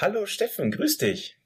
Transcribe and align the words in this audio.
Hallo 0.00 0.24
Steffen, 0.24 0.70
grüß 0.70 0.96
dich. 0.96 1.36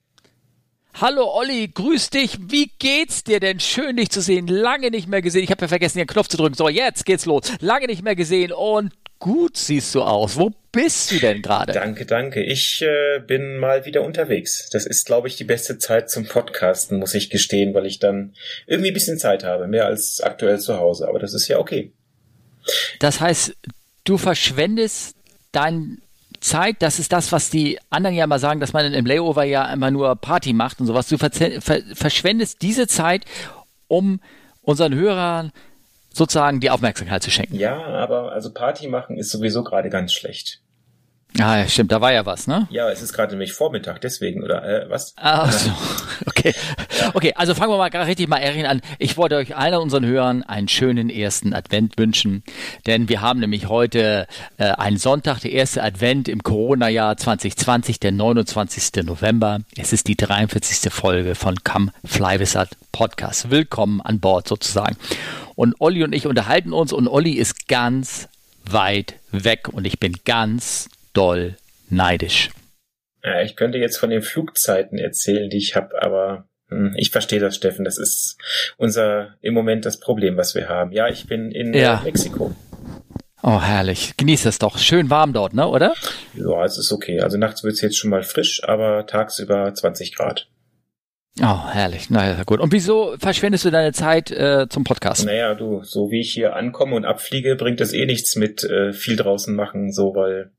Hallo 1.01 1.29
Olli, 1.35 1.67
grüß 1.75 2.10
dich. 2.10 2.38
Wie 2.41 2.71
geht's 2.79 3.25
dir 3.25 3.41
denn? 3.41 3.58
Schön 3.58 3.96
dich 3.96 4.11
zu 4.11 4.21
sehen. 4.21 4.46
Lange 4.46 4.92
nicht 4.92 5.08
mehr 5.08 5.23
gesehen. 5.23 5.42
Ich 5.42 5.50
habe 5.50 5.62
ja 5.62 5.67
vergessen, 5.67 5.99
den 5.99 6.07
Knopf 6.07 6.29
zu 6.29 6.36
drücken. 6.36 6.54
So, 6.54 6.68
jetzt 6.68 7.04
geht's 7.04 7.26
los. 7.26 7.52
Lange 7.58 7.88
nicht 7.88 8.04
mehr 8.04 8.14
gesehen 8.14 8.52
und 8.52 8.93
gut 9.18 9.56
siehst 9.56 9.93
du 9.96 10.02
aus. 10.02 10.36
Wo 10.36 10.52
bist 10.70 11.11
du 11.11 11.18
denn 11.18 11.43
gerade? 11.43 11.72
Danke, 11.72 12.06
danke. 12.06 12.45
Ich 12.45 12.80
äh, 12.82 13.18
bin 13.27 13.56
mal 13.56 13.86
wieder 13.86 14.02
unterwegs. 14.02 14.68
Das 14.71 14.86
ist, 14.86 15.05
glaube 15.05 15.27
ich, 15.27 15.34
die 15.34 15.43
beste 15.43 15.79
Zeit 15.79 16.09
zum 16.09 16.29
Podcasten, 16.29 17.00
muss 17.00 17.14
ich 17.14 17.30
gestehen, 17.30 17.75
weil 17.75 17.86
ich 17.86 17.98
dann 17.98 18.34
irgendwie 18.68 18.93
ein 18.93 18.95
bisschen 18.95 19.18
Zeit 19.18 19.43
habe. 19.43 19.66
Mehr 19.66 19.86
als 19.86 20.21
aktuell 20.21 20.61
zu 20.61 20.79
Hause. 20.79 21.09
Aber 21.09 21.18
das 21.18 21.34
ist 21.34 21.48
ja 21.48 21.59
okay. 21.59 21.93
Das 23.00 23.21
heißt, 23.21 23.57
du 24.05 24.16
verschwendest 24.16 25.16
dein 25.50 26.04
Zeit, 26.45 26.77
das 26.81 26.99
ist 26.99 27.13
das, 27.13 27.33
was 27.33 27.51
die 27.51 27.79
anderen 27.91 28.15
ja 28.15 28.25
immer 28.25 28.39
sagen, 28.39 28.61
dass 28.61 28.73
man 28.73 28.93
im 28.93 29.07
Layover 29.07 29.45
ja 29.45 29.73
immer 29.73 29.91
nur 29.91 30.15
Party 30.17 30.52
macht 30.52 30.79
und 30.80 30.87
sowas. 30.87 31.09
Du 31.09 31.16
ver 31.16 31.30
ver 31.30 31.80
verschwendest 31.95 32.61
diese 32.62 32.87
Zeit, 32.87 33.25
um 33.89 34.21
unseren 34.62 34.95
Hörern 34.95 35.52
sozusagen 36.12 36.61
die 36.61 36.71
Aufmerksamkeit 36.71 37.23
zu 37.23 37.30
schenken. 37.30 37.57
Ja, 37.57 37.83
aber 37.83 38.33
also 38.33 38.52
Party 38.52 38.88
machen 38.88 39.16
ist 39.16 39.30
sowieso 39.30 39.65
gerade 39.65 39.88
ganz 39.88 40.12
schlecht. 40.12 40.61
Ah, 41.41 41.59
ja, 41.59 41.66
stimmt, 41.66 41.91
da 41.91 42.01
war 42.01 42.12
ja 42.12 42.25
was, 42.27 42.47
ne? 42.47 42.69
Ja, 42.71 42.88
es 42.91 43.02
ist 43.02 43.13
gerade 43.13 43.33
nämlich 43.33 43.52
Vormittag, 43.52 44.01
deswegen, 44.01 44.45
oder 44.45 44.63
äh, 44.65 44.88
was? 44.88 45.15
Ah, 45.16 45.51
so. 45.51 45.71
okay. 46.27 46.55
Okay, 47.15 47.33
also 47.37 47.55
fangen 47.55 47.73
wir 47.73 47.79
mal 47.79 47.91
gerade 47.91 48.07
richtig 48.07 48.29
mal 48.29 48.39
Erin 48.39 48.66
an. 48.66 48.80
Ich 48.98 49.16
wollte 49.16 49.37
euch 49.37 49.57
allen 49.57 49.75
unseren 49.75 50.05
Hörern 50.07 50.43
einen 50.43 50.69
schönen 50.69 51.11
ersten 51.11 51.55
Advent 51.55 51.98
wünschen, 51.98 52.45
denn 52.87 53.09
wir 53.09 53.21
haben 53.21 53.41
nämlich 53.41 53.69
heute 53.69 54.27
äh, 54.59 54.65
einen 54.65 54.97
Sonntag, 54.97 55.41
der 55.41 55.52
erste 55.52 55.83
Advent 55.83 56.29
im 56.29 56.43
Corona-Jahr 56.43 57.16
2020, 57.16 58.01
der 58.01 58.12
29. 58.12 59.05
November. 59.05 59.61
Es 59.77 59.93
ist 59.93 60.09
die 60.09 60.16
43. 60.16 60.93
Folge 60.93 61.35
von 61.35 61.57
Come 61.65 61.93
Fly 62.05 62.41
Wizard 62.41 62.71
Podcast. 62.93 63.51
Willkommen 63.51 64.00
an 64.00 64.20
Bord 64.20 64.48
sozusagen. 64.48 64.96
Und 65.55 65.74
Olli 65.80 66.02
und 66.05 66.14
ich 66.14 66.27
unterhalten 66.27 66.72
uns 66.72 66.92
und 66.92 67.08
Olli 67.08 67.33
ist 67.33 67.68
ganz 67.68 68.28
weit 68.64 69.14
weg 69.30 69.68
und 69.70 69.86
ich 69.86 70.00
bin 70.00 70.14
ganz 70.24 70.88
doll 71.12 71.56
neidisch. 71.88 72.50
Ja, 73.22 73.40
ich 73.40 73.56
könnte 73.56 73.78
jetzt 73.78 73.96
von 73.96 74.11
den 74.11 74.22
Flugzeiten 74.22 74.98
erzählen, 74.98 75.48
die 75.48 75.58
ich 75.58 75.77
habe, 75.77 76.02
aber 76.02 76.46
ich 76.96 77.10
verstehe 77.10 77.40
das, 77.40 77.56
Steffen. 77.56 77.84
Das 77.84 77.98
ist 77.98 78.38
unser 78.76 79.34
im 79.40 79.54
Moment 79.54 79.84
das 79.84 80.00
Problem, 80.00 80.36
was 80.36 80.54
wir 80.54 80.68
haben. 80.68 80.92
Ja, 80.92 81.08
ich 81.08 81.26
bin 81.26 81.50
in 81.50 81.74
ja. 81.74 82.00
Mexiko. 82.04 82.54
Oh, 83.42 83.60
herrlich. 83.60 84.16
Genieß 84.16 84.46
es 84.46 84.58
doch. 84.58 84.78
Schön 84.78 85.10
warm 85.10 85.34
dort, 85.34 85.52
ne, 85.52 85.68
oder? 85.68 85.94
Ja, 86.34 86.64
es 86.64 86.78
ist 86.78 86.90
okay. 86.92 87.20
Also 87.20 87.36
nachts 87.36 87.62
wird 87.62 87.74
es 87.74 87.82
jetzt 87.82 87.98
schon 87.98 88.10
mal 88.10 88.22
frisch, 88.22 88.64
aber 88.64 89.06
tagsüber 89.06 89.74
20 89.74 90.16
Grad. 90.16 90.48
Oh, 91.42 91.68
herrlich. 91.68 92.10
Naja, 92.10 92.42
gut. 92.44 92.60
Und 92.60 92.72
wieso 92.72 93.16
verschwendest 93.18 93.64
du 93.64 93.70
deine 93.70 93.92
Zeit 93.92 94.30
äh, 94.30 94.66
zum 94.70 94.84
Podcast? 94.84 95.26
Naja, 95.26 95.54
du, 95.54 95.82
so 95.82 96.10
wie 96.10 96.20
ich 96.20 96.32
hier 96.32 96.56
ankomme 96.56 96.94
und 96.94 97.04
abfliege, 97.04 97.56
bringt 97.56 97.80
das 97.80 97.92
eh 97.92 98.06
nichts 98.06 98.36
mit 98.36 98.64
äh, 98.64 98.92
viel 98.92 99.16
draußen 99.16 99.54
machen, 99.54 99.92
so, 99.92 100.14
weil 100.14 100.52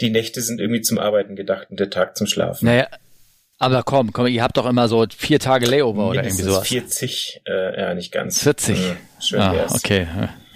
die 0.00 0.10
Nächte 0.10 0.40
sind 0.40 0.60
irgendwie 0.60 0.82
zum 0.82 0.98
Arbeiten 0.98 1.36
gedacht 1.36 1.68
und 1.70 1.80
der 1.80 1.90
Tag 1.90 2.16
zum 2.16 2.26
Schlafen. 2.26 2.66
Naja, 2.66 2.86
aber 3.64 3.82
komm, 3.82 4.12
komm, 4.12 4.26
ihr 4.26 4.42
habt 4.42 4.56
doch 4.56 4.66
immer 4.66 4.88
so 4.88 5.06
vier 5.16 5.40
Tage 5.40 5.66
Layover 5.66 6.08
oder 6.08 6.24
irgendwie 6.24 6.42
sowas. 6.42 6.68
40, 6.68 7.42
äh, 7.46 7.80
ja, 7.80 7.94
nicht 7.94 8.12
ganz. 8.12 8.42
40? 8.42 8.78
Hm, 8.78 8.96
schön 9.20 9.40
ah, 9.40 9.52
wär's. 9.52 9.74
Okay, 9.74 10.06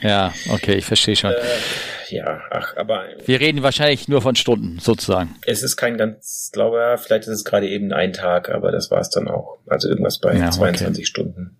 ja, 0.01 0.33
okay, 0.51 0.75
ich 0.75 0.85
verstehe 0.85 1.17
schon. 1.17 1.33
Äh, 1.33 2.15
ja, 2.15 2.41
ach, 2.51 2.77
aber. 2.77 3.05
Wir 3.25 3.41
reden 3.41 3.63
wahrscheinlich 3.63 4.09
nur 4.09 4.23
von 4.23 4.37
Stunden, 4.37 4.79
sozusagen. 4.79 5.35
Es 5.47 5.63
ist 5.63 5.77
kein 5.77 5.97
ganz, 5.97 6.51
glaube 6.53 6.79
ja, 6.79 6.97
vielleicht 6.97 7.25
ist 7.25 7.35
es 7.35 7.45
gerade 7.45 7.69
eben 7.69 7.93
ein 7.93 8.13
Tag, 8.13 8.51
aber 8.51 8.71
das 8.71 8.91
war 8.91 9.01
es 9.01 9.11
dann 9.11 9.29
auch. 9.29 9.59
Also 9.67 9.89
irgendwas 9.89 10.21
bei 10.21 10.35
ja, 10.35 10.51
22 10.51 11.03
okay. 11.03 11.05
Stunden. 11.07 11.57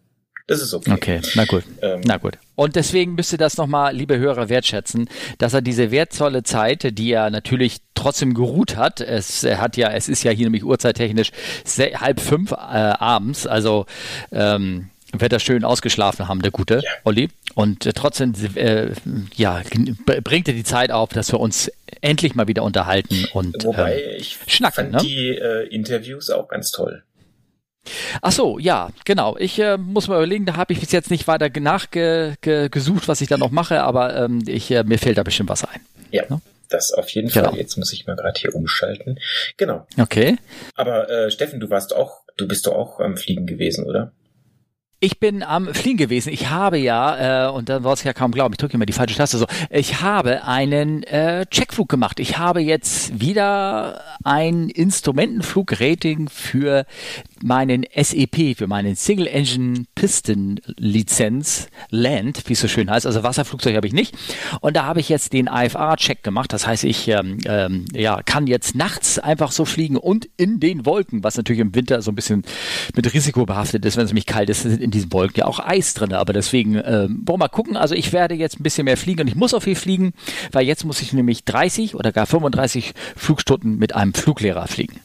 Das 0.49 0.63
ist 0.63 0.73
okay. 0.73 0.93
Okay, 0.93 1.21
na 1.35 1.45
gut. 1.45 1.65
Ähm, 1.83 2.01
na 2.05 2.17
gut. 2.17 2.39
Und 2.55 2.75
deswegen 2.75 3.15
müsst 3.15 3.33
ihr 3.33 3.39
das 3.39 3.59
nochmal, 3.59 3.95
liebe 3.95 4.19
Hörer, 4.19 4.49
wertschätzen, 4.49 5.11
dass 5.37 5.53
er 5.53 5.61
diese 5.61 5.91
wertvolle 5.91 6.43
Zeit, 6.43 6.99
die 6.99 7.13
er 7.13 7.29
natürlich 7.29 7.81
trotzdem 7.99 8.35
geruht 8.35 8.77
hat, 8.77 9.01
es 9.01 9.45
hat 9.45 9.77
ja, 9.77 9.91
es 9.91 10.09
ist 10.09 10.23
ja 10.23 10.31
hier 10.31 10.47
nämlich 10.47 10.65
uhrzeittechnisch 10.65 11.31
halb 11.79 12.21
fünf 12.21 12.53
äh, 12.53 12.55
abends, 12.55 13.47
also 13.47 13.87
ähm, 14.33 14.91
wird 15.13 15.33
er 15.33 15.41
schön 15.41 15.65
ausgeschlafen 15.65 16.29
haben, 16.29 16.43
der 16.43 16.51
gute 16.51 16.77
ja. 16.85 16.91
Olli. 17.05 17.31
Und 17.55 17.87
äh, 17.87 17.93
trotzdem, 17.93 18.35
äh, 18.55 18.91
ja, 19.35 19.63
bringt 20.05 20.49
er 20.49 20.55
die 20.55 20.65
Zeit 20.65 20.91
auf, 20.91 21.11
dass 21.11 21.33
wir 21.33 21.41
uns 21.41 21.71
endlich 22.01 22.35
mal 22.35 22.47
wieder 22.47 22.63
unterhalten 22.63 23.27
und 23.33 23.65
Wobei, 23.65 24.03
ähm, 24.03 24.17
ich 24.19 24.39
schnacken. 24.47 24.93
Fand 24.93 24.93
ne? 24.93 25.09
die 25.09 25.31
äh, 25.31 25.67
Interviews 25.69 26.31
auch 26.31 26.49
ganz 26.49 26.71
toll. 26.71 27.03
Ach 28.21 28.33
so, 28.33 28.59
ja, 28.59 28.91
genau. 29.05 29.37
Ich 29.39 29.59
äh, 29.59 29.79
muss 29.79 30.09
mal 30.09 30.17
überlegen, 30.17 30.45
da 30.45 30.57
habe 30.57 30.75
ich 30.75 30.81
bis 30.81 30.93
jetzt 30.93 31.11
nicht 31.11 31.27
weiter 31.27 31.49
nachgesucht, 31.59 33.09
was 33.09 33.21
ich 33.23 33.29
da 33.29 33.39
noch 33.39 33.51
mache, 33.51 33.83
aber 33.83 34.15
ähm, 34.15 34.43
ich, 34.47 34.71
äh, 34.71 34.85
mir 34.85 34.99
fällt 34.99 35.17
da 35.17 35.23
bestimmt 35.23 35.49
was 35.49 35.65
ein. 35.65 35.81
Ja. 36.11 36.25
Ne? 36.29 36.41
Das 36.69 36.93
auf 36.93 37.09
jeden 37.11 37.29
genau. 37.29 37.51
Fall. 37.51 37.59
Jetzt 37.59 37.77
muss 37.77 37.93
ich 37.93 38.07
mal 38.07 38.17
gerade 38.17 38.39
hier 38.39 38.55
umschalten. 38.55 39.19
Genau. 39.57 39.87
Okay. 39.99 40.37
Aber 40.75 41.09
äh, 41.09 41.31
Steffen, 41.31 41.61
du 41.61 41.71
warst 41.71 41.95
auch, 41.95 42.23
du 42.37 42.47
bist 42.47 42.67
doch 42.67 42.75
auch 42.75 43.01
am 43.01 43.17
Fliegen 43.17 43.47
gewesen, 43.47 43.85
oder? 43.87 44.13
Ich 45.01 45.21
bin 45.21 45.45
am 45.45 45.73
Fliegen 45.75 45.97
gewesen. 45.97 46.33
Ich 46.33 46.51
habe 46.51 46.77
ja, 46.77 47.47
äh, 47.47 47.53
und 47.53 47.69
dann 47.69 47.85
war 47.85 47.93
es 47.93 48.03
ja 48.03 48.13
kaum 48.13 48.33
glauben, 48.33 48.55
ich 48.55 48.59
drücke 48.59 48.75
immer 48.75 48.85
die 48.85 48.93
falsche 48.93 49.15
Taste 49.15 49.39
so, 49.39 49.47
ich 49.71 50.01
habe 50.01 50.45
einen 50.45 51.05
äh, 51.05 51.47
Checkflug 51.47 51.89
gemacht. 51.89 52.19
Ich 52.19 52.37
habe 52.37 52.59
jetzt 52.59 53.21
wieder 53.21 54.03
ein 54.25 54.69
Instrumentenflugrating 54.69 56.29
für 56.29 56.85
meinen 57.45 57.85
SEP, 57.95 58.57
für 58.59 58.67
meinen 58.67 58.97
Single 58.97 59.29
Engine 59.29 59.85
Piston 59.95 60.61
Lizenz 60.77 61.69
Land, 61.91 62.43
wie 62.49 62.55
es 62.55 62.61
so 62.61 62.67
schön 62.67 62.91
heißt. 62.91 63.07
Also 63.07 63.23
Wasserflugzeug 63.23 63.77
habe 63.77 63.87
ich 63.87 63.93
nicht. 63.93 64.17
Und 64.61 64.75
da 64.77 64.85
habe 64.85 64.99
ich 64.99 65.09
jetzt 65.09 65.33
den 65.33 65.47
IFR-Check 65.47 66.25
gemacht. 66.25 66.53
Das 66.53 66.67
heißt, 66.67 66.83
ich 66.83 67.07
ähm, 67.07 67.39
ähm, 67.45 67.85
ja, 67.93 68.21
kann 68.25 68.49
jetzt 68.49 68.75
nachts 68.75 69.21
einfach 69.21 69.53
so 69.53 69.65
fliegen 69.65 69.97
und 69.97 70.29
in 70.37 70.59
den 70.59 70.87
Wolken, 70.87 71.23
was 71.23 71.37
natürlich 71.37 71.61
im 71.61 71.73
Winter 71.77 72.03
so 72.03 72.11
ein 72.11 72.17
bisschen 72.17 72.43
mit 72.97 73.15
Risiko 73.15 73.47
behaftet 73.47 73.85
ist, 73.85 73.97
wenn 73.97 74.05
es 74.05 74.11
nämlich 74.11 74.27
kalt 74.27 74.51
ist 74.51 74.65
in 74.89 74.93
diesen 74.93 75.13
Wolken 75.13 75.41
ja 75.41 75.47
auch 75.47 75.61
Eis 75.61 75.93
drin. 75.93 76.15
Aber 76.15 76.33
deswegen, 76.33 76.77
äh, 76.77 77.09
wollen 77.09 77.27
wir 77.27 77.37
mal 77.37 77.49
gucken. 77.49 77.77
Also 77.77 77.95
ich 77.95 78.13
werde 78.13 78.35
jetzt 78.35 78.59
ein 78.59 78.63
bisschen 78.63 78.87
mehr 78.87 78.97
fliegen 78.97 79.21
und 79.21 79.29
ich 79.29 79.35
muss 79.35 79.53
auch 79.53 79.63
viel 79.63 79.75
fliegen, 79.75 80.15
weil 80.51 80.67
jetzt 80.67 80.85
muss 80.85 81.03
ich 81.03 81.13
nämlich 81.13 81.45
30 81.45 81.95
oder 81.95 82.11
gar 82.11 82.27
35 82.27 82.95
Flugstunden 83.17 83.79
mit 83.79 83.95
einem 83.95 84.15
Fluglehrer 84.15 84.67
fliegen. 84.67 85.01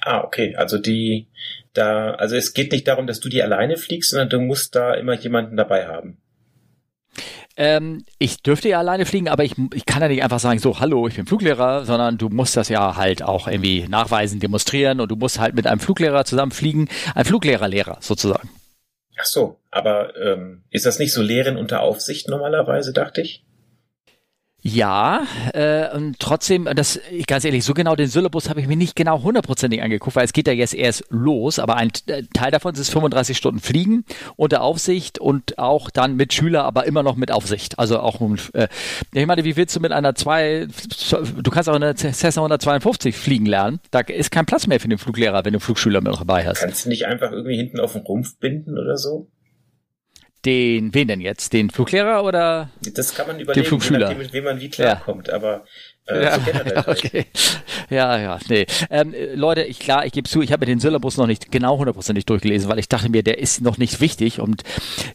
Ah, 0.00 0.22
okay. 0.22 0.54
Also 0.56 0.78
die, 0.78 1.26
da, 1.72 2.12
also 2.12 2.36
es 2.36 2.54
geht 2.54 2.70
nicht 2.72 2.86
darum, 2.86 3.08
dass 3.08 3.18
du 3.18 3.28
die 3.28 3.42
alleine 3.42 3.76
fliegst, 3.76 4.10
sondern 4.10 4.28
du 4.28 4.40
musst 4.40 4.76
da 4.76 4.94
immer 4.94 5.14
jemanden 5.14 5.56
dabei 5.56 5.88
haben. 5.88 6.18
Ähm, 7.56 8.04
ich 8.20 8.40
dürfte 8.40 8.68
ja 8.68 8.78
alleine 8.78 9.04
fliegen, 9.04 9.28
aber 9.28 9.42
ich, 9.42 9.56
ich 9.74 9.84
kann 9.84 10.00
ja 10.00 10.06
nicht 10.06 10.22
einfach 10.22 10.38
sagen, 10.38 10.60
so, 10.60 10.78
hallo, 10.78 11.08
ich 11.08 11.16
bin 11.16 11.26
Fluglehrer, 11.26 11.84
sondern 11.84 12.16
du 12.16 12.28
musst 12.28 12.56
das 12.56 12.68
ja 12.68 12.94
halt 12.94 13.24
auch 13.24 13.48
irgendwie 13.48 13.88
nachweisen, 13.88 14.38
demonstrieren 14.38 15.00
und 15.00 15.10
du 15.10 15.16
musst 15.16 15.40
halt 15.40 15.56
mit 15.56 15.66
einem 15.66 15.80
Fluglehrer 15.80 16.24
zusammen 16.24 16.52
fliegen, 16.52 16.88
ein 17.16 17.24
Fluglehrerlehrer 17.24 17.98
sozusagen. 18.00 18.48
Ach 19.20 19.24
so, 19.24 19.58
aber 19.70 20.16
ähm, 20.16 20.62
ist 20.70 20.86
das 20.86 20.98
nicht 21.00 21.12
so 21.12 21.22
Lehren 21.22 21.56
unter 21.56 21.80
Aufsicht 21.80 22.28
normalerweise, 22.28 22.92
dachte 22.92 23.20
ich? 23.20 23.44
Ja, 24.68 25.26
äh, 25.54 25.88
und 25.96 26.18
trotzdem, 26.18 26.68
das 26.74 27.00
ganz 27.26 27.44
ehrlich, 27.44 27.64
so 27.64 27.72
genau 27.72 27.96
den 27.96 28.08
Syllabus 28.08 28.50
habe 28.50 28.60
ich 28.60 28.66
mir 28.66 28.76
nicht 28.76 28.96
genau 28.96 29.22
hundertprozentig 29.22 29.82
angeguckt, 29.82 30.14
weil 30.14 30.26
es 30.26 30.34
geht 30.34 30.46
ja 30.46 30.52
jetzt 30.52 30.74
erst 30.74 31.04
los, 31.08 31.58
aber 31.58 31.76
ein 31.76 31.90
äh, 32.06 32.24
Teil 32.34 32.50
davon 32.50 32.74
ist 32.74 32.90
35 32.90 33.36
Stunden 33.36 33.60
Fliegen 33.60 34.04
unter 34.36 34.60
Aufsicht 34.60 35.18
und 35.18 35.58
auch 35.58 35.88
dann 35.88 36.16
mit 36.16 36.34
Schüler, 36.34 36.64
aber 36.64 36.84
immer 36.84 37.02
noch 37.02 37.16
mit 37.16 37.32
Aufsicht. 37.32 37.78
Also 37.78 38.00
auch, 38.00 38.20
äh, 38.52 38.68
ich 39.14 39.26
meine, 39.26 39.44
wie 39.44 39.56
willst 39.56 39.74
du 39.74 39.80
mit 39.80 39.92
einer 39.92 40.14
zwei, 40.14 40.66
du 41.10 41.50
kannst 41.50 41.70
auch 41.70 41.74
eine 41.74 41.94
Cessna 41.94 42.42
152 42.42 43.16
fliegen 43.16 43.46
lernen, 43.46 43.80
da 43.90 44.00
ist 44.00 44.30
kein 44.30 44.44
Platz 44.44 44.66
mehr 44.66 44.80
für 44.80 44.88
den 44.88 44.98
Fluglehrer, 44.98 45.46
wenn 45.46 45.54
du 45.54 45.60
Flugschüler 45.60 46.02
mit 46.02 46.12
dabei 46.12 46.46
hast. 46.46 46.60
Kannst 46.60 46.84
du 46.84 46.90
nicht 46.90 47.06
einfach 47.06 47.32
irgendwie 47.32 47.56
hinten 47.56 47.80
auf 47.80 47.94
den 47.94 48.02
Rumpf 48.02 48.38
binden 48.38 48.78
oder 48.78 48.98
so? 48.98 49.28
Den, 50.44 50.94
wen 50.94 51.08
denn 51.08 51.20
jetzt? 51.20 51.52
Den 51.52 51.70
Fluglehrer 51.70 52.22
oder 52.22 52.70
das 52.94 53.14
kann 53.14 53.26
man 53.26 53.40
überlegen, 53.40 53.64
den 53.64 53.68
Flugschüler? 53.68 54.14
mit 54.14 54.32
wem 54.32 54.44
man 54.44 54.60
wie 54.60 54.70
klarkommt, 54.70 55.28
ja. 55.28 55.34
aber 55.34 55.64
äh, 56.08 56.24
ja, 56.24 56.38
so 56.84 56.90
okay. 56.90 57.26
Ja, 57.90 58.18
ja, 58.18 58.38
nee. 58.48 58.66
Ähm, 58.90 59.14
Leute, 59.34 59.62
ich 59.62 59.78
klar, 59.78 60.06
ich 60.06 60.12
gebe 60.12 60.28
zu, 60.28 60.42
ich 60.42 60.52
habe 60.52 60.60
mir 60.60 60.66
den 60.66 60.80
Syllabus 60.80 61.16
noch 61.16 61.26
nicht 61.26 61.50
genau 61.50 61.78
hundertprozentig 61.78 62.26
durchgelesen, 62.26 62.68
weil 62.68 62.78
ich 62.78 62.88
dachte 62.88 63.10
mir, 63.10 63.22
der 63.22 63.38
ist 63.38 63.60
noch 63.60 63.78
nicht 63.78 64.00
wichtig 64.00 64.40
und 64.40 64.62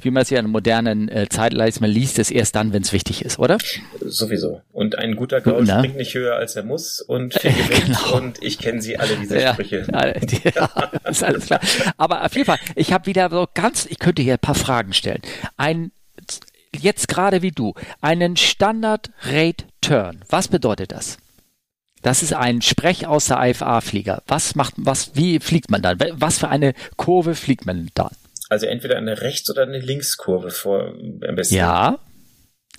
wie 0.01 0.11
man 0.11 0.23
es 0.23 0.29
ja 0.29 0.39
in 0.39 0.49
modernen 0.49 1.09
äh, 1.09 1.27
Zeit 1.29 1.53
leist, 1.53 1.81
man 1.81 1.89
liest 1.89 2.19
es 2.19 2.31
erst 2.31 2.55
dann, 2.55 2.73
wenn 2.73 2.83
es 2.83 2.93
wichtig 2.93 3.23
ist, 3.23 3.39
oder? 3.39 3.57
Sowieso. 4.01 4.61
Und 4.71 4.97
ein 4.97 5.15
guter 5.15 5.41
Gaul 5.41 5.63
Na? 5.65 5.79
springt 5.79 5.97
nicht 5.97 6.13
höher, 6.13 6.35
als 6.35 6.55
er 6.55 6.63
muss 6.63 7.01
und 7.01 7.33
viel 7.33 7.51
genau. 7.85 8.17
und 8.17 8.41
ich 8.43 8.59
kenne 8.59 8.81
sie 8.81 8.97
alle, 8.97 9.15
diese 9.17 9.39
ja, 9.39 9.53
Sprüche. 9.53 9.85
Ja, 9.93 10.91
ist 11.09 11.23
alles 11.23 11.45
klar. 11.45 11.59
Aber 11.97 12.25
auf 12.25 12.33
jeden 12.35 12.45
Fall, 12.45 12.59
ich 12.75 12.91
habe 12.93 13.05
wieder 13.05 13.29
so 13.29 13.47
ganz, 13.53 13.85
ich 13.85 13.99
könnte 13.99 14.21
hier 14.21 14.33
ein 14.33 14.39
paar 14.39 14.55
Fragen 14.55 14.93
stellen. 14.93 15.21
Ein 15.57 15.91
jetzt 16.77 17.07
gerade 17.07 17.41
wie 17.41 17.51
du, 17.51 17.73
einen 18.01 18.37
Standard 18.37 19.11
Rate 19.21 19.65
Turn. 19.81 20.23
Was 20.29 20.47
bedeutet 20.47 20.91
das? 20.91 21.17
Das 22.01 22.21
ist 22.21 22.33
ein 22.33 22.61
Sprech 22.61 23.07
aus 23.07 23.27
der 23.27 23.39
IFA-Flieger. 23.41 24.23
Was 24.27 24.55
macht, 24.55 24.73
was, 24.77 25.15
wie 25.15 25.39
fliegt 25.39 25.71
man 25.71 25.81
dann? 25.81 25.97
Was 26.13 26.39
für 26.39 26.49
eine 26.49 26.73
Kurve 26.97 27.33
fliegt 27.33 27.65
man 27.65 27.89
da? 27.93 28.11
Also 28.49 28.65
entweder 28.65 28.97
eine 28.97 29.21
Rechts- 29.21 29.49
oder 29.49 29.63
eine 29.63 29.79
Linkskurve 29.79 30.49
vor 30.51 30.89
am 30.89 31.35
besten. 31.35 31.55
Ja. 31.55 31.99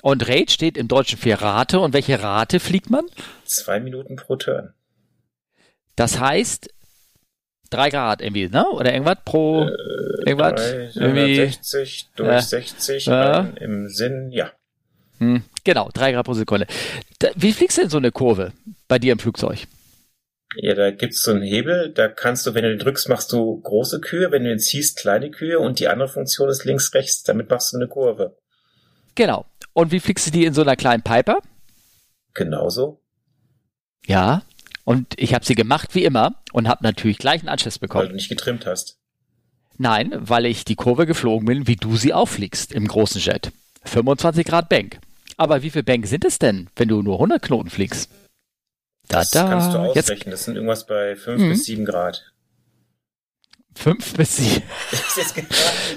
Und 0.02 0.28
Rate 0.28 0.52
steht 0.52 0.76
im 0.76 0.88
Deutschen 0.88 1.18
für 1.18 1.40
Rate. 1.40 1.80
Und 1.80 1.94
welche 1.94 2.22
Rate 2.22 2.60
fliegt 2.60 2.90
man? 2.90 3.06
Zwei 3.46 3.80
Minuten 3.80 4.16
pro 4.16 4.36
Turn. 4.36 4.74
Das 5.96 6.20
heißt, 6.20 6.68
drei 7.70 7.90
Grad 7.90 8.20
irgendwie, 8.22 8.48
ne? 8.48 8.66
Oder 8.70 8.92
irgendwas 8.92 9.18
pro 9.24 9.62
Äh, 9.64 10.28
irgendwas? 10.28 10.54
drei- 10.54 10.90
Irgendwie, 10.94 11.36
60 11.36 12.08
durch 12.16 12.28
äh, 12.36 12.40
60 12.40 13.06
ja. 13.06 13.40
ein, 13.40 13.56
im 13.56 13.88
Sinn, 13.88 14.30
ja. 14.32 14.50
hm, 15.18 15.42
genau, 15.64 15.90
drei 15.92 16.12
Grad 16.12 16.24
pro 16.26 16.34
Sekunde. 16.34 16.66
Da, 17.18 17.28
wie 17.34 17.52
fliegst 17.52 17.76
du 17.78 17.82
denn 17.82 17.90
so 17.90 17.98
eine 17.98 18.12
Kurve 18.12 18.52
bei 18.88 18.98
dir 18.98 19.12
im 19.12 19.18
Flugzeug? 19.18 19.66
Ja, 20.56 20.74
da 20.74 20.92
gibt's 20.92 21.22
so 21.22 21.32
einen 21.32 21.42
Hebel, 21.42 21.90
da 21.92 22.06
kannst 22.06 22.46
du, 22.46 22.54
wenn 22.54 22.62
du 22.62 22.68
den 22.70 22.78
drückst, 22.78 23.08
machst 23.08 23.32
du 23.32 23.60
große 23.60 24.00
Kühe, 24.00 24.30
wenn 24.30 24.44
du 24.44 24.50
den 24.50 24.60
ziehst, 24.60 24.98
kleine 24.98 25.30
Kühe 25.32 25.58
und 25.58 25.80
die 25.80 25.88
andere 25.88 26.08
Funktion 26.08 26.48
ist 26.48 26.64
links, 26.64 26.94
rechts, 26.94 27.24
damit 27.24 27.50
machst 27.50 27.72
du 27.72 27.76
eine 27.78 27.88
Kurve. 27.88 28.36
Genau. 29.16 29.46
Und 29.72 29.90
wie 29.90 29.98
fliegst 29.98 30.28
du 30.28 30.30
die 30.30 30.44
in 30.44 30.54
so 30.54 30.62
einer 30.62 30.76
kleinen 30.76 31.02
Piper? 31.02 31.38
Genauso. 32.34 33.00
Ja. 34.06 34.42
Und 34.84 35.14
ich 35.18 35.32
habe 35.34 35.44
sie 35.44 35.54
gemacht 35.54 35.94
wie 35.94 36.04
immer 36.04 36.34
und 36.52 36.68
habe 36.68 36.82
natürlich 36.84 37.18
gleich 37.18 37.40
einen 37.40 37.48
Anschluss 37.48 37.76
Weil 37.76 37.88
bekommen. 37.88 38.08
du 38.10 38.14
nicht 38.14 38.28
getrimmt 38.28 38.66
hast. 38.66 38.98
Nein, 39.78 40.12
weil 40.16 40.46
ich 40.46 40.64
die 40.64 40.76
Kurve 40.76 41.06
geflogen 41.06 41.46
bin, 41.46 41.66
wie 41.66 41.76
du 41.76 41.96
sie 41.96 42.12
auffliegst 42.12 42.70
im 42.72 42.86
großen 42.86 43.20
Jet. 43.20 43.50
25 43.84 44.46
Grad 44.46 44.68
Bank. 44.68 44.98
Aber 45.36 45.62
wie 45.62 45.70
viel 45.70 45.82
Bank 45.82 46.06
sind 46.06 46.24
es 46.24 46.38
denn, 46.38 46.68
wenn 46.76 46.88
du 46.88 47.02
nur 47.02 47.14
100 47.16 47.42
Knoten 47.42 47.70
fliegst? 47.70 48.08
Da, 49.08 49.18
Das 49.18 49.32
kannst 49.32 49.68
du 49.72 49.78
da. 49.78 49.86
Jetzt 49.88 50.04
ausrechnen. 50.10 50.30
Das 50.30 50.44
sind 50.44 50.54
irgendwas 50.54 50.86
bei 50.86 51.16
5 51.16 51.40
Mhm. 51.40 51.48
bis 51.48 51.64
7 51.64 51.84
Grad. 51.84 52.32
5 53.74 54.14
bis 54.14 54.36
7. 54.36 54.62
Das 54.90 55.00
ist 55.00 55.16
jetzt 55.16 55.34
gerade, 55.34 55.48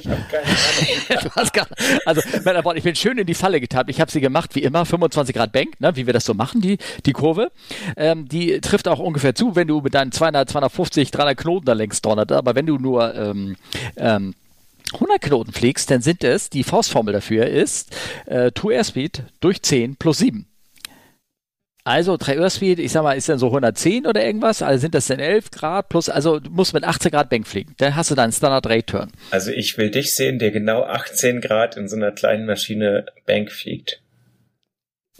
ich 0.01 0.07
habe 0.07 0.21
keine 0.29 0.43
Ahnung. 0.43 1.23
Du 1.23 1.29
hast 1.35 1.53
gar, 1.53 1.67
also, 2.05 2.21
Männer, 2.43 2.75
ich 2.75 2.83
bin 2.83 2.95
schön 2.95 3.17
in 3.17 3.27
die 3.27 3.33
Falle 3.33 3.59
getappt. 3.59 3.89
Ich 3.89 4.01
habe 4.01 4.11
sie 4.11 4.21
gemacht, 4.21 4.55
wie 4.55 4.63
immer, 4.63 4.85
25 4.85 5.35
Grad 5.35 5.51
Bank, 5.51 5.79
ne, 5.79 5.95
wie 5.95 6.05
wir 6.05 6.13
das 6.13 6.25
so 6.25 6.33
machen, 6.33 6.61
die, 6.61 6.77
die 7.05 7.13
Kurve. 7.13 7.51
Ähm, 7.95 8.27
die 8.27 8.59
trifft 8.61 8.87
auch 8.87 8.99
ungefähr 8.99 9.35
zu, 9.35 9.55
wenn 9.55 9.67
du 9.67 9.81
mit 9.81 9.93
deinen 9.93 10.11
200, 10.11 10.49
250, 10.49 11.11
300 11.11 11.37
Knoten 11.37 11.65
da 11.65 11.73
längst 11.73 12.05
donnert. 12.05 12.31
Aber 12.31 12.55
wenn 12.55 12.65
du 12.65 12.77
nur 12.77 13.13
ähm, 13.15 13.55
ähm, 13.95 14.33
100 14.93 15.21
Knoten 15.21 15.51
fliegst, 15.51 15.91
dann 15.91 16.01
sind 16.01 16.23
es, 16.23 16.49
die 16.49 16.63
Faustformel 16.63 17.13
dafür 17.13 17.47
ist, 17.47 17.95
äh, 18.25 18.51
True 18.51 18.73
Airspeed 18.73 19.23
durch 19.39 19.61
10 19.61 19.97
plus 19.97 20.19
7. 20.19 20.46
Also 21.87 22.17
True 22.17 22.35
Airspeed, 22.35 22.79
ich 22.79 22.91
sag 22.91 23.03
mal, 23.03 23.13
ist 23.13 23.29
dann 23.29 23.39
so 23.39 23.45
110 23.47 24.07
oder 24.07 24.21
irgendwas, 24.21 24.61
also 24.61 24.81
sind 24.81 24.93
das 24.93 25.07
dann 25.07 25.19
11 25.19 25.51
Grad 25.51 25.87
plus, 25.87 26.09
also 26.09 26.37
du 26.37 26.49
musst 26.49 26.73
mit 26.73 26.83
18 26.83 27.11
Grad 27.11 27.29
Bank 27.29 27.47
fliegen. 27.47 27.75
Dann 27.77 27.95
hast 27.95 28.11
du 28.11 28.15
deinen 28.15 28.33
Standard 28.33 28.67
Rate 28.67 28.85
Turn. 28.85 29.11
Also 29.31 29.51
ich 29.51 29.77
will 29.77 29.89
dich 29.89 30.13
sehen, 30.13 30.37
der 30.37 30.51
genau 30.51 30.83
18 30.83 31.39
Grad 31.39 31.77
in 31.77 31.87
so 31.87 31.95
einer 31.95 32.11
kleinen 32.11 32.45
Maschine 32.45 33.05
Bank 33.25 33.53
fliegt. 33.53 34.01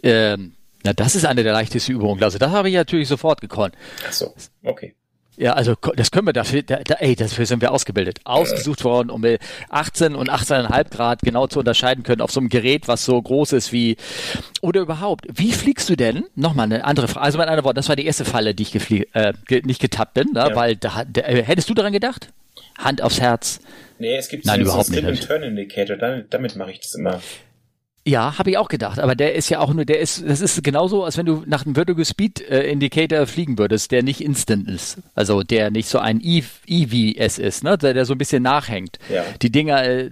Ähm, 0.02 0.56
na, 0.84 0.92
das 0.92 1.14
ist 1.14 1.24
eine 1.24 1.42
der 1.42 1.54
leichtesten 1.54 1.92
Übungen. 1.92 2.22
Also 2.22 2.36
das 2.36 2.50
habe 2.50 2.68
ich 2.68 2.74
natürlich 2.74 3.08
sofort 3.08 3.40
gekonnt. 3.40 3.74
Ach 4.06 4.12
so, 4.12 4.34
okay. 4.62 4.94
Ja, 5.38 5.52
also 5.52 5.74
das 5.94 6.10
können 6.10 6.26
wir 6.26 6.32
dafür, 6.32 6.62
da, 6.62 6.78
da, 6.78 6.94
ey, 6.94 7.14
dafür 7.14 7.46
sind 7.46 7.62
wir 7.62 7.70
ausgebildet. 7.70 8.18
Ausgesucht 8.24 8.82
worden, 8.82 9.08
um 9.08 9.22
wir 9.22 9.38
18 9.70 10.16
und 10.16 10.30
18,5 10.30 10.90
Grad 10.90 11.20
genau 11.22 11.46
zu 11.46 11.60
unterscheiden 11.60 12.02
können 12.02 12.20
auf 12.22 12.32
so 12.32 12.40
einem 12.40 12.48
Gerät, 12.48 12.88
was 12.88 13.04
so 13.04 13.22
groß 13.22 13.52
ist 13.52 13.72
wie, 13.72 13.96
oder 14.62 14.80
überhaupt. 14.80 15.26
Wie 15.32 15.52
fliegst 15.52 15.88
du 15.88 15.96
denn? 15.96 16.24
Nochmal 16.34 16.64
eine 16.64 16.84
andere 16.84 17.06
Frage. 17.06 17.24
Also 17.24 17.38
mit 17.38 17.46
einer 17.46 17.62
Wort, 17.62 17.76
das 17.76 17.88
war 17.88 17.94
die 17.94 18.04
erste 18.04 18.24
Falle, 18.24 18.52
die 18.52 18.64
ich 18.64 18.72
geflie 18.72 19.06
äh, 19.12 19.32
ge 19.46 19.62
nicht 19.64 19.80
getappt 19.80 20.14
bin, 20.14 20.32
ne? 20.32 20.40
Ja. 20.50 20.56
weil 20.56 20.74
da, 20.74 21.04
da, 21.04 21.20
äh, 21.20 21.44
hättest 21.44 21.70
du 21.70 21.74
daran 21.74 21.92
gedacht? 21.92 22.30
Hand 22.76 23.00
aufs 23.00 23.20
Herz. 23.20 23.60
Nee, 24.00 24.16
es 24.16 24.28
gibt 24.28 24.44
Nein, 24.44 24.56
so 24.56 24.62
überhaupt 24.62 24.90
einen 24.90 25.06
nicht. 25.06 25.22
Slip 25.22 25.30
and 25.30 25.42
Turn 25.42 25.56
Indicator, 25.56 25.96
damit, 25.96 26.34
damit 26.34 26.56
mache 26.56 26.72
ich 26.72 26.80
das 26.80 26.94
immer. 26.94 27.20
Ja, 28.08 28.38
habe 28.38 28.48
ich 28.48 28.56
auch 28.56 28.68
gedacht, 28.68 28.98
aber 29.00 29.14
der 29.14 29.34
ist 29.34 29.50
ja 29.50 29.58
auch 29.60 29.74
nur, 29.74 29.84
der 29.84 30.00
ist, 30.00 30.24
das 30.26 30.40
ist 30.40 30.64
genauso, 30.64 31.04
als 31.04 31.18
wenn 31.18 31.26
du 31.26 31.42
nach 31.44 31.66
einem 31.66 31.74
Vertigo 31.74 32.02
Speed 32.02 32.40
äh, 32.40 32.62
Indicator 32.70 33.26
fliegen 33.26 33.58
würdest, 33.58 33.90
der 33.92 34.02
nicht 34.02 34.22
instant 34.22 34.66
ist. 34.66 34.96
Also 35.14 35.42
der 35.42 35.70
nicht 35.70 35.90
so 35.90 35.98
ein 35.98 36.18
E- 36.22 36.42
EVS 36.66 37.38
ist, 37.38 37.64
ne? 37.64 37.76
Der, 37.76 37.92
der 37.92 38.06
so 38.06 38.14
ein 38.14 38.18
bisschen 38.18 38.42
nachhängt. 38.42 38.98
Ja. 39.12 39.24
Die 39.42 39.52
Dinger, 39.52 39.84
äh, 39.84 40.10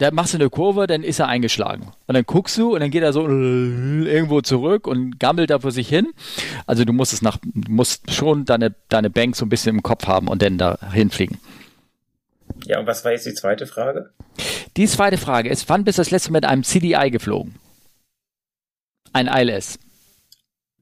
da 0.00 0.10
machst 0.10 0.34
du 0.34 0.38
eine 0.38 0.50
Kurve, 0.50 0.88
dann 0.88 1.04
ist 1.04 1.20
er 1.20 1.28
eingeschlagen. 1.28 1.92
Und 2.08 2.14
dann 2.16 2.24
guckst 2.24 2.58
du 2.58 2.74
und 2.74 2.80
dann 2.80 2.90
geht 2.90 3.04
er 3.04 3.12
so 3.12 3.22
irgendwo 3.28 4.40
zurück 4.40 4.88
und 4.88 5.20
gammelt 5.20 5.50
da 5.50 5.60
vor 5.60 5.70
sich 5.70 5.88
hin. 5.88 6.08
Also 6.66 6.84
du 6.84 6.92
musst 6.92 7.12
es 7.12 7.22
nach, 7.22 7.38
musst 7.68 8.12
schon 8.12 8.46
deine, 8.46 8.74
deine 8.88 9.10
Bank 9.10 9.36
so 9.36 9.46
ein 9.46 9.48
bisschen 9.48 9.76
im 9.76 9.82
Kopf 9.84 10.08
haben 10.08 10.26
und 10.26 10.42
dann 10.42 10.58
da 10.58 10.76
hinfliegen. 10.92 11.38
Ja, 12.66 12.80
und 12.80 12.86
was 12.88 13.04
war 13.04 13.12
jetzt 13.12 13.26
die 13.26 13.34
zweite 13.34 13.66
Frage? 13.68 14.10
Die 14.76 14.86
zweite 14.86 15.18
Frage 15.18 15.48
ist, 15.48 15.68
wann 15.68 15.84
bist 15.84 15.98
du 15.98 16.00
das 16.00 16.10
letzte 16.10 16.32
Mal 16.32 16.38
mit 16.38 16.44
einem 16.46 16.62
CDI 16.62 17.10
geflogen? 17.10 17.56
Ein 19.12 19.26
ILS. 19.26 19.78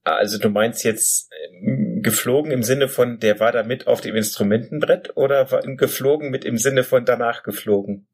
Also 0.05 0.39
du 0.39 0.49
meinst 0.49 0.85
jetzt 0.85 1.31
ähm, 1.63 2.03
geflogen 2.03 2.51
im 2.51 2.63
Sinne 2.63 2.89
von, 2.89 3.19
der 3.19 3.41
war 3.41 3.53
da 3.53 3.63
mit 3.63 3.87
auf 3.87 4.01
dem 4.01 4.17
Instrumentenbrett 4.17 5.17
oder 5.17 5.45
geflogen 5.77 6.31
mit 6.31 6.45
im 6.45 6.59
Sinne 6.59 6.85
von 6.85 7.05
danach 7.05 7.43
geflogen? 7.43 8.07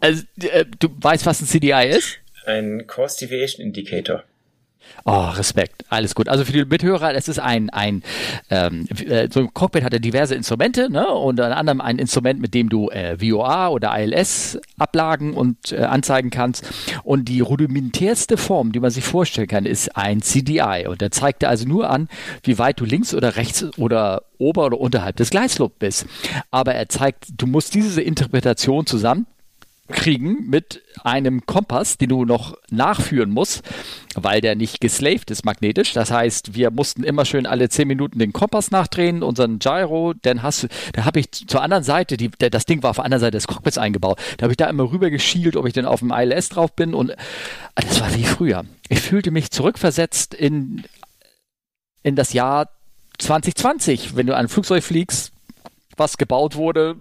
Also, 0.00 0.24
äh, 0.40 0.64
du 0.78 0.88
weißt, 1.00 1.26
was 1.26 1.40
ein 1.40 1.46
CDI 1.46 1.88
ist? 1.88 2.18
Ein 2.44 2.86
Course 2.86 3.18
Deviation 3.18 3.64
Indicator. 3.64 4.24
Oh, 5.08 5.28
Respekt. 5.28 5.84
Alles 5.88 6.16
gut. 6.16 6.28
Also 6.28 6.44
für 6.44 6.52
die 6.52 6.64
Mithörer, 6.64 7.14
es 7.14 7.28
ist 7.28 7.38
ein, 7.38 7.70
ein 7.70 8.02
ähm, 8.50 8.86
äh, 9.06 9.28
so 9.30 9.40
ein 9.40 9.54
Cockpit 9.54 9.84
hat 9.84 9.92
ja 9.92 10.00
diverse 10.00 10.34
Instrumente, 10.34 10.90
ne? 10.90 11.06
Und 11.06 11.38
unter 11.38 11.56
anderem 11.56 11.80
ein 11.80 11.98
Instrument, 11.98 12.40
mit 12.40 12.54
dem 12.54 12.68
du 12.68 12.90
äh, 12.90 13.16
VOA 13.18 13.68
oder 13.68 13.96
ILS 13.96 14.58
ablagen 14.78 15.34
und 15.34 15.70
äh, 15.70 15.76
anzeigen 15.76 16.30
kannst. 16.30 16.68
Und 17.04 17.28
die 17.28 17.40
rudimentärste 17.40 18.36
Form, 18.36 18.72
die 18.72 18.80
man 18.80 18.90
sich 18.90 19.04
vorstellen 19.04 19.46
kann, 19.46 19.64
ist 19.64 19.96
ein 19.96 20.22
CDI. 20.22 20.86
Und 20.88 21.00
der 21.00 21.12
zeigt 21.12 21.42
dir 21.42 21.48
also 21.50 21.68
nur 21.68 21.88
an, 21.88 22.08
wie 22.42 22.58
weit 22.58 22.80
du 22.80 22.84
links 22.84 23.14
oder 23.14 23.36
rechts 23.36 23.64
oder 23.78 24.22
ober 24.38 24.66
oder 24.66 24.80
unterhalb 24.80 25.16
des 25.16 25.30
Gleislob 25.30 25.78
bist. 25.78 26.06
Aber 26.50 26.74
er 26.74 26.88
zeigt, 26.88 27.26
du 27.36 27.46
musst 27.46 27.74
diese 27.74 28.02
Interpretation 28.02 28.86
zusammen 28.86 29.26
kriegen 29.88 30.48
mit 30.48 30.82
einem 31.04 31.46
Kompass, 31.46 31.98
den 31.98 32.08
du 32.08 32.24
noch 32.24 32.56
nachführen 32.70 33.30
musst, 33.30 33.62
weil 34.14 34.40
der 34.40 34.56
nicht 34.56 34.80
geslaved 34.80 35.30
ist 35.30 35.44
magnetisch. 35.44 35.92
Das 35.92 36.10
heißt, 36.10 36.54
wir 36.54 36.70
mussten 36.70 37.04
immer 37.04 37.24
schön 37.24 37.46
alle 37.46 37.68
zehn 37.68 37.88
Minuten 37.88 38.18
den 38.18 38.32
Kompass 38.32 38.70
nachdrehen, 38.70 39.22
unseren 39.22 39.58
Gyro. 39.58 40.14
Dann 40.22 40.42
hast 40.42 40.64
du, 40.64 40.68
da 40.92 41.04
habe 41.04 41.20
ich 41.20 41.30
zur 41.30 41.62
anderen 41.62 41.84
Seite, 41.84 42.16
die, 42.16 42.30
das 42.30 42.66
Ding 42.66 42.82
war 42.82 42.90
auf 42.90 42.96
der 42.96 43.04
anderen 43.04 43.20
Seite 43.20 43.36
des 43.36 43.46
Cockpits 43.46 43.78
eingebaut. 43.78 44.18
Da 44.38 44.44
habe 44.44 44.52
ich 44.52 44.56
da 44.56 44.66
immer 44.66 44.90
rüber 44.90 45.10
geschielt, 45.10 45.56
ob 45.56 45.66
ich 45.66 45.72
denn 45.72 45.86
auf 45.86 46.00
dem 46.00 46.10
ILS 46.10 46.48
drauf 46.48 46.72
bin 46.72 46.94
und 46.94 47.12
ah, 47.12 47.82
das 47.82 48.00
war 48.00 48.14
wie 48.14 48.24
früher. 48.24 48.64
Ich 48.88 49.00
fühlte 49.00 49.30
mich 49.30 49.50
zurückversetzt 49.50 50.34
in 50.34 50.84
in 52.02 52.14
das 52.14 52.32
Jahr 52.32 52.68
2020, 53.18 54.14
wenn 54.14 54.28
du 54.28 54.36
ein 54.36 54.46
Flugzeug 54.48 54.84
fliegst, 54.84 55.32
was 55.96 56.18
gebaut 56.18 56.54
wurde 56.54 56.96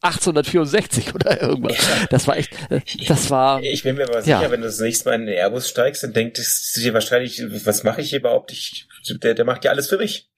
1864 0.00 1.14
oder 1.14 1.42
irgendwas. 1.42 1.76
Das 2.10 2.26
war 2.26 2.36
echt, 2.36 2.52
äh, 2.70 2.80
das 3.08 3.30
war, 3.30 3.62
Ich 3.62 3.82
bin 3.82 3.96
mir 3.96 4.08
aber 4.08 4.22
sicher, 4.22 4.42
Ja. 4.42 4.50
wenn 4.50 4.60
du 4.60 4.66
das 4.66 4.78
nächste 4.78 5.08
Mal 5.08 5.16
in 5.16 5.26
den 5.26 5.34
Airbus 5.36 5.68
steigst, 5.68 6.02
dann 6.02 6.12
denkt 6.12 6.38
es 6.38 6.72
dir 6.74 6.94
wahrscheinlich, 6.94 7.42
was 7.64 7.82
mache 7.82 8.00
ich 8.00 8.10
hier 8.10 8.20
überhaupt? 8.20 8.52
Ich, 8.52 8.86
der, 9.22 9.34
der 9.34 9.44
macht 9.44 9.64
ja 9.64 9.70
alles 9.72 9.88
für 9.88 9.98
mich. 9.98 10.28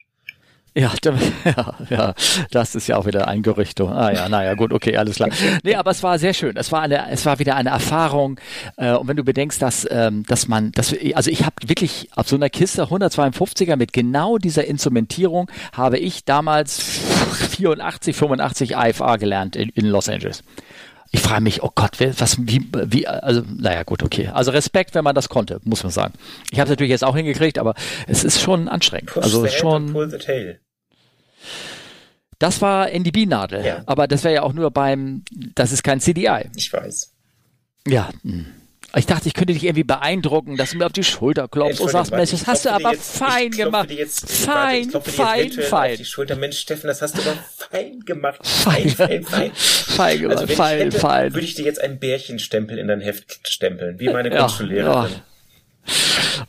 Ja, 0.75 0.93
ja, 1.45 1.75
ja, 1.89 2.15
das 2.51 2.75
ist 2.75 2.87
ja 2.87 2.97
auch 2.97 3.07
wieder 3.07 3.27
ein 3.27 3.43
Gerücht. 3.43 3.81
Ah 3.81 4.13
ja, 4.13 4.29
naja, 4.29 4.55
gut, 4.55 4.73
okay, 4.73 4.97
alles 4.97 5.17
klar. 5.17 5.31
Nee, 5.65 5.75
aber 5.75 5.91
es 5.91 6.03
war 6.03 6.19
sehr 6.19 6.33
schön. 6.33 6.57
Es 6.57 6.71
war 6.71 6.83
eine, 6.83 7.11
es 7.11 7.27
war 7.27 7.39
wieder 7.39 7.57
eine 7.57 7.71
Erfahrung. 7.71 8.39
Äh, 8.77 8.93
und 8.93 9.09
wenn 9.09 9.17
du 9.17 9.25
bedenkst, 9.25 9.61
dass, 9.61 9.87
ähm, 9.91 10.25
dass 10.29 10.49
man, 10.49 10.71
dass, 10.73 10.95
also 11.15 11.31
ich 11.31 11.45
habe 11.45 11.57
wirklich 11.67 12.09
auf 12.15 12.29
so 12.29 12.37
einer 12.37 12.51
Kiste 12.51 12.85
152er 12.85 13.77
mit 13.77 13.93
genau 13.93 14.39
dieser 14.39 14.65
Instrumentierung 14.65 15.51
habe 15.73 15.99
ich 15.99 16.25
damals 16.25 16.81
84, 16.81 18.15
85 18.15 18.73
IFA 18.77 19.17
gelernt 19.17 19.57
in, 19.57 19.71
in 19.71 19.87
Los 19.87 20.09
Angeles. 20.09 20.43
Ich 21.13 21.21
frage 21.21 21.43
mich, 21.43 21.63
oh 21.63 21.71
Gott, 21.75 21.99
was, 21.99 22.39
wie, 22.47 22.69
wie, 22.73 23.07
also, 23.07 23.43
naja, 23.57 23.83
gut, 23.83 24.03
okay. 24.03 24.29
Also 24.29 24.53
Respekt, 24.53 24.95
wenn 24.95 25.03
man 25.03 25.15
das 25.15 25.29
konnte, 25.29 25.61
muss 25.65 25.83
man 25.83 25.91
sagen. 25.91 26.15
Ich 26.53 26.61
habe 26.61 26.67
es 26.67 26.71
natürlich 26.71 26.91
jetzt 26.91 27.03
auch 27.05 27.17
hingekriegt, 27.17 27.59
aber 27.59 27.75
es 28.07 28.23
ist 28.23 28.41
schon 28.41 28.69
anstrengend. 28.69 29.11
Push 29.11 29.25
also 29.25 29.47
schon. 29.49 29.93
pull 29.93 30.09
the 30.09 30.19
tail. 30.19 30.61
Das 32.39 32.63
war 32.63 32.91
NDB-Nadel, 32.91 33.65
Ja. 33.67 33.83
aber 33.87 34.07
das 34.07 34.25
wäre 34.25 34.35
ja 34.35 34.43
auch 34.43 34.53
nur 34.53 34.71
beim, 34.71 35.25
das 35.55 35.73
ist 35.73 35.83
kein 35.83 36.01
CDI. 36.01 36.49
Ich 36.57 36.73
weiß. 36.73 37.13
Ja. 37.87 38.11
hm. 38.23 38.47
Ich 38.97 39.07
dachte, 39.07 39.29
ich 39.29 39.35
könnte 39.35 39.53
dich 39.53 39.63
irgendwie 39.65 39.85
beeindrucken, 39.85 40.57
dass 40.57 40.71
du 40.73 40.79
mir 40.79 40.87
auf 40.87 40.93
die 40.93 41.05
Schulter 41.05 41.47
klopfst 41.47 41.81
und 41.81 41.91
sagst, 41.91 42.11
warte, 42.11 42.17
Mensch, 42.17 42.31
das 42.33 42.47
hast 42.47 42.65
du 42.65 42.71
aber 42.73 42.91
jetzt- 42.93 43.19
fein 43.19 43.51
gemacht. 43.53 43.91
Jetzt, 43.91 44.47
warte, 44.49 44.61
fein, 44.61 44.81
ich 44.83 44.89
klopfe 44.89 45.11
dir 45.11 45.17
fein, 45.17 45.53
fein. 45.53 45.91
Auf 45.93 45.97
die 45.99 46.05
Schulter. 46.05 46.37
Mensch, 46.37 46.59
Steffen, 46.59 46.89
das 46.89 47.01
hast 47.01 47.17
du 47.17 47.23
aber 47.23 47.37
fein 47.71 48.01
gemacht. 48.01 48.41
Fein. 48.45 48.89
Fein, 48.91 49.23
fein, 49.23 49.25
fein. 49.25 49.51
Fein 49.55 50.21
gemacht, 50.21 50.39
Also 50.39 50.55
fein, 50.55 50.79
ich 50.79 50.85
hätte, 50.87 50.99
fein. 50.99 51.35
würde 51.35 51.47
ich 51.47 51.55
dir 51.55 51.65
jetzt 51.65 51.81
einen 51.81 51.99
Bärchenstempel 52.01 52.79
in 52.79 52.89
dein 52.89 53.01
Heft 53.01 53.47
stempeln, 53.47 54.01
wie 54.01 54.09
meine 54.09 54.31
Ja, 54.31 54.39
Grundschullehrerin. 54.41 55.11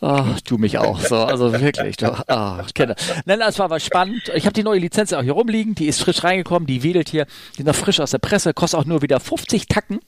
Oh, 0.01 0.23
du 0.45 0.57
mich 0.57 0.77
auch. 0.77 0.99
So, 0.99 1.17
also 1.17 1.51
wirklich. 1.53 1.97
Du, 1.97 2.07
oh, 2.27 2.57
ich 2.65 2.73
kenne. 2.73 2.95
Nein, 3.25 3.39
das 3.39 3.57
war 3.59 3.65
aber 3.65 3.79
spannend. 3.79 4.31
Ich 4.35 4.45
habe 4.45 4.53
die 4.53 4.63
neue 4.63 4.79
Lizenz 4.79 5.13
auch 5.13 5.21
hier 5.23 5.33
rumliegen. 5.33 5.75
Die 5.75 5.87
ist 5.87 6.01
frisch 6.01 6.23
reingekommen. 6.23 6.65
Die 6.67 6.83
wedelt 6.83 7.09
hier. 7.09 7.25
Die 7.55 7.59
ist 7.59 7.65
noch 7.65 7.75
frisch 7.75 7.99
aus 7.99 8.11
der 8.11 8.17
Presse. 8.19 8.53
Kostet 8.53 8.79
auch 8.79 8.85
nur 8.85 9.01
wieder 9.01 9.19
50 9.19 9.67
Tacken. 9.67 9.99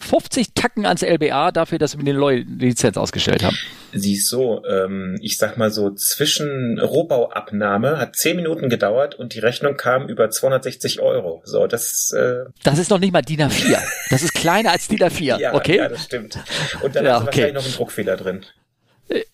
50 0.00 0.54
Tacken 0.54 0.86
ans 0.86 1.02
LBA 1.02 1.52
dafür, 1.52 1.78
dass 1.78 1.96
wir 1.96 2.04
die 2.04 2.12
neue 2.12 2.40
Lizenz 2.40 2.96
ausgestellt 2.96 3.42
haben. 3.42 3.56
Siehst 3.92 4.28
so, 4.28 4.62
ähm, 4.64 5.18
ich 5.20 5.36
sag 5.36 5.56
mal 5.58 5.70
so, 5.70 5.90
zwischen 5.90 6.78
Rohbauabnahme 6.78 7.98
hat 7.98 8.16
10 8.16 8.36
Minuten 8.36 8.68
gedauert 8.68 9.14
und 9.14 9.34
die 9.34 9.40
Rechnung 9.40 9.76
kam 9.76 10.08
über 10.08 10.30
260 10.30 11.00
Euro. 11.00 11.42
So, 11.44 11.66
das 11.66 12.12
äh 12.16 12.44
Das 12.62 12.78
ist 12.78 12.90
noch 12.90 12.98
nicht 12.98 13.12
mal 13.12 13.22
DIN 13.22 13.42
A4. 13.42 13.78
Das 14.10 14.22
ist 14.22 14.34
kleiner 14.34 14.72
als 14.72 14.88
DIN 14.88 15.00
A4, 15.00 15.38
ja, 15.38 15.54
okay? 15.54 15.76
Ja, 15.76 15.88
das 15.88 16.04
stimmt. 16.04 16.38
Und 16.82 16.96
dann 16.96 17.04
ja, 17.04 17.14
hast 17.14 17.22
du 17.22 17.28
okay. 17.28 17.36
wahrscheinlich 17.36 17.54
noch 17.54 17.64
einen 17.64 17.74
Druckfehler 17.74 18.16
drin. 18.16 18.44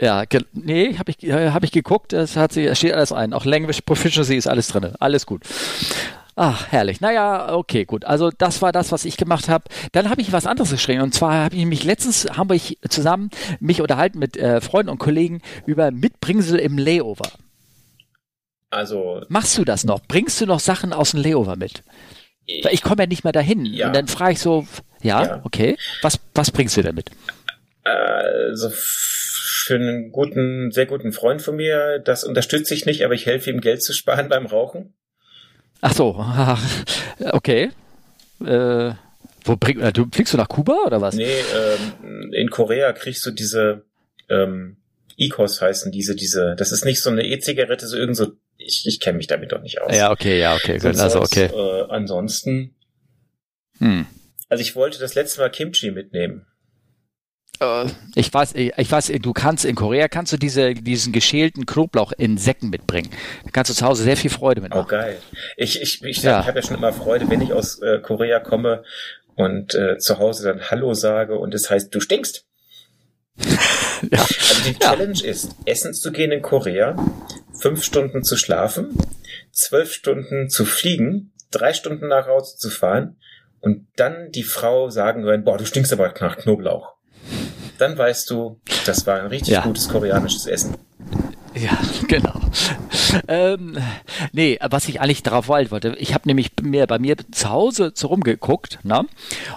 Ja, 0.00 0.24
nee, 0.52 0.96
habe 0.96 1.12
ich, 1.12 1.30
hab 1.30 1.62
ich 1.62 1.70
geguckt, 1.70 2.14
es 2.14 2.36
hat 2.36 2.52
sie, 2.52 2.74
steht 2.74 2.94
alles 2.94 3.12
ein. 3.12 3.34
Auch 3.34 3.44
Language 3.44 3.82
Proficiency 3.82 4.36
ist 4.36 4.46
alles 4.46 4.68
drin. 4.68 4.94
Alles 4.98 5.26
gut. 5.26 5.42
Ach, 6.38 6.70
herrlich. 6.70 7.00
Naja, 7.00 7.54
okay, 7.54 7.86
gut. 7.86 8.04
Also 8.04 8.30
das 8.30 8.60
war 8.60 8.70
das, 8.70 8.92
was 8.92 9.06
ich 9.06 9.16
gemacht 9.16 9.48
habe. 9.48 9.64
Dann 9.92 10.10
habe 10.10 10.20
ich 10.20 10.32
was 10.32 10.46
anderes 10.46 10.70
geschrieben. 10.70 11.00
Und 11.00 11.14
zwar 11.14 11.44
habe 11.44 11.56
ich 11.56 11.64
mich 11.64 11.82
letztens, 11.82 12.26
haben 12.36 12.50
wir 12.50 12.60
zusammen 12.90 13.30
mich 13.58 13.80
unterhalten 13.80 14.18
mit 14.18 14.36
äh, 14.36 14.60
Freunden 14.60 14.90
und 14.90 14.98
Kollegen 14.98 15.40
über 15.64 15.90
Mitbringsel 15.90 16.58
im 16.58 16.76
Layover. 16.76 17.30
Also. 18.68 19.22
Machst 19.28 19.56
du 19.56 19.64
das 19.64 19.84
noch? 19.84 20.00
Bringst 20.06 20.38
du 20.40 20.46
noch 20.46 20.60
Sachen 20.60 20.92
aus 20.92 21.12
dem 21.12 21.22
Layover 21.22 21.56
mit? 21.56 21.82
Weil 22.62 22.74
ich 22.74 22.82
komme 22.82 23.04
ja 23.04 23.06
nicht 23.06 23.24
mehr 23.24 23.32
dahin. 23.32 23.64
Ja. 23.64 23.86
Und 23.86 23.96
dann 23.96 24.06
frage 24.06 24.32
ich 24.32 24.40
so, 24.40 24.66
ja, 25.02 25.24
Ja. 25.24 25.40
okay. 25.44 25.76
Was, 26.02 26.20
was 26.34 26.50
bringst 26.50 26.76
du 26.76 26.82
denn 26.82 26.94
mit? 26.94 27.10
Also 27.82 28.70
für 28.72 29.76
einen 29.76 30.12
guten, 30.12 30.70
sehr 30.70 30.86
guten 30.86 31.12
Freund 31.12 31.40
von 31.40 31.56
mir, 31.56 31.98
das 31.98 32.24
unterstütze 32.24 32.74
ich 32.74 32.84
nicht, 32.84 33.04
aber 33.04 33.14
ich 33.14 33.24
helfe 33.24 33.50
ihm 33.50 33.60
Geld 33.62 33.82
zu 33.82 33.94
sparen 33.94 34.28
beim 34.28 34.44
Rauchen. 34.44 34.92
Ach 35.80 35.92
so, 35.94 36.24
okay. 37.32 37.70
Äh, 38.44 38.92
wo 39.44 39.56
bring, 39.56 39.80
äh, 39.80 39.92
du 39.92 40.06
fliegst 40.10 40.32
du 40.32 40.36
nach 40.36 40.48
Kuba 40.48 40.76
oder 40.86 41.00
was? 41.00 41.14
Nee, 41.14 41.24
ähm, 41.24 42.32
in 42.32 42.50
Korea 42.50 42.92
kriegst 42.92 43.24
du 43.24 43.30
diese 43.30 43.84
ähm, 44.28 44.76
ICOS 45.16 45.62
heißen 45.62 45.92
diese, 45.92 46.14
diese, 46.14 46.54
das 46.56 46.72
ist 46.72 46.84
nicht 46.84 47.00
so 47.00 47.10
eine 47.10 47.24
E-Zigarette, 47.24 47.86
so 47.86 47.96
irgend 47.96 48.16
so, 48.16 48.32
ich, 48.58 48.84
ich 48.86 49.00
kenne 49.00 49.16
mich 49.18 49.26
damit 49.26 49.52
doch 49.52 49.62
nicht 49.62 49.80
aus. 49.80 49.96
Ja, 49.96 50.10
okay, 50.10 50.38
ja, 50.40 50.54
okay, 50.54 50.78
gut. 50.78 50.98
Also 50.98 51.20
okay. 51.22 51.46
Äh, 51.46 51.86
ansonsten, 51.88 52.74
Hm. 53.78 54.06
also 54.48 54.62
ich 54.62 54.74
wollte 54.74 54.98
das 54.98 55.14
letzte 55.14 55.40
Mal 55.40 55.50
Kimchi 55.50 55.90
mitnehmen. 55.90 56.46
Äh, 57.60 57.86
Ich 58.14 58.32
weiß, 58.32 58.54
ich 58.54 58.90
weiß, 58.92 59.12
du 59.20 59.32
kannst 59.32 59.64
in 59.64 59.74
Korea 59.74 60.08
kannst 60.08 60.32
du 60.32 60.36
diese, 60.36 60.74
diesen 60.74 61.12
geschälten 61.12 61.66
Knoblauch 61.66 62.12
in 62.16 62.38
Säcken 62.38 62.70
mitbringen. 62.70 63.10
Da 63.44 63.50
kannst 63.50 63.70
du 63.70 63.74
zu 63.74 63.84
Hause 63.86 64.02
sehr 64.04 64.16
viel 64.16 64.30
Freude 64.30 64.60
Oh, 64.60 64.64
mitmachen. 64.64 64.88
geil. 64.88 65.18
Ich, 65.56 65.80
ich, 65.80 66.02
ich, 66.02 66.22
Ja. 66.22 66.40
ich 66.40 66.46
habe 66.46 66.58
ja 66.60 66.66
schon 66.66 66.76
immer 66.76 66.92
Freude, 66.92 67.28
wenn 67.30 67.40
ich 67.40 67.52
aus 67.52 67.80
äh, 67.80 67.98
Korea 68.00 68.40
komme 68.40 68.82
und 69.34 69.74
äh, 69.74 69.98
zu 69.98 70.18
Hause 70.18 70.44
dann 70.48 70.70
Hallo 70.70 70.94
sage 70.94 71.38
und 71.38 71.54
es 71.54 71.70
heißt, 71.70 71.94
du 71.94 72.00
stinkst. 72.00 72.44
Ja. 74.10 74.20
Also 74.20 74.62
die 74.66 74.72
Ja. 74.72 74.90
Challenge 74.90 75.22
ist, 75.24 75.56
essen 75.64 75.94
zu 75.94 76.12
gehen 76.12 76.30
in 76.30 76.42
Korea, 76.42 76.96
fünf 77.58 77.82
Stunden 77.82 78.22
zu 78.22 78.36
schlafen, 78.36 78.90
zwölf 79.52 79.90
Stunden 79.94 80.50
zu 80.50 80.66
fliegen, 80.66 81.32
drei 81.50 81.72
Stunden 81.72 82.08
nach 82.08 82.26
Hause 82.26 82.58
zu 82.58 82.68
fahren 82.68 83.16
und 83.60 83.86
dann 83.96 84.30
die 84.32 84.42
Frau 84.42 84.90
sagen 84.90 85.22
hören, 85.24 85.44
boah, 85.44 85.56
du 85.56 85.64
stinkst 85.64 85.94
aber 85.94 86.12
nach 86.20 86.36
Knoblauch. 86.36 86.95
Dann 87.78 87.96
weißt 87.96 88.30
du, 88.30 88.58
das 88.84 89.06
war 89.06 89.20
ein 89.20 89.26
richtig 89.26 89.54
Ja. 89.54 89.62
gutes 89.62 89.88
koreanisches 89.88 90.46
Essen. 90.46 90.74
Ja, 91.54 91.78
genau. 92.08 92.38
Ähm, 93.28 93.78
nee, 94.32 94.58
was 94.68 94.88
ich 94.88 95.00
eigentlich 95.00 95.22
darauf 95.22 95.48
wollte, 95.48 95.96
ich 95.98 96.12
habe 96.12 96.28
nämlich 96.28 96.50
mehr 96.60 96.86
bei 96.86 96.98
mir 96.98 97.16
zu 97.30 97.48
Hause 97.48 97.92
so 97.94 98.08
rumgeguckt 98.08 98.78
ne, 98.82 99.06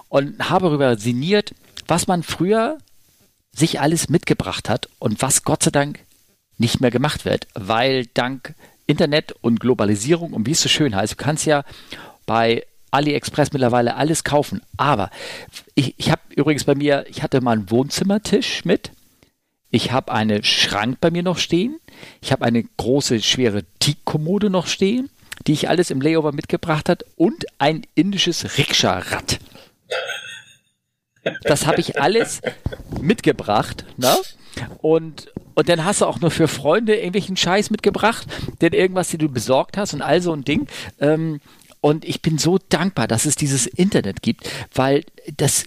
und 0.07 0.49
habe 0.49 0.67
darüber 0.67 0.97
sinniert, 0.97 1.53
was 1.87 2.07
man 2.07 2.23
früher 2.23 2.77
sich 3.51 3.81
alles 3.81 4.07
mitgebracht 4.09 4.69
hat 4.69 4.87
und 4.99 5.21
was 5.21 5.43
Gott 5.43 5.63
sei 5.63 5.71
Dank 5.71 5.99
nicht 6.57 6.79
mehr 6.79 6.91
gemacht 6.91 7.25
wird, 7.25 7.47
weil 7.53 8.05
dank 8.13 8.53
Internet 8.85 9.33
und 9.41 9.59
Globalisierung 9.59 10.33
und 10.33 10.45
wie 10.45 10.51
es 10.51 10.61
so 10.61 10.69
schön 10.69 10.95
heißt, 10.95 11.13
du 11.13 11.17
kannst 11.17 11.45
ja 11.45 11.63
bei 12.25 12.63
AliExpress 12.91 13.51
mittlerweile 13.53 13.95
alles 13.95 14.23
kaufen. 14.23 14.61
Aber 14.77 15.09
ich, 15.75 15.95
ich 15.97 16.11
habe 16.11 16.21
übrigens 16.35 16.63
bei 16.63 16.75
mir, 16.75 17.05
ich 17.09 17.23
hatte 17.23 17.41
mal 17.41 17.53
einen 17.53 17.71
Wohnzimmertisch 17.71 18.65
mit. 18.65 18.91
Ich 19.71 19.91
habe 19.91 20.11
eine 20.11 20.43
Schrank 20.43 20.97
bei 20.99 21.11
mir 21.11 21.23
noch 21.23 21.37
stehen. 21.37 21.79
Ich 22.21 22.31
habe 22.31 22.45
eine 22.45 22.63
große, 22.63 23.21
schwere 23.21 23.63
Teakkommode 23.79 24.49
noch 24.49 24.67
stehen, 24.67 25.09
die 25.45 25.53
ich 25.53 25.69
alles 25.69 25.91
im 25.91 26.01
Layover 26.01 26.31
mitgebracht 26.31 26.89
hat 26.89 27.05
und 27.15 27.45
ein 27.59 27.83
indisches 27.93 28.57
Rikscha-Rad. 28.57 29.39
Das 31.43 31.67
habe 31.67 31.79
ich 31.81 31.99
alles 31.99 32.41
mitgebracht. 33.01 33.85
Ne? 33.97 34.15
Und, 34.81 35.31
und 35.53 35.69
dann 35.69 35.85
hast 35.85 36.01
du 36.01 36.05
auch 36.05 36.19
nur 36.19 36.31
für 36.31 36.47
Freunde 36.47 36.95
irgendwelchen 36.95 37.37
Scheiß 37.37 37.69
mitgebracht, 37.69 38.25
denn 38.61 38.73
irgendwas, 38.73 39.09
den 39.09 39.19
du 39.19 39.29
besorgt 39.29 39.77
hast 39.77 39.93
und 39.93 40.01
all 40.01 40.21
so 40.21 40.33
ein 40.33 40.43
Ding. 40.43 40.67
Ähm, 40.99 41.41
und 41.81 42.03
ich 42.03 42.21
bin 42.21 42.37
so 42.37 42.57
dankbar, 42.69 43.07
dass 43.07 43.25
es 43.25 43.35
dieses 43.35 43.65
Internet 43.65 44.21
gibt, 44.21 44.49
weil 44.73 45.03
das, 45.37 45.63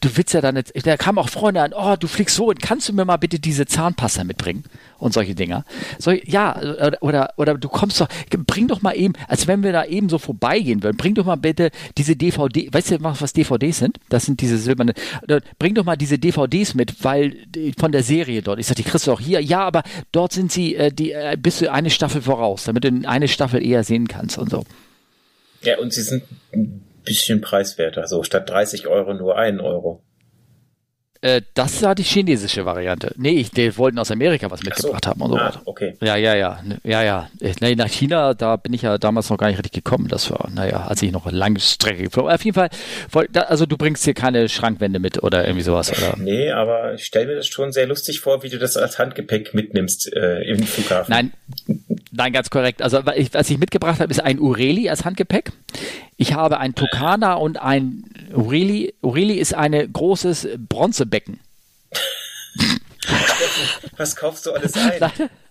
du 0.00 0.16
willst 0.16 0.32
ja 0.32 0.40
dann 0.40 0.56
jetzt, 0.56 0.72
da 0.86 0.96
kamen 0.96 1.18
auch 1.18 1.28
Freunde 1.28 1.62
an, 1.62 1.72
oh, 1.74 1.96
du 1.98 2.06
fliegst 2.06 2.36
so 2.36 2.48
und 2.48 2.62
kannst 2.62 2.88
du 2.88 2.92
mir 2.92 3.04
mal 3.04 3.16
bitte 3.16 3.40
diese 3.40 3.66
Zahnpasta 3.66 4.22
mitbringen 4.22 4.62
und 4.98 5.12
solche 5.12 5.34
Dinger. 5.34 5.64
So, 5.98 6.12
ja, 6.12 6.56
oder, 6.56 6.98
oder, 7.00 7.34
oder 7.36 7.54
du 7.58 7.68
kommst 7.68 8.00
doch, 8.00 8.08
bring 8.46 8.68
doch 8.68 8.82
mal 8.82 8.92
eben, 8.92 9.14
als 9.26 9.48
wenn 9.48 9.64
wir 9.64 9.72
da 9.72 9.84
eben 9.84 10.08
so 10.08 10.18
vorbeigehen 10.18 10.84
würden, 10.84 10.96
bring 10.96 11.14
doch 11.14 11.24
mal 11.24 11.36
bitte 11.36 11.70
diese 11.98 12.14
DVD, 12.14 12.72
weißt 12.72 12.92
du, 12.92 12.98
was 13.02 13.32
DVDs 13.32 13.78
sind? 13.78 13.98
Das 14.08 14.24
sind 14.24 14.40
diese 14.40 14.58
silberne, 14.58 14.94
oder 15.22 15.40
bring 15.58 15.74
doch 15.74 15.84
mal 15.84 15.96
diese 15.96 16.18
DVDs 16.18 16.74
mit, 16.74 17.02
weil 17.04 17.36
von 17.76 17.90
der 17.90 18.04
Serie 18.04 18.42
dort. 18.42 18.60
Ich 18.60 18.66
sag, 18.66 18.76
die 18.76 18.84
kriegst 18.84 19.06
du 19.08 19.12
auch 19.12 19.20
hier, 19.20 19.40
ja, 19.40 19.60
aber 19.60 19.82
dort 20.12 20.32
sind 20.32 20.52
sie, 20.52 20.76
äh, 20.76 20.92
die, 20.92 21.10
äh, 21.10 21.36
bist 21.40 21.60
du 21.60 21.72
eine 21.72 21.90
Staffel 21.90 22.22
voraus, 22.22 22.64
damit 22.64 22.84
du 22.84 23.08
eine 23.08 23.26
Staffel 23.26 23.64
eher 23.64 23.82
sehen 23.82 24.06
kannst 24.06 24.38
und 24.38 24.50
so. 24.50 24.64
Ja, 25.66 25.78
und 25.78 25.92
sie 25.92 26.02
sind 26.02 26.22
ein 26.52 26.80
bisschen 27.04 27.40
preiswerter. 27.40 28.06
So 28.06 28.22
statt 28.22 28.48
30 28.48 28.86
Euro 28.86 29.14
nur 29.14 29.36
1 29.36 29.60
Euro. 29.60 30.05
Äh, 31.20 31.42
das 31.54 31.82
war 31.82 31.94
die 31.94 32.02
chinesische 32.02 32.64
Variante. 32.66 33.14
Nee, 33.16 33.40
ich, 33.40 33.50
die 33.50 33.76
wollten 33.78 33.98
aus 33.98 34.10
Amerika 34.10 34.50
was 34.50 34.60
Ach 34.60 34.64
so. 34.64 34.68
mitgebracht 34.70 35.06
haben 35.06 35.20
und 35.22 35.30
so 35.30 35.36
Ah, 35.38 35.60
okay. 35.64 35.96
Ja, 36.00 36.16
ja, 36.16 36.34
ja, 36.34 36.60
ja, 36.84 37.02
ja. 37.02 37.30
Nee, 37.60 37.74
nach 37.74 37.88
China, 37.88 38.34
da 38.34 38.56
bin 38.56 38.72
ich 38.72 38.82
ja 38.82 38.98
damals 38.98 39.30
noch 39.30 39.38
gar 39.38 39.48
nicht 39.48 39.58
richtig 39.58 39.72
gekommen. 39.72 40.08
Das 40.08 40.30
war, 40.30 40.48
naja, 40.54 40.86
als 40.86 41.02
ich 41.02 41.12
noch 41.12 41.30
lange 41.30 41.60
Strecke 41.60 42.04
geflogen 42.04 42.32
Auf 42.32 42.44
jeden 42.44 42.54
Fall, 42.54 42.70
also 43.34 43.66
du 43.66 43.76
bringst 43.76 44.04
hier 44.04 44.14
keine 44.14 44.48
Schrankwände 44.48 44.98
mit 44.98 45.22
oder 45.22 45.44
irgendwie 45.46 45.62
sowas, 45.64 45.90
oder? 45.92 46.14
Nee, 46.18 46.50
aber 46.50 46.94
ich 46.94 47.04
stelle 47.04 47.26
mir 47.26 47.36
das 47.36 47.46
schon 47.46 47.72
sehr 47.72 47.86
lustig 47.86 48.20
vor, 48.20 48.42
wie 48.42 48.48
du 48.48 48.58
das 48.58 48.76
als 48.76 48.98
Handgepäck 48.98 49.54
mitnimmst 49.54 50.12
äh, 50.14 50.42
im 50.42 50.62
Flughafen. 50.62 51.10
Nein, 51.12 51.32
nein, 52.12 52.32
ganz 52.32 52.50
korrekt. 52.50 52.82
Also 52.82 53.00
was 53.04 53.50
ich 53.50 53.58
mitgebracht 53.58 54.00
habe, 54.00 54.10
ist 54.10 54.22
ein 54.22 54.38
Ureli 54.38 54.88
als 54.88 55.04
Handgepäck. 55.04 55.52
Ich 56.16 56.32
habe 56.32 56.58
ein 56.58 56.74
Tucana 56.74 57.34
und 57.34 57.60
ein 57.60 58.04
Ureli. 58.34 58.94
Ureli 59.02 59.34
ist 59.34 59.54
ein 59.54 59.92
großes 59.92 60.48
Bronzebecken. 61.16 61.40
Was 63.96 64.16
kaufst 64.16 64.46
du 64.46 64.52
alles 64.52 64.74
ein? 64.74 65.30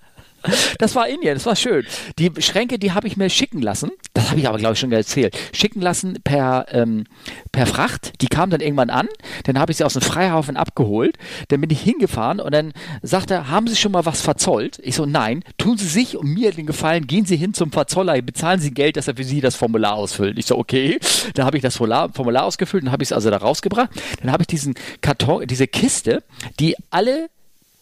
Das 0.77 0.95
war 0.95 1.07
Indien, 1.07 1.33
das 1.35 1.45
war 1.45 1.55
schön. 1.55 1.85
Die 2.19 2.31
Schränke, 2.39 2.79
die 2.79 2.91
habe 2.91 3.07
ich 3.07 3.17
mir 3.17 3.29
schicken 3.29 3.61
lassen. 3.61 3.91
Das 4.13 4.29
habe 4.29 4.39
ich 4.39 4.47
aber, 4.47 4.57
glaube 4.57 4.73
ich, 4.73 4.79
schon 4.79 4.91
erzählt. 4.91 5.37
Schicken 5.53 5.81
lassen 5.81 6.19
per, 6.23 6.65
ähm, 6.71 7.05
per 7.51 7.65
Fracht. 7.65 8.21
Die 8.21 8.27
kamen 8.27 8.51
dann 8.51 8.61
irgendwann 8.61 8.89
an. 8.89 9.07
Dann 9.43 9.59
habe 9.59 9.71
ich 9.71 9.77
sie 9.77 9.83
aus 9.83 9.93
dem 9.93 10.01
Freihafen 10.01 10.57
abgeholt. 10.57 11.17
Dann 11.49 11.61
bin 11.61 11.69
ich 11.69 11.81
hingefahren 11.81 12.39
und 12.39 12.53
dann 12.53 12.73
sagte 13.01 13.33
er, 13.33 13.49
haben 13.49 13.67
Sie 13.67 13.75
schon 13.75 13.91
mal 13.91 14.05
was 14.05 14.21
verzollt? 14.21 14.79
Ich 14.83 14.95
so, 14.95 15.05
nein. 15.05 15.43
Tun 15.57 15.77
Sie 15.77 15.87
sich 15.87 16.17
und 16.17 16.27
mir 16.27 16.51
den 16.51 16.65
Gefallen, 16.65 17.07
gehen 17.07 17.25
Sie 17.25 17.37
hin 17.37 17.53
zum 17.53 17.71
Verzoller, 17.71 18.21
bezahlen 18.21 18.59
Sie 18.59 18.71
Geld, 18.71 18.97
dass 18.97 19.07
er 19.07 19.15
für 19.15 19.23
Sie 19.23 19.41
das 19.41 19.55
Formular 19.55 19.95
ausfüllt. 19.95 20.37
Ich 20.37 20.45
so, 20.45 20.57
okay. 20.57 20.99
Da 21.33 21.45
habe 21.45 21.57
ich 21.57 21.63
das 21.63 21.77
Formular, 21.77 22.09
Formular 22.13 22.45
ausgefüllt 22.45 22.83
und 22.83 22.91
habe 22.91 23.03
ich 23.03 23.09
es 23.09 23.13
also 23.13 23.29
da 23.29 23.37
rausgebracht. 23.37 23.89
Dann 24.21 24.31
habe 24.31 24.43
ich 24.43 24.47
diesen 24.47 24.75
Karton, 25.01 25.45
diese 25.47 25.67
Kiste, 25.67 26.23
die 26.59 26.75
alle 26.89 27.29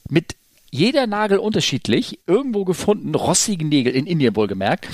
mit 0.09 0.35
jeder 0.73 1.05
Nagel 1.05 1.37
unterschiedlich, 1.37 2.17
irgendwo 2.25 2.65
gefunden, 2.65 3.13
rostigen 3.13 3.69
Nägel, 3.69 3.93
in 3.93 4.07
Indien 4.07 4.35
wohlgemerkt. 4.35 4.87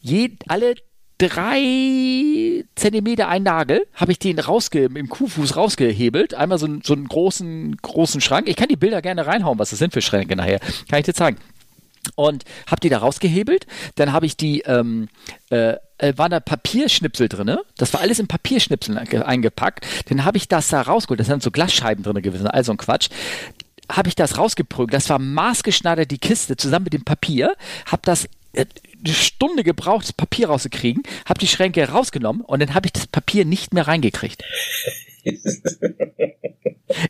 Je, 0.00 0.30
alle 0.48 0.74
drei 1.18 2.64
Zentimeter 2.74 3.28
ein 3.28 3.42
Nagel, 3.42 3.86
habe 3.94 4.12
ich 4.12 4.18
den 4.18 4.38
rausge, 4.38 4.84
im 4.86 5.08
Kuhfuß 5.10 5.54
rausgehebelt. 5.56 6.32
Einmal 6.34 6.58
so, 6.58 6.64
einen- 6.66 6.82
so 6.82 6.94
einen 6.94 7.06
großen, 7.06 7.76
großen 7.76 8.20
Schrank. 8.22 8.48
Ich 8.48 8.56
kann 8.56 8.68
die 8.68 8.76
Bilder 8.76 9.02
gerne 9.02 9.26
reinhauen, 9.26 9.58
was 9.58 9.70
das 9.70 9.78
sind 9.78 9.92
für 9.92 10.00
Schränke 10.00 10.34
nachher. 10.34 10.60
Kann 10.88 10.98
ich 11.00 11.04
dir 11.04 11.14
zeigen. 11.14 11.36
Und 12.16 12.44
habe 12.66 12.80
die 12.80 12.88
da 12.88 12.98
rausgehebelt. 12.98 13.66
Dann 13.94 14.12
habe 14.12 14.26
ich 14.26 14.36
die, 14.36 14.62
ähm, 14.62 15.08
äh, 15.50 15.74
äh, 15.98 16.14
waren 16.16 16.32
da 16.32 16.40
Papierschnipsel 16.40 17.28
drinne. 17.28 17.60
Das 17.76 17.92
war 17.94 18.00
alles 18.00 18.18
in 18.18 18.26
Papierschnipseln 18.26 18.98
einge- 18.98 19.22
eingepackt. 19.22 19.86
Dann 20.08 20.24
habe 20.24 20.36
ich 20.38 20.48
das 20.48 20.68
da 20.68 20.80
rausgeholt. 20.82 21.20
Da 21.20 21.24
sind 21.24 21.42
so 21.44 21.52
Glasscheiben 21.52 22.02
drinne 22.02 22.22
gewesen, 22.22 22.48
also 22.48 22.72
ein 22.72 22.78
Quatsch 22.78 23.08
habe 23.96 24.08
ich 24.08 24.14
das 24.14 24.38
rausgeprügelt. 24.38 24.94
Das 24.94 25.08
war 25.08 25.18
maßgeschneidert 25.18 26.10
die 26.10 26.18
Kiste 26.18 26.56
zusammen 26.56 26.84
mit 26.84 26.92
dem 26.92 27.04
Papier. 27.04 27.54
Habe 27.86 28.02
das 28.04 28.28
äh, 28.52 28.66
eine 29.04 29.14
Stunde 29.14 29.64
gebraucht, 29.64 30.04
das 30.04 30.12
Papier 30.12 30.48
rauszukriegen, 30.48 31.02
habe 31.26 31.40
die 31.40 31.48
Schränke 31.48 31.88
rausgenommen 31.88 32.42
und 32.42 32.60
dann 32.60 32.74
habe 32.74 32.86
ich 32.86 32.92
das 32.92 33.06
Papier 33.06 33.44
nicht 33.44 33.74
mehr 33.74 33.86
reingekriegt. 33.86 34.42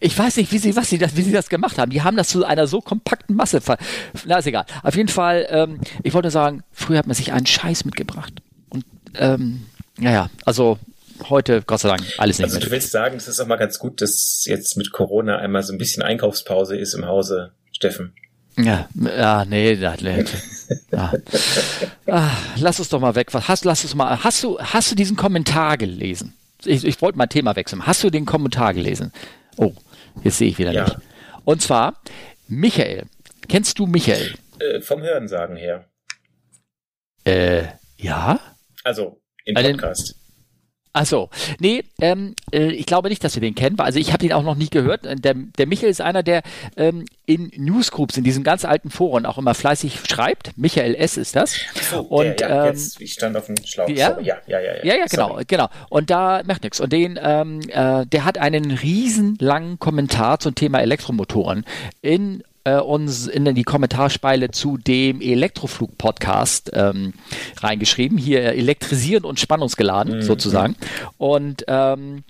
Ich 0.00 0.16
weiß 0.16 0.36
nicht, 0.36 0.52
wie 0.52 0.58
sie, 0.58 0.76
was 0.76 0.90
sie 0.90 0.98
das, 0.98 1.16
wie 1.16 1.22
sie 1.22 1.32
das 1.32 1.48
gemacht 1.48 1.78
haben. 1.78 1.90
Die 1.90 2.02
haben 2.02 2.16
das 2.16 2.28
zu 2.28 2.44
einer 2.44 2.66
so 2.66 2.80
kompakten 2.80 3.34
Masse. 3.34 3.60
Ver 3.60 3.78
Na, 4.26 4.38
ist 4.38 4.46
egal. 4.46 4.64
Auf 4.82 4.96
jeden 4.96 5.08
Fall, 5.08 5.46
ähm, 5.50 5.80
ich 6.02 6.14
wollte 6.14 6.30
sagen, 6.30 6.62
früher 6.70 6.98
hat 6.98 7.06
man 7.06 7.16
sich 7.16 7.32
einen 7.32 7.46
Scheiß 7.46 7.84
mitgebracht. 7.84 8.32
Und, 8.68 8.84
ähm, 9.16 9.66
naja, 9.98 10.30
also 10.44 10.78
heute, 11.28 11.62
Gott 11.62 11.80
sei 11.80 11.88
Dank, 11.88 12.02
alles 12.18 12.38
nicht 12.38 12.44
also 12.44 12.58
mehr. 12.58 12.66
Du 12.66 12.70
willst 12.70 12.90
sagen, 12.90 13.16
es 13.16 13.28
ist 13.28 13.40
auch 13.40 13.46
mal 13.46 13.56
ganz 13.56 13.78
gut, 13.78 14.00
dass 14.00 14.44
jetzt 14.46 14.76
mit 14.76 14.92
Corona 14.92 15.38
einmal 15.38 15.62
so 15.62 15.72
ein 15.72 15.78
bisschen 15.78 16.02
Einkaufspause 16.02 16.76
ist 16.76 16.94
im 16.94 17.06
Hause, 17.06 17.52
Steffen. 17.72 18.14
Ja, 18.56 18.88
ja, 18.94 19.44
nee, 19.46 19.76
das, 19.76 20.02
ja. 20.90 21.12
Ah, 22.06 22.30
lass 22.58 22.78
uns 22.78 22.90
doch 22.90 23.00
mal 23.00 23.14
weg. 23.14 23.32
Was 23.32 23.48
hast, 23.48 23.64
lass 23.64 23.82
uns 23.82 23.94
mal. 23.94 24.22
Hast 24.22 24.42
du, 24.44 24.58
hast 24.58 24.90
du 24.90 24.94
diesen 24.94 25.16
Kommentar 25.16 25.78
gelesen? 25.78 26.34
Ich, 26.64 26.84
ich 26.84 27.00
wollte 27.00 27.16
mal 27.16 27.26
Thema 27.26 27.56
wechseln. 27.56 27.86
Hast 27.86 28.04
du 28.04 28.10
den 28.10 28.26
Kommentar 28.26 28.74
gelesen? 28.74 29.12
Oh, 29.56 29.72
jetzt 30.22 30.38
sehe 30.38 30.48
ich 30.48 30.58
wieder 30.58 30.72
ja. 30.72 30.84
nicht. 30.84 30.96
Und 31.44 31.62
zwar 31.62 32.00
Michael. 32.46 33.06
Kennst 33.48 33.78
du 33.78 33.86
Michael? 33.86 34.34
Äh, 34.58 34.80
vom 34.80 35.02
Hörensagen 35.02 35.56
her. 35.56 35.86
Äh, 37.24 37.64
ja. 37.96 38.38
Also 38.84 39.20
im 39.44 39.54
Podcast. 39.54 40.14
Achso, 40.94 41.30
nee, 41.58 41.84
ähm, 42.02 42.34
äh, 42.52 42.70
ich 42.72 42.84
glaube 42.84 43.08
nicht, 43.08 43.24
dass 43.24 43.34
wir 43.34 43.40
den 43.40 43.54
kennen. 43.54 43.78
Also 43.80 43.98
ich 43.98 44.12
habe 44.12 44.26
ihn 44.26 44.32
auch 44.34 44.42
noch 44.42 44.56
nie 44.56 44.68
gehört. 44.68 45.06
Äh, 45.06 45.16
der, 45.16 45.32
der 45.34 45.66
Michael 45.66 45.90
ist 45.90 46.02
einer, 46.02 46.22
der 46.22 46.42
ähm, 46.76 47.06
in 47.24 47.50
Newsgroups, 47.56 48.18
in 48.18 48.24
diesen 48.24 48.44
ganz 48.44 48.66
alten 48.66 48.90
Foren 48.90 49.24
auch 49.24 49.38
immer 49.38 49.54
fleißig 49.54 50.00
schreibt. 50.06 50.56
Michael 50.58 50.94
S. 50.94 51.16
ist 51.16 51.34
das. 51.34 51.56
So, 51.90 52.00
und 52.00 52.40
der, 52.40 52.48
ja, 52.48 52.66
ähm, 52.66 52.72
jetzt, 52.72 53.00
ich 53.00 53.14
stand 53.14 53.36
auf 53.38 53.46
dem 53.46 53.56
Schlauch. 53.64 53.88
Ja, 53.88 54.18
ja, 54.20 54.36
ja, 54.46 54.60
ja, 54.60 54.76
ja. 54.76 54.84
Ja, 54.84 54.94
ja, 54.96 55.04
genau, 55.06 55.28
Sorry. 55.28 55.44
genau. 55.46 55.68
Und 55.88 56.10
da 56.10 56.42
macht 56.44 56.62
nichts. 56.62 56.78
Und 56.78 56.92
den, 56.92 57.18
ähm, 57.22 57.60
äh, 57.68 58.04
der 58.04 58.24
hat 58.26 58.36
einen 58.36 58.70
riesen 58.70 59.36
langen 59.40 59.78
Kommentar 59.78 60.40
zum 60.40 60.54
Thema 60.54 60.80
Elektromotoren 60.80 61.64
in 62.02 62.42
äh, 62.64 62.76
uns 62.76 63.26
in 63.26 63.44
die 63.54 63.64
Kommentarspeile 63.64 64.50
zu 64.50 64.76
dem 64.76 65.20
Elektroflug-Podcast 65.20 66.70
ähm, 66.74 67.14
reingeschrieben. 67.58 68.18
Hier 68.18 68.42
elektrisieren 68.42 69.24
und 69.24 69.40
spannungsgeladen 69.40 70.16
mhm. 70.16 70.22
sozusagen. 70.22 70.76
Und 71.18 71.64
ähm, 71.68 72.24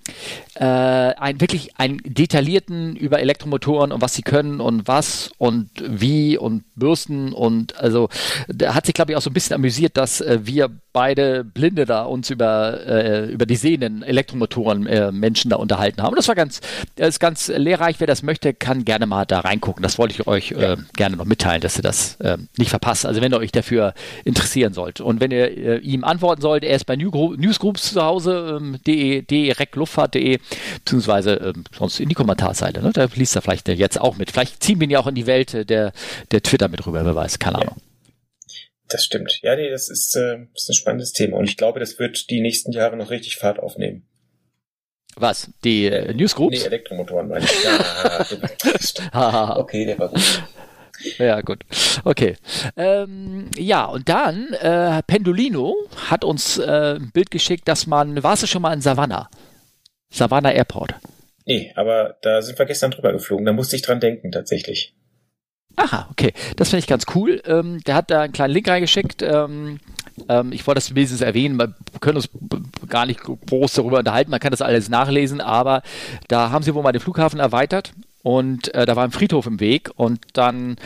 äh, 0.54 0.64
ein 0.64 1.40
wirklich 1.40 1.78
einen 1.78 1.98
detaillierten 2.04 2.96
über 2.96 3.20
Elektromotoren 3.20 3.92
und 3.92 4.02
was 4.02 4.14
sie 4.14 4.22
können 4.22 4.60
und 4.60 4.86
was 4.86 5.30
und 5.38 5.70
wie 5.82 6.36
und 6.36 6.64
Bürsten 6.76 7.32
und 7.32 7.78
also 7.78 8.08
da 8.48 8.74
hat 8.74 8.86
sich 8.86 8.94
glaube 8.94 9.12
ich 9.12 9.16
auch 9.16 9.22
so 9.22 9.30
ein 9.30 9.34
bisschen 9.34 9.54
amüsiert, 9.54 9.96
dass 9.96 10.20
äh, 10.20 10.40
wir 10.42 10.70
beide 10.92 11.42
Blinde 11.42 11.86
da 11.86 12.04
uns 12.04 12.30
über 12.30 12.86
äh, 12.86 13.26
über 13.30 13.46
die 13.46 13.56
sehenden 13.56 14.02
Elektromotoren 14.02 14.86
äh, 14.86 15.10
Menschen 15.10 15.50
da 15.50 15.56
unterhalten 15.56 16.02
haben. 16.02 16.16
Das 16.16 16.28
war 16.28 16.34
ganz 16.34 16.60
ist 16.96 17.20
ganz 17.20 17.48
lehrreich. 17.48 17.96
Wer 17.98 18.06
das 18.06 18.22
möchte, 18.22 18.52
kann 18.52 18.84
gerne 18.84 19.06
mal 19.06 19.24
da 19.24 19.40
reingucken. 19.40 19.82
Das 19.82 19.98
wollte 19.98 20.14
ich 20.14 20.21
euch 20.26 20.50
ja. 20.50 20.74
äh, 20.74 20.76
gerne 20.96 21.16
noch 21.16 21.24
mitteilen, 21.24 21.60
dass 21.60 21.76
ihr 21.76 21.82
das 21.82 22.16
äh, 22.16 22.38
nicht 22.58 22.70
verpasst. 22.70 23.06
Also 23.06 23.20
wenn 23.20 23.32
ihr 23.32 23.38
euch 23.38 23.52
dafür 23.52 23.94
interessieren 24.24 24.72
sollt 24.72 25.00
und 25.00 25.20
wenn 25.20 25.30
ihr 25.30 25.56
äh, 25.56 25.78
ihm 25.78 26.04
antworten 26.04 26.42
sollt, 26.42 26.64
er 26.64 26.76
ist 26.76 26.84
bei 26.84 26.96
Newsgroups 26.96 27.92
zu 27.92 28.02
Hause, 28.02 28.58
ähm, 28.60 28.78
de, 28.86 29.22
beziehungsweise 30.84 31.32
ähm, 31.34 31.64
sonst 31.76 32.00
in 32.00 32.08
die 32.08 32.14
Kommentarseite. 32.14 32.82
Ne? 32.82 32.90
Da 32.92 33.08
liest 33.14 33.36
er 33.36 33.42
vielleicht 33.42 33.68
jetzt 33.68 34.00
auch 34.00 34.16
mit. 34.16 34.30
Vielleicht 34.30 34.62
ziehen 34.62 34.80
wir 34.80 34.86
ihn 34.86 34.90
ja 34.90 35.00
auch 35.00 35.06
in 35.06 35.14
die 35.14 35.26
Welt 35.26 35.68
der, 35.68 35.92
der 36.30 36.42
Twitter 36.42 36.68
mit 36.68 36.86
rüber, 36.86 37.04
wer 37.04 37.14
weiß, 37.14 37.38
keine 37.38 37.58
Ahnung. 37.58 37.76
Das 38.88 39.04
stimmt. 39.04 39.40
Ja, 39.42 39.56
nee, 39.56 39.70
das 39.70 39.88
ist, 39.88 40.14
äh, 40.16 40.46
ist 40.54 40.68
ein 40.68 40.74
spannendes 40.74 41.12
Thema. 41.12 41.38
Und 41.38 41.48
ich 41.48 41.56
glaube, 41.56 41.80
das 41.80 41.98
wird 41.98 42.28
die 42.30 42.40
nächsten 42.40 42.72
Jahre 42.72 42.96
noch 42.96 43.10
richtig 43.10 43.36
Fahrt 43.36 43.58
aufnehmen. 43.58 44.06
Was? 45.16 45.50
Die 45.64 45.86
äh, 45.86 46.12
Newsgroups? 46.14 46.58
Nee, 46.58 46.66
Elektromotoren 46.66 47.28
meine 47.28 47.44
ich. 47.44 47.64
Ja, 47.64 49.56
okay, 49.58 49.84
der 49.86 49.98
war 49.98 50.08
gut. 50.08 50.42
Ja, 51.18 51.40
gut. 51.40 51.64
Okay. 52.04 52.36
Ähm, 52.76 53.50
ja, 53.56 53.86
und 53.86 54.08
dann, 54.08 54.52
äh, 54.52 55.02
Pendolino 55.02 55.74
hat 56.10 56.24
uns 56.24 56.58
äh, 56.58 56.96
ein 56.96 57.10
Bild 57.12 57.30
geschickt, 57.30 57.66
dass 57.68 57.86
man, 57.86 58.22
warst 58.22 58.42
du 58.42 58.46
schon 58.46 58.62
mal 58.62 58.72
in 58.72 58.80
Savannah? 58.80 59.28
Savannah 60.10 60.52
Airport. 60.52 60.94
Nee, 61.44 61.72
aber 61.74 62.16
da 62.22 62.40
sind 62.40 62.58
wir 62.58 62.66
gestern 62.66 62.92
drüber 62.92 63.12
geflogen, 63.12 63.44
da 63.44 63.52
musste 63.52 63.76
ich 63.76 63.82
dran 63.82 64.00
denken, 64.00 64.30
tatsächlich. 64.30 64.94
Aha, 65.76 66.08
okay. 66.10 66.32
Das 66.56 66.68
finde 66.68 66.80
ich 66.80 66.86
ganz 66.86 67.06
cool. 67.14 67.42
Ähm, 67.46 67.80
der 67.86 67.94
hat 67.94 68.10
da 68.10 68.22
einen 68.22 68.32
kleinen 68.32 68.52
Link 68.52 68.68
reingeschickt. 68.68 69.22
Ähm, 69.22 69.80
ähm, 70.28 70.52
ich 70.52 70.66
wollte 70.66 70.78
das 70.78 70.94
wenigstens 70.94 71.20
erwähnen. 71.20 71.58
Wir 71.58 71.74
können 72.00 72.16
uns 72.16 72.28
gar 72.88 73.06
nicht 73.06 73.20
groß 73.20 73.72
darüber 73.74 73.98
unterhalten. 73.98 74.30
Man 74.30 74.40
kann 74.40 74.50
das 74.50 74.62
alles 74.62 74.88
nachlesen, 74.88 75.40
aber 75.40 75.82
da 76.28 76.50
haben 76.50 76.62
sie 76.62 76.74
wohl 76.74 76.82
mal 76.82 76.92
den 76.92 77.00
Flughafen 77.00 77.40
erweitert 77.40 77.92
und 78.22 78.74
äh, 78.74 78.86
da 78.86 78.96
war 78.96 79.04
ein 79.04 79.10
Friedhof 79.10 79.46
im 79.46 79.60
Weg 79.60 79.90
und 79.96 80.20
dann 80.32 80.76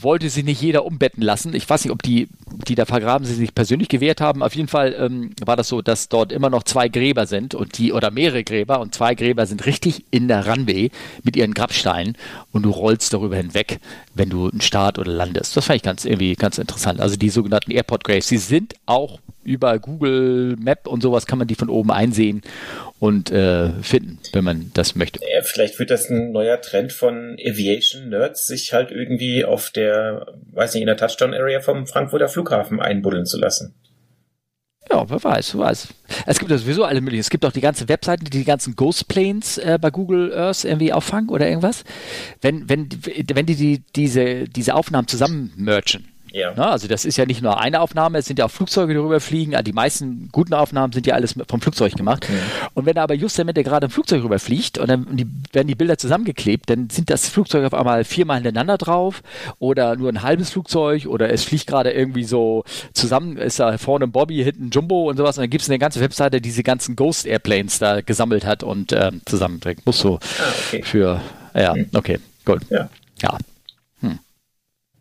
wollte 0.00 0.28
sich 0.30 0.44
nicht 0.44 0.60
jeder 0.60 0.84
umbetten 0.84 1.22
lassen. 1.22 1.54
Ich 1.54 1.68
weiß 1.68 1.84
nicht, 1.84 1.92
ob 1.92 2.02
die, 2.02 2.28
die 2.66 2.74
da 2.74 2.84
vergraben 2.84 3.26
sie 3.26 3.34
sich 3.34 3.54
persönlich 3.54 3.88
gewehrt 3.88 4.20
haben. 4.20 4.42
Auf 4.42 4.54
jeden 4.54 4.68
Fall 4.68 4.94
ähm, 4.98 5.30
war 5.44 5.56
das 5.56 5.68
so, 5.68 5.82
dass 5.82 6.08
dort 6.08 6.32
immer 6.32 6.50
noch 6.50 6.62
zwei 6.62 6.88
Gräber 6.88 7.26
sind 7.26 7.54
und 7.54 7.78
die, 7.78 7.92
oder 7.92 8.10
mehrere 8.10 8.44
Gräber 8.44 8.80
und 8.80 8.94
zwei 8.94 9.14
Gräber 9.14 9.46
sind 9.46 9.66
richtig 9.66 10.04
in 10.10 10.28
der 10.28 10.46
Runway 10.46 10.90
mit 11.22 11.36
ihren 11.36 11.54
Grabsteinen 11.54 12.16
und 12.52 12.62
du 12.62 12.70
rollst 12.70 13.12
darüber 13.12 13.36
hinweg, 13.36 13.80
wenn 14.14 14.30
du 14.30 14.48
einen 14.48 14.60
Start 14.60 14.98
oder 14.98 15.12
landest. 15.12 15.56
Das 15.56 15.66
fand 15.66 15.76
ich 15.76 15.82
ganz 15.82 16.04
irgendwie 16.04 16.34
ganz 16.34 16.58
interessant. 16.58 17.00
Also 17.00 17.16
die 17.16 17.30
sogenannten 17.30 17.70
Airport 17.70 18.04
Graves, 18.04 18.28
sie 18.28 18.38
sind 18.38 18.74
auch 18.86 19.18
über 19.44 19.78
Google 19.78 20.56
Map 20.58 20.86
und 20.86 21.02
sowas 21.02 21.26
kann 21.26 21.38
man 21.38 21.48
die 21.48 21.54
von 21.54 21.68
oben 21.68 21.90
einsehen 21.90 22.42
und 22.98 23.30
äh, 23.30 23.70
finden, 23.82 24.18
wenn 24.32 24.44
man 24.44 24.70
das 24.74 24.94
möchte. 24.94 25.20
Ja, 25.20 25.42
vielleicht 25.42 25.78
wird 25.78 25.90
das 25.90 26.08
ein 26.08 26.32
neuer 26.32 26.60
Trend 26.60 26.92
von 26.92 27.36
Aviation 27.44 28.08
Nerds, 28.10 28.46
sich 28.46 28.72
halt 28.72 28.90
irgendwie 28.90 29.44
auf 29.44 29.70
der, 29.70 30.26
weiß 30.52 30.74
nicht, 30.74 30.82
in 30.82 30.86
der 30.86 30.96
Touchdown 30.96 31.34
Area 31.34 31.60
vom 31.60 31.86
Frankfurter 31.86 32.28
Flughafen 32.28 32.80
einbuddeln 32.80 33.26
zu 33.26 33.38
lassen. 33.38 33.74
Ja, 34.90 35.08
wer 35.08 35.22
weiß, 35.22 35.54
wer 35.54 35.60
weiß. 35.62 35.88
Es 36.26 36.38
gibt 36.38 36.50
ja 36.50 36.58
sowieso 36.58 36.84
alle 36.84 37.00
möglichen. 37.00 37.20
Es 37.20 37.30
gibt 37.30 37.44
auch 37.44 37.52
die 37.52 37.60
ganzen 37.60 37.88
Webseiten, 37.88 38.24
die 38.24 38.30
die 38.30 38.44
ganzen 38.44 38.76
Ghost 38.76 39.08
Planes 39.08 39.56
äh, 39.58 39.78
bei 39.80 39.90
Google 39.90 40.34
Earth 40.34 40.64
irgendwie 40.64 40.92
auffangen 40.92 41.30
oder 41.30 41.48
irgendwas. 41.48 41.84
Wenn, 42.40 42.68
wenn, 42.68 42.88
wenn 43.32 43.46
die, 43.46 43.54
die 43.54 43.82
diese, 43.96 44.44
diese 44.44 44.74
Aufnahmen 44.74 45.08
zusammen 45.08 45.52
merchen, 45.56 46.11
ja. 46.32 46.52
Na, 46.56 46.70
also 46.70 46.88
das 46.88 47.04
ist 47.04 47.16
ja 47.16 47.26
nicht 47.26 47.42
nur 47.42 47.60
eine 47.60 47.80
Aufnahme, 47.80 48.18
es 48.18 48.26
sind 48.26 48.38
ja 48.38 48.46
auch 48.46 48.50
Flugzeuge, 48.50 48.92
die 48.94 48.98
rüberfliegen. 48.98 49.62
Die 49.64 49.72
meisten 49.72 50.28
guten 50.32 50.54
Aufnahmen 50.54 50.92
sind 50.92 51.06
ja 51.06 51.14
alles 51.14 51.34
vom 51.48 51.60
Flugzeug 51.60 51.94
gemacht. 51.94 52.28
Mhm. 52.28 52.38
Und 52.74 52.86
wenn 52.86 52.98
aber 52.98 53.14
just 53.14 53.38
der 53.38 53.44
gerade 53.64 53.86
im 53.86 53.90
Flugzeug 53.90 54.22
rüberfliegt 54.22 54.78
und 54.78 54.88
dann 54.88 55.16
die, 55.16 55.26
werden 55.52 55.68
die 55.68 55.74
Bilder 55.74 55.98
zusammengeklebt, 55.98 56.70
dann 56.70 56.90
sind 56.90 57.10
das 57.10 57.28
Flugzeug 57.28 57.64
auf 57.64 57.74
einmal 57.74 58.04
viermal 58.04 58.36
hintereinander 58.36 58.78
drauf 58.78 59.22
oder 59.58 59.96
nur 59.96 60.08
ein 60.08 60.22
halbes 60.22 60.50
Flugzeug 60.50 61.06
oder 61.06 61.30
es 61.30 61.44
fliegt 61.44 61.66
gerade 61.66 61.90
irgendwie 61.90 62.24
so 62.24 62.64
zusammen, 62.92 63.36
ist 63.36 63.58
da 63.58 63.76
vorne 63.78 64.04
ein 64.04 64.12
Bobby, 64.12 64.42
hinten 64.42 64.66
ein 64.66 64.70
Jumbo 64.70 65.10
und 65.10 65.16
sowas. 65.16 65.38
Und 65.38 65.42
dann 65.42 65.50
gibt 65.50 65.62
es 65.62 65.68
eine 65.68 65.78
ganze 65.78 66.00
Webseite, 66.00 66.40
die 66.40 66.52
diese 66.52 66.62
ganzen 66.62 66.96
Ghost 66.96 67.26
Airplanes 67.26 67.78
da 67.78 68.02
gesammelt 68.02 68.44
hat 68.44 68.62
und 68.62 68.92
ähm, 68.92 69.22
zusammenträgt. 69.24 69.86
Muss 69.86 69.98
so 69.98 70.16
ah, 70.16 70.52
okay. 70.68 70.82
für, 70.82 71.20
ja, 71.54 71.74
mhm. 71.74 71.88
okay, 71.94 72.18
gut. 72.44 72.60
Ja. 72.68 72.88
ja. 73.22 73.38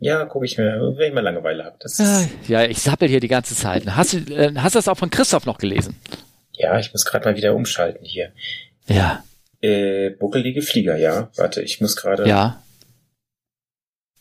Ja, 0.02 0.26
gucke 0.26 0.46
ich 0.46 0.58
mir, 0.58 0.96
wenn 0.98 1.10
ich 1.10 1.14
mal 1.14 1.22
Langeweile 1.22 1.64
habe. 1.64 1.78
Ah, 2.00 2.26
ja, 2.48 2.66
ich 2.66 2.80
sappel 2.80 3.08
hier 3.08 3.20
die 3.20 3.28
ganze 3.28 3.56
Zeit. 3.56 3.86
Hast 3.86 4.14
du, 4.14 4.18
äh, 4.34 4.52
hast 4.56 4.74
du 4.74 4.80
das 4.80 4.88
auch 4.88 4.98
von 4.98 5.12
Christoph 5.12 5.46
noch 5.46 5.60
gelesen? 5.60 5.96
Ja, 6.54 6.80
ich 6.80 6.92
muss 6.92 7.06
gerade 7.06 7.30
mal 7.30 7.38
wieder 7.38 7.54
umschalten 7.54 8.04
hier. 8.04 8.32
Ja. 8.88 9.24
Äh, 9.62 10.10
buckelige 10.10 10.64
Flieger, 10.64 10.98
ja. 10.98 11.30
Warte, 11.36 11.62
ich 11.62 11.82
muss 11.82 11.96
gerade. 11.96 12.28
Ja. 12.28 12.64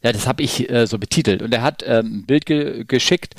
Ja, 0.03 0.13
das 0.13 0.27
habe 0.27 0.43
ich 0.43 0.69
äh, 0.69 0.87
so 0.87 0.99
betitelt. 0.99 1.41
Und 1.41 1.55
er 1.55 1.63
hat 1.63 1.83
ähm, 1.87 2.19
ein 2.19 2.27
Bild 2.27 2.45
ge 2.45 2.85
geschickt 2.85 3.35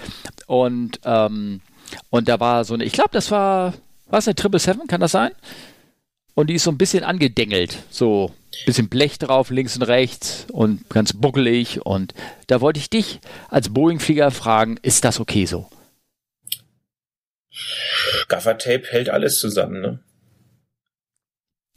und, 0.47 0.99
ähm, 1.06 1.62
und 2.10 2.27
da 2.27 2.39
war 2.39 2.65
so 2.65 2.73
eine, 2.73 2.86
ich 2.86 2.93
glaube, 2.93 3.12
das 3.13 3.30
war, 3.30 3.75
war 4.08 4.17
es 4.17 4.27
eine 4.27 4.34
Triple 4.34 4.60
Seven, 4.60 4.88
kann 4.88 5.01
das 5.01 5.12
sein? 5.12 5.32
Und 6.34 6.48
die 6.50 6.56
ist 6.56 6.63
so 6.63 6.72
ein 6.72 6.78
bisschen 6.78 7.04
angedengelt, 7.04 7.78
so 7.89 8.32
bisschen 8.65 8.89
Blech 8.89 9.17
drauf, 9.20 9.50
links 9.50 9.76
und 9.76 9.84
rechts 9.84 10.46
und 10.52 10.89
ganz 10.89 11.13
buckelig. 11.13 11.86
Und 11.86 12.13
da 12.48 12.62
wollte 12.62 12.80
ich 12.80 12.89
dich 12.89 13.20
als 13.50 13.70
Boeing-Flieger 13.70 14.32
fragen, 14.32 14.78
ist 14.82 15.04
das 15.04 15.20
okay 15.20 15.46
so? 15.46 15.70
Gaffertape 18.28 18.88
hält 18.88 19.10
alles 19.10 19.39
zusammen, 19.39 19.82
ne? 19.82 20.00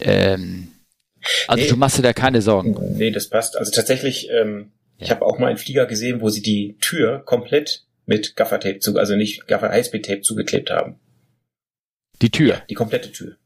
Ähm, 0.01 0.69
also 1.49 1.63
nee, 1.63 1.71
du 1.71 1.77
machst 1.77 1.99
dir 1.99 2.03
da 2.03 2.13
keine 2.13 2.43
Sorgen. 2.43 2.77
Nee, 2.97 3.11
das 3.11 3.29
passt. 3.29 3.57
Also 3.57 3.73
tatsächlich, 3.73 4.29
ähm, 4.31 4.73
ja. 4.99 5.07
ich 5.07 5.11
habe 5.11 5.25
auch 5.25 5.39
mal 5.39 5.49
einen 5.49 5.57
Flieger 5.57 5.87
gesehen, 5.87 6.21
wo 6.21 6.29
sie 6.29 6.43
die 6.43 6.77
Tür 6.81 7.21
komplett 7.25 7.85
mit 8.07 8.37
Gaffertape 8.37 8.81
zu, 8.81 8.99
also 8.99 9.17
nicht 9.17 9.47
Gaffer 9.47 9.71
Highspeed 9.71 10.05
Tape 10.05 10.21
zugeklebt 10.21 10.71
haben. 10.71 11.01
Die 12.21 12.31
Tür? 12.31 12.55
Ja, 12.55 12.63
die 12.69 12.75
komplette 12.75 13.11
Tür. 13.11 13.37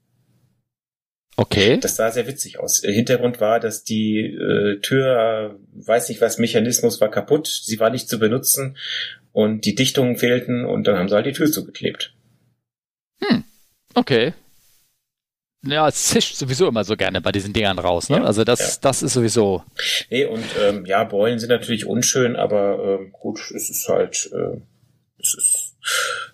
Okay. 1.38 1.78
Das 1.78 1.94
sah 1.94 2.10
sehr 2.10 2.26
witzig 2.26 2.58
aus. 2.58 2.82
Hintergrund 2.84 3.40
war, 3.40 3.60
dass 3.60 3.84
die 3.84 4.22
äh, 4.22 4.80
Tür, 4.80 5.56
weiß 5.72 6.08
nicht 6.08 6.20
was, 6.20 6.38
Mechanismus 6.38 7.00
war 7.00 7.12
kaputt, 7.12 7.46
sie 7.46 7.78
war 7.78 7.90
nicht 7.90 8.08
zu 8.08 8.18
benutzen 8.18 8.76
und 9.30 9.64
die 9.64 9.76
Dichtungen 9.76 10.16
fehlten 10.16 10.64
und 10.64 10.88
dann 10.88 10.98
haben 10.98 11.08
sie 11.08 11.14
halt 11.14 11.26
die 11.26 11.32
Tür 11.32 11.48
zugeklebt. 11.52 12.12
Hm, 13.20 13.44
okay. 13.94 14.34
Ja, 15.64 15.86
es 15.86 16.06
zischt 16.06 16.34
sowieso 16.34 16.66
immer 16.66 16.82
so 16.82 16.96
gerne 16.96 17.20
bei 17.20 17.30
diesen 17.30 17.52
Dingern 17.52 17.78
raus, 17.78 18.10
ne? 18.10 18.16
Ja, 18.16 18.24
also 18.24 18.42
das, 18.42 18.74
ja. 18.74 18.80
das 18.82 19.04
ist 19.04 19.12
sowieso. 19.12 19.62
Nee, 20.10 20.24
und 20.24 20.44
ähm, 20.60 20.86
ja, 20.86 21.04
Beulen 21.04 21.38
sind 21.38 21.50
natürlich 21.50 21.86
unschön, 21.86 22.34
aber 22.34 22.98
ähm, 23.00 23.12
gut, 23.12 23.38
es 23.54 23.70
ist 23.70 23.86
halt, 23.88 24.28
äh, 24.32 24.60
es 25.20 25.34
ist, 25.34 25.67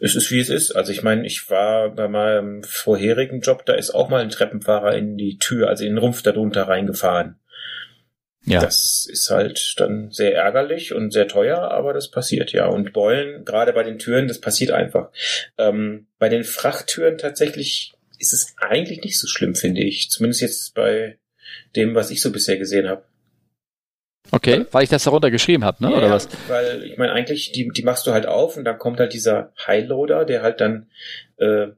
es 0.00 0.14
ist 0.14 0.30
wie 0.30 0.40
es 0.40 0.48
ist. 0.48 0.72
Also 0.72 0.92
ich 0.92 1.02
meine, 1.02 1.26
ich 1.26 1.50
war 1.50 1.90
bei 1.90 2.08
meinem 2.08 2.62
vorherigen 2.64 3.40
Job, 3.40 3.64
da 3.66 3.74
ist 3.74 3.94
auch 3.94 4.08
mal 4.08 4.22
ein 4.22 4.30
Treppenfahrer 4.30 4.94
in 4.94 5.16
die 5.16 5.38
Tür, 5.38 5.68
also 5.68 5.84
in 5.84 5.90
den 5.90 5.98
Rumpf 5.98 6.22
darunter 6.22 6.68
reingefahren. 6.68 7.36
Ja. 8.46 8.60
Das 8.60 9.06
ist 9.10 9.30
halt 9.30 9.74
dann 9.78 10.10
sehr 10.10 10.34
ärgerlich 10.34 10.92
und 10.92 11.12
sehr 11.12 11.28
teuer, 11.28 11.70
aber 11.70 11.94
das 11.94 12.10
passiert 12.10 12.52
ja. 12.52 12.66
Und 12.66 12.92
Beulen, 12.92 13.44
gerade 13.44 13.72
bei 13.72 13.82
den 13.82 13.98
Türen, 13.98 14.28
das 14.28 14.40
passiert 14.40 14.70
einfach. 14.70 15.10
Ähm, 15.56 16.08
bei 16.18 16.28
den 16.28 16.44
Frachttüren 16.44 17.16
tatsächlich 17.16 17.94
ist 18.18 18.34
es 18.34 18.54
eigentlich 18.58 19.02
nicht 19.02 19.18
so 19.18 19.26
schlimm, 19.26 19.54
finde 19.54 19.82
ich. 19.82 20.10
Zumindest 20.10 20.42
jetzt 20.42 20.74
bei 20.74 21.18
dem, 21.74 21.94
was 21.94 22.10
ich 22.10 22.20
so 22.20 22.30
bisher 22.30 22.58
gesehen 22.58 22.88
habe. 22.88 23.04
Okay, 24.30 24.66
weil 24.72 24.84
ich 24.84 24.90
das 24.90 25.04
darunter 25.04 25.30
geschrieben 25.30 25.64
habe, 25.64 25.84
ne? 25.84 25.90
Ja, 25.92 25.98
Oder 25.98 26.10
was? 26.10 26.28
Weil 26.48 26.84
ich 26.84 26.96
meine, 26.96 27.12
eigentlich, 27.12 27.52
die, 27.52 27.68
die 27.68 27.82
machst 27.82 28.06
du 28.06 28.12
halt 28.12 28.26
auf 28.26 28.56
und 28.56 28.64
dann 28.64 28.78
kommt 28.78 28.98
halt 28.98 29.12
dieser 29.12 29.52
Highloader, 29.66 30.24
der 30.24 30.42
halt 30.42 30.60
dann 30.60 30.88
äh, 31.36 31.68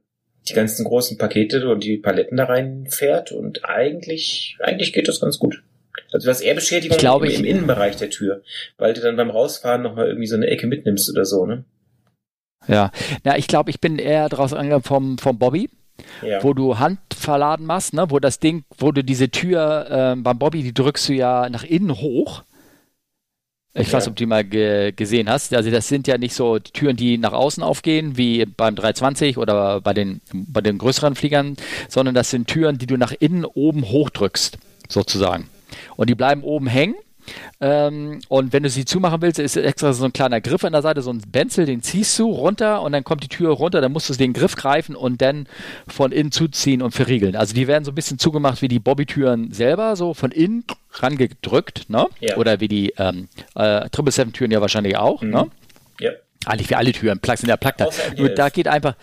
die 0.47 0.53
ganzen 0.53 0.85
großen 0.85 1.17
Pakete 1.17 1.67
und 1.69 1.83
die 1.83 1.97
Paletten 1.97 2.37
da 2.37 2.45
reinfährt 2.45 3.31
und 3.31 3.65
eigentlich, 3.65 4.57
eigentlich 4.59 4.93
geht 4.93 5.07
das 5.07 5.19
ganz 5.19 5.39
gut. 5.39 5.61
Also 6.11 6.25
du 6.25 6.31
hast 6.31 6.41
eher 6.41 6.55
Beschädigung 6.55 6.95
Ich 6.95 6.99
glaube, 6.99 7.27
im, 7.27 7.39
im 7.39 7.45
Innenbereich 7.45 7.97
der 7.97 8.09
Tür, 8.09 8.43
weil 8.77 8.93
du 8.93 9.01
dann 9.01 9.17
beim 9.17 9.29
Rausfahren 9.29 9.81
nochmal 9.81 10.07
irgendwie 10.07 10.27
so 10.27 10.35
eine 10.35 10.47
Ecke 10.47 10.67
mitnimmst 10.67 11.09
oder 11.11 11.25
so, 11.25 11.45
ne? 11.45 11.65
Ja. 12.67 12.91
Na, 13.23 13.37
ich 13.37 13.47
glaube, 13.47 13.69
ich 13.69 13.79
bin 13.79 13.99
eher 13.99 14.29
draus 14.29 14.53
angegangen 14.53 14.83
vom, 14.83 15.17
vom 15.17 15.37
Bobby, 15.37 15.69
Ja. 16.21 16.43
wo 16.43 16.53
du 16.53 16.77
Handverladen 16.79 17.65
machst, 17.65 17.93
ne? 17.93 18.05
Wo 18.09 18.19
das 18.19 18.39
Ding, 18.39 18.63
wo 18.77 18.91
du 18.91 19.03
diese 19.03 19.29
Tür 19.29 19.87
ähm, 19.89 20.23
beim 20.23 20.37
Bobby, 20.39 20.63
die 20.63 20.73
drückst 20.73 21.09
du 21.09 21.13
ja 21.13 21.49
nach 21.49 21.63
innen 21.63 21.95
hoch. 21.97 22.43
Ich 23.73 23.93
weiß, 23.93 24.05
Ja. 24.05 24.09
ob 24.11 24.15
du 24.15 24.21
die 24.23 24.25
mal 24.25 24.43
ge 24.43 24.91
gesehen 24.95 25.29
hast. 25.29 25.53
Also 25.53 25.69
das 25.69 25.87
sind 25.87 26.07
ja 26.07 26.17
nicht 26.17 26.33
so 26.33 26.57
die 26.57 26.71
Türen, 26.71 26.95
die 26.95 27.17
nach 27.19 27.33
außen 27.33 27.61
aufgehen, 27.61 28.17
wie 28.17 28.45
beim 28.45 28.75
320 28.75 29.37
oder 29.37 29.81
bei 29.81 29.93
den, 29.93 30.21
bei 30.33 30.61
den 30.61 30.79
größeren 30.79 31.13
Fliegern, 31.15 31.55
sondern 31.87 32.15
das 32.15 32.31
sind 32.31 32.47
Türen, 32.47 32.79
die 32.79 32.87
du 32.87 32.97
nach 32.97 33.11
innen 33.19 33.45
oben 33.45 33.83
hochdrückst, 33.89 34.57
sozusagen. 34.89 35.47
Und 35.95 36.09
die 36.09 36.15
bleiben 36.15 36.41
oben 36.43 36.65
hängen. 36.67 36.95
Ähm, 37.59 38.19
und 38.29 38.53
wenn 38.53 38.63
du 38.63 38.69
sie 38.69 38.85
zumachen 38.85 39.21
willst, 39.21 39.39
ist 39.39 39.55
extra 39.57 39.93
so 39.93 40.05
ein 40.05 40.13
kleiner 40.13 40.41
Griff 40.41 40.63
an 40.63 40.73
der 40.73 40.81
Seite, 40.81 41.01
so 41.01 41.11
ein 41.11 41.21
Benzel, 41.31 41.65
den 41.65 41.81
ziehst 41.81 42.17
du 42.19 42.29
runter 42.29 42.81
und 42.81 42.91
dann 42.91 43.03
kommt 43.03 43.23
die 43.23 43.27
Tür 43.27 43.51
runter, 43.51 43.81
dann 43.81 43.91
musst 43.91 44.09
du 44.09 44.13
den 44.13 44.33
Griff 44.33 44.55
greifen 44.55 44.95
und 44.95 45.21
dann 45.21 45.47
von 45.87 46.11
innen 46.11 46.31
zuziehen 46.31 46.81
und 46.81 46.91
verriegeln. 46.91 47.35
Also 47.35 47.53
die 47.53 47.67
werden 47.67 47.83
so 47.83 47.91
ein 47.91 47.95
bisschen 47.95 48.19
zugemacht 48.19 48.61
wie 48.61 48.67
die 48.67 48.79
Bobby-Türen 48.79 49.51
selber, 49.53 49.95
so 49.95 50.13
von 50.13 50.31
innen 50.31 50.63
rangedrückt, 50.93 51.89
ne? 51.89 52.07
Ja. 52.19 52.37
Oder 52.37 52.59
wie 52.59 52.67
die 52.67 52.93
ähm, 52.97 53.27
äh, 53.55 53.85
777-Türen 53.89 54.51
ja 54.51 54.61
wahrscheinlich 54.61 54.97
auch, 54.97 55.21
Mhm. 55.21 55.29
ne? 55.31 55.47
ja. 55.99 56.11
Eigentlich 56.45 56.69
wie 56.69 56.75
alle 56.75 56.91
Türen, 56.93 57.19
Plug 57.19 57.35
sind 57.37 57.49
ja 57.49 57.57
Plug 57.57 57.73
da. 57.77 57.89
Nur 58.15 58.29
da 58.29 58.49
geht 58.49 58.67
einfach, 58.69 58.95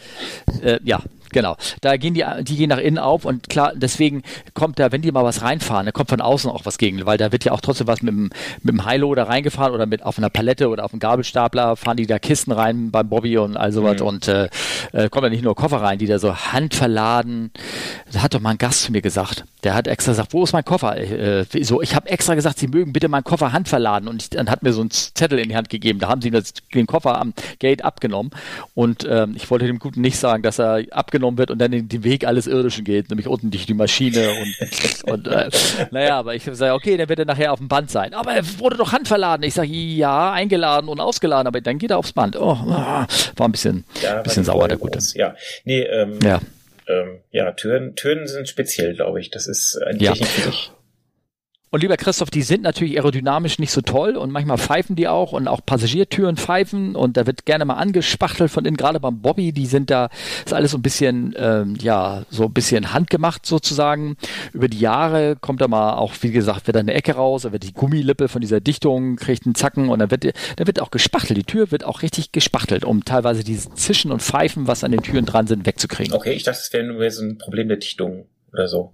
äh, 0.63 0.79
ja, 0.85 1.01
genau. 1.35 1.57
Da 1.83 1.99
gehen 1.99 2.15
die, 2.15 2.25
die 2.43 2.57
gehen 2.57 2.71
nach 2.71 2.79
innen 2.79 2.99
auf 2.99 3.27
und 3.27 3.51
klar, 3.51 3.73
deswegen 3.77 4.23
kommt 4.55 4.79
da, 4.79 4.91
wenn 4.91 5.03
die 5.03 5.13
mal 5.13 5.25
was 5.25 5.43
reinfahren, 5.43 5.85
da 5.85 5.93
kommt 5.93 6.09
von 6.09 6.23
außen 6.23 6.51
auch 6.51 6.65
was 6.65 6.79
gegen, 6.79 7.05
weil 7.05 7.19
da 7.19 7.31
wird 7.31 7.45
ja 7.45 7.53
auch 7.53 7.61
trotzdem 7.61 7.87
was 7.87 8.01
mit 8.01 8.15
dem, 8.15 8.31
mit 8.63 8.73
dem 8.73 8.85
Highloader 8.87 9.29
reingefahren 9.29 9.75
oder 9.75 9.85
mit 9.85 10.03
auf 10.03 10.17
einer 10.17 10.31
Palette 10.31 10.71
oder 10.71 10.85
auf 10.87 10.93
einem 10.95 11.01
Gabelstapler 11.01 11.77
fahren 11.77 11.99
die 11.99 12.07
da 12.07 12.19
Kisten 12.19 12.53
rein 12.53 12.91
beim 12.91 13.09
Bobby 13.11 13.37
und 13.37 13.57
all 13.59 13.71
sowas 13.73 14.01
Mhm. 14.01 14.07
und 14.07 14.29
äh, 14.29 14.49
äh, 14.93 15.11
kommen 15.11 15.25
da 15.25 15.29
nicht 15.29 15.45
nur 15.45 15.55
Koffer 15.55 15.83
rein, 15.83 15.99
die 15.99 16.07
da 16.07 16.19
so 16.19 16.35
handverladen. 16.35 17.51
Da 18.13 18.23
hat 18.23 18.35
doch 18.35 18.41
mal 18.41 18.51
ein 18.51 18.59
Gast 18.59 18.83
zu 18.83 18.93
mir 18.93 19.03
gesagt, 19.03 19.45
der 19.65 19.75
hat 19.75 19.89
extra 19.89 20.13
gesagt, 20.13 20.33
wo 20.33 20.45
ist 20.45 20.53
mein 20.53 20.65
Koffer? 20.65 20.97
Äh, 20.97 21.45
so, 21.63 21.81
ich 21.81 21.95
habe 21.95 22.09
extra 22.11 22.35
gesagt, 22.35 22.59
Sie 22.59 22.69
mögen 22.69 22.93
bitte 22.93 23.09
meinen 23.09 23.25
Koffer 23.25 23.53
handverladen 23.53 24.09
und 24.09 24.23
ich, 24.23 24.31
dann 24.31 24.51
hat 24.51 24.63
mir 24.63 24.73
so 24.73 24.83
ein 24.83 24.91
Zettel 24.91 25.39
in 25.39 25.49
die 25.49 25.57
Hand 25.57 25.71
gegeben. 25.71 25.99
Da 25.99 26.09
haben 26.09 26.21
sie 26.21 26.31
das, 26.31 26.53
den 26.75 26.87
Koffer 26.87 27.19
am 27.19 27.33
Gate 27.59 27.85
abgenommen 27.85 28.31
und 28.75 29.07
ähm, 29.09 29.35
ich 29.37 29.51
wollte 29.51 29.67
dem 29.67 29.79
Guten 29.79 30.03
nicht 30.03 30.19
sagen, 30.19 30.43
dass 30.43 30.59
er 30.61 30.85
abgenommen 30.91 31.39
wird 31.39 31.51
und 31.51 31.59
dann 31.59 31.71
den, 31.71 31.89
den 31.89 32.05
Weg 32.05 32.27
alles 32.27 32.47
Irdischen 32.47 32.85
geht, 32.85 33.09
nämlich 33.09 33.27
unten 33.27 33.51
durch 33.51 33.67
die 33.67 33.75
Maschine 33.75 34.31
und, 34.31 35.03
und 35.11 35.27
äh, 35.29 35.51
naja, 35.91 36.19
aber 36.19 36.35
ich 36.35 36.45
sage, 36.45 36.75
okay, 36.75 36.97
dann 36.97 37.09
wird 37.09 37.21
er 37.21 37.25
nachher 37.25 37.53
auf 37.53 37.59
dem 37.59 37.69
Band 37.69 37.91
sein. 37.91 38.13
Aber 38.13 38.33
er 38.33 38.59
wurde 38.59 38.77
doch 38.77 38.93
handverladen. 38.93 39.45
Ich 39.47 39.55
sage, 39.55 39.69
ja, 39.69 40.33
eingeladen 40.33 40.89
und 40.89 41.01
ausgeladen, 41.01 41.47
aber 41.47 41.61
dann 41.61 41.79
geht 41.79 41.91
er 41.91 41.99
aufs 41.99 42.13
Band. 42.13 42.37
Oh, 42.37 42.53
ah, 42.53 43.07
war 43.37 43.49
ein 43.49 43.53
bisschen, 43.53 43.85
Ja, 44.03 44.21
bisschen 44.21 44.45
sauer, 44.45 44.69
der 44.69 44.77
Gute. 44.77 44.99
Ja. 45.15 45.35
Nee, 45.65 45.81
ähm, 45.83 46.19
Ja. 46.23 46.41
Ähm, 46.89 47.21
ja, 47.31 47.53
Türen, 47.53 47.95
Türen 47.97 48.27
sind 48.27 48.49
speziell, 48.49 48.95
glaube 48.95 49.21
ich. 49.21 49.31
Das 49.31 49.47
ist 49.47 49.77
eine 49.85 49.99
Ja. 49.99 50.13
Technik 50.13 50.29
für 50.31 50.51
dich. 50.51 50.73
Und 51.75 51.81
lieber 51.81 51.97
Christoph, 51.97 52.31
die 52.31 52.43
sind 52.43 52.63
natürlich 52.63 52.95
aerodynamisch 52.95 53.59
nicht 53.59 53.73
so 53.73 53.81
toll 53.81 54.17
und 54.17 54.31
manchmal 54.31 54.59
pfeifen 54.59 54.95
die 54.95 55.09
auch 55.09 55.33
und 55.33 55.49
auch 55.49 55.61
Passagiertüren 55.67 56.37
pfeifen 56.37 56.95
und 56.95 57.17
da 57.17 57.27
wird 57.27 57.47
gerne 57.47 57.65
mal 57.65 57.75
angespachtelt 57.75 58.49
von 58.49 58.65
innen, 58.65 58.77
gerade 58.77 59.01
beim 59.01 59.21
Bobby, 59.21 59.51
die 59.51 59.67
sind 59.67 59.91
da, 59.91 60.09
ist 60.47 60.55
alles 60.55 60.71
so 60.71 60.79
ein 60.79 60.83
bisschen, 60.83 61.35
ähm, 61.37 61.75
ja, 61.81 62.27
so 62.31 62.45
ein 62.45 62.53
bisschen 62.53 62.93
handgemacht 62.93 63.45
sozusagen. 63.45 64.17
Über 64.53 64.69
die 64.69 64.79
Jahre 64.79 65.35
kommt 65.41 65.61
da 65.61 65.67
mal 65.67 65.95
auch, 65.95 66.13
wie 66.21 66.31
gesagt, 66.31 66.69
wird 66.69 66.77
da 66.77 66.79
eine 66.79 66.95
Ecke 66.95 67.17
raus, 67.17 67.43
da 67.43 67.51
wird 67.51 67.65
die 67.65 67.73
Gummilippe 67.73 68.29
von 68.29 68.41
dieser 68.41 68.61
Dichtung, 68.61 69.17
kriegt 69.17 69.45
einen 69.45 69.57
Zacken 69.57 69.89
und 69.89 69.99
dann 69.99 70.13
wird, 70.13 70.27
dann 70.27 70.67
wird 70.69 70.81
auch 70.81 70.93
gespachtelt. 70.93 71.37
Die 71.37 71.43
Tür 71.43 71.73
wird 71.73 71.83
auch 71.83 72.03
richtig 72.03 72.31
gespachtelt, 72.31 72.85
um 72.85 73.05
teilweise 73.05 73.43
dieses 73.43 73.69
Zischen 73.75 74.13
und 74.13 74.23
Pfeifen, 74.23 74.69
was 74.69 74.85
an 74.85 74.93
den 74.93 75.03
Türen 75.03 75.27
dran 75.27 75.49
sind, 75.49 75.67
wegzukriegen. 75.67 76.15
Okay, 76.15 76.35
ich 76.35 76.45
dachte, 76.45 76.61
es 76.61 76.73
wäre 76.73 76.85
nur 76.85 77.11
so 77.11 77.25
ein 77.25 77.37
Problem 77.37 77.67
der 77.67 77.79
Dichtung 77.79 78.29
oder 78.53 78.69
so. 78.69 78.93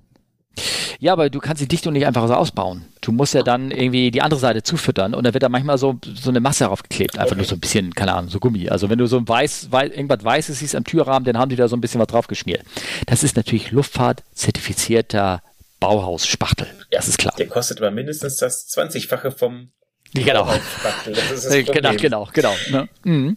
Ja, 0.99 1.13
aber 1.15 1.31
du 1.31 1.39
kannst 1.39 1.63
die 1.63 1.69
Dichtung 1.69 1.95
nicht 1.95 2.07
einfach 2.07 2.27
so 2.29 2.35
ausbauen. 2.35 2.85
Du 3.01 3.13
musst 3.13 3.33
ja 3.33 3.43
dann 3.43 3.71
irgendwie 3.71 4.11
die 4.11 4.21
andere 4.21 4.39
Seite 4.39 4.63
zufüttern 4.63 5.15
und 5.15 5.25
da 5.25 5.33
wird 5.33 5.43
da 5.43 5.49
manchmal 5.49 5.79
so, 5.79 5.99
so 6.15 6.29
eine 6.29 6.41
Masse 6.41 6.65
draufgeklebt. 6.65 7.15
Einfach 7.19 7.31
Okay. 7.33 7.37
nur 7.37 7.47
so 7.47 7.55
ein 7.57 7.61
bisschen, 7.61 7.95
keine 7.95 8.13
Ahnung, 8.15 8.31
so 8.31 8.39
Gummi. 8.39 8.69
Also 8.69 8.91
wenn 8.91 8.99
du 8.99 9.07
so 9.07 9.17
ein 9.17 9.27
weiß, 9.27 9.69
weiß 9.73 9.91
irgendwas 9.93 10.23
Weißes 10.23 10.59
siehst 10.59 10.75
am 10.77 10.85
Türrahmen, 10.85 11.25
dann 11.25 11.39
haben 11.39 11.49
die 11.49 11.57
da 11.57 11.69
so 11.69 11.77
ein 11.77 11.81
bisschen 11.81 12.01
was 12.01 12.09
draufgeschmiert. 12.09 12.63
Das 13.07 13.23
ist 13.23 13.37
natürlich 13.37 13.71
Luftfahrt-zertifizierter 13.71 15.43
Bauhausspachtel. 15.79 16.67
Das 16.91 17.09
ist 17.09 17.17
klar. 17.17 17.35
Der 17.39 17.47
kostet 17.49 17.79
aber 17.79 17.91
mindestens 17.91 18.37
das 18.37 18.69
20-fache 18.69 19.31
vom 19.31 19.71
Genau. 20.13 20.51
Spachtel. 20.79 21.15
Das 21.15 21.31
ist 21.31 21.45
das 21.47 21.55
Äh, 21.55 21.63
Problem. 21.65 21.97
Genau, 21.97 22.27
genau, 22.35 22.53
genau. 22.71 22.81
Ne? 22.83 22.89
Mhm. 23.05 23.37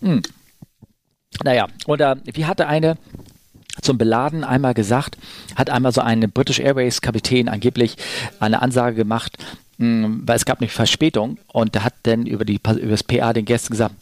Mhm. 0.00 0.22
Naja, 1.44 1.66
und 1.86 2.00
äh, 2.00 2.16
wie 2.32 2.46
hatte 2.46 2.66
eine 2.66 2.96
zum 3.80 3.98
Beladen 3.98 4.44
einmal 4.44 4.74
gesagt, 4.74 5.16
hat 5.56 5.70
einmal 5.70 5.92
so 5.92 6.00
ein 6.00 6.30
British 6.30 6.58
Airways 6.60 7.00
Kapitän 7.00 7.48
angeblich 7.48 7.96
eine 8.38 8.60
Ansage 8.60 8.96
gemacht, 8.96 9.38
mh, 9.78 10.20
weil 10.26 10.36
es 10.36 10.44
gab 10.44 10.60
eine 10.60 10.68
Verspätung 10.68 11.38
und 11.48 11.74
der 11.74 11.84
hat 11.84 11.94
dann 12.02 12.26
über, 12.26 12.44
die, 12.44 12.56
über 12.56 12.90
das 12.90 13.02
PA 13.02 13.32
den 13.32 13.44
Gästen 13.44 13.72
gesagt, 13.72 13.94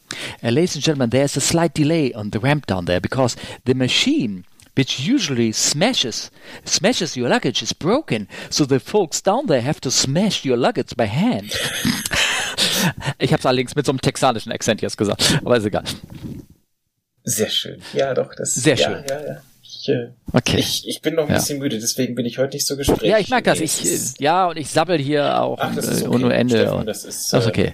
"Uh, 0.43 0.49
Ladies 0.49 0.75
and 0.75 0.85
Gentlemen, 0.85 1.11
there's 1.11 1.37
a 1.37 1.41
slight 1.41 1.77
delay 1.77 2.15
on 2.15 2.31
the 2.33 2.39
ramp 2.39 2.67
down 2.67 2.87
there 2.87 3.01
because 3.01 3.37
the 3.67 3.75
machine 3.75 4.45
which 4.77 5.01
usually 5.01 5.53
smashes 5.53 6.31
smashes 6.65 7.17
your 7.17 7.29
luggage 7.29 7.63
is 7.63 7.75
broken, 7.75 8.29
so 8.49 8.65
the 8.65 8.81
folks 8.81 9.23
down 9.23 9.47
there 9.47 9.63
have 9.63 9.81
to 9.81 9.91
smash 9.91 10.45
your 10.45 10.57
luggage 10.57 10.95
by 10.97 11.07
hand. 11.07 11.53
Ich 13.19 13.33
habe 13.33 13.41
es 13.41 13.47
allerdings 13.47 13.75
mit 13.75 13.85
so 13.85 13.93
einem 13.93 14.01
texanischen 14.01 14.53
Akzent 14.53 14.81
jetzt 14.81 14.97
gesagt, 14.97 15.39
aber 15.45 15.57
ist 15.57 15.67
egal. 15.67 15.85
Sehr 17.25 17.51
schön. 17.51 17.83
Ja, 17.93 18.15
doch. 18.15 18.35
Das, 18.35 18.55
Sehr 18.55 18.77
ja, 18.77 18.87
schön. 18.87 19.05
Ja, 19.09 19.21
ja. 19.27 19.43
Ich, 19.91 19.97
äh, 19.97 20.11
Okay. 20.33 20.57
ich, 20.59 20.87
ich 20.89 21.01
bin 21.03 21.15
noch 21.15 21.25
ein 21.25 21.31
Ja. 21.31 21.37
bisschen 21.37 21.59
müde, 21.59 21.79
deswegen 21.79 22.15
bin 22.15 22.25
ich 22.27 22.39
heute 22.39 22.55
nicht 22.57 22.67
so 22.67 22.77
gesprächig. 22.77 23.09
Ja, 23.09 23.19
ich 23.19 23.29
merke 23.31 23.51
das. 23.51 23.61
Ich, 23.61 23.85
ist- 23.85 24.21
ja, 24.21 24.47
und 24.49 24.57
ich 24.57 24.69
sabbel 24.69 24.99
hier 24.99 25.41
auch 25.41 25.59
Ach, 25.61 25.75
das 25.75 25.87
ist 25.89 26.03
äh, 26.03 26.07
okay. 26.07 26.25
ohne 26.25 26.35
Ende. 26.35 26.59
Steffen, 26.61 26.87
das 26.87 27.05
ist, 27.05 27.33
das 27.33 27.41
ist 27.41 27.47
äh, 27.47 27.51
okay. 27.51 27.73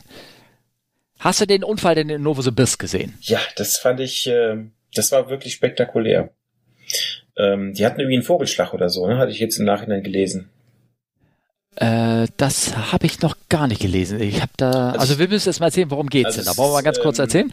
Hast 1.18 1.40
du 1.40 1.46
den 1.46 1.64
Unfall 1.64 1.94
denn 1.94 2.09
in 2.11 2.22
Novosibirsk 2.22 2.79
gesehen? 2.79 3.14
Ja, 3.22 3.38
das 3.57 3.79
fand 3.79 4.00
ich, 4.00 4.26
äh, 4.26 4.57
das 4.94 5.12
war 5.12 5.29
wirklich 5.31 5.55
spektakulär. 5.55 6.31
Ähm, 7.38 7.74
die 7.74 7.85
hatten 7.85 8.00
irgendwie 8.00 8.16
einen 8.16 8.22
Vogelschlag 8.22 8.72
oder 8.74 8.88
so, 8.88 9.07
ne? 9.07 9.18
Hatte 9.18 9.31
ich 9.33 9.38
jetzt 9.38 9.59
im 9.59 9.64
Nachhinein 9.66 10.02
gelesen. 10.02 10.48
Äh, 11.77 12.27
das 12.39 12.75
habe 12.91 13.05
ich 13.07 13.21
noch 13.21 13.37
gar 13.51 13.67
nicht 13.69 13.83
gelesen. 13.83 14.19
Ich 14.21 14.41
habe 14.41 14.53
da, 14.57 14.89
Also- 14.91 14.99
also 15.01 15.19
wir 15.19 15.29
müssen 15.29 15.49
jetzt 15.49 15.61
mal 15.61 15.67
erzählen, 15.67 15.91
worum 15.91 16.09
geht's 16.09 16.27
Also 16.29 16.39
denn? 16.41 16.47
Da 16.47 16.57
wollen 16.57 16.71
wir 16.71 16.75
mal 16.75 16.83
ganz 16.83 16.99
kurz 17.01 17.19
ähm, 17.19 17.25
erzählen. 17.25 17.53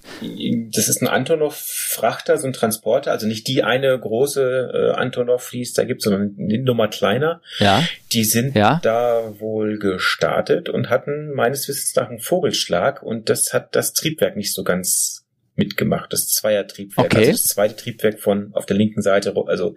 Das 0.74 0.88
ist 0.88 1.02
ein 1.02 1.08
Antonov-Frachter, 1.10 2.38
so 2.38 2.48
ein 2.48 2.54
Transporter, 2.54 3.12
also 3.12 3.28
nicht 3.28 3.48
die 3.48 3.64
eine 3.64 4.00
große 4.00 4.72
äh, 4.74 4.92
Antonov 4.98 5.44
fließt, 5.44 5.78
da 5.78 5.84
gibt's 5.84 6.06
sondern 6.06 6.36
eine 6.40 6.60
Nummer 6.60 6.88
kleiner. 6.88 7.42
Ja, 7.60 7.84
Die 8.14 8.24
sind 8.24 8.56
Ja. 8.56 8.80
da 8.84 9.34
wohl 9.40 9.78
gestartet 9.78 10.70
und 10.70 10.90
hatten 10.90 11.34
meines 11.34 11.68
Wissens 11.68 11.96
nach 11.96 12.10
einen 12.10 12.20
Vogelschlag 12.20 13.04
und 13.04 13.30
das 13.30 13.54
hat 13.54 13.76
das 13.76 13.94
Triebwerk 13.94 14.38
nicht 14.38 14.54
so 14.54 14.64
ganz 14.64 15.26
mitgemacht, 15.56 16.14
das 16.14 16.28
Zweier-Triebwerk, 16.30 17.08
Okay. 17.08 17.18
also 17.18 17.32
das 17.32 17.44
zweite 17.46 17.76
Triebwerk 17.76 18.20
von 18.20 18.52
auf 18.54 18.66
der 18.66 18.76
linken 18.78 19.02
Seite, 19.02 19.34
also 19.48 19.76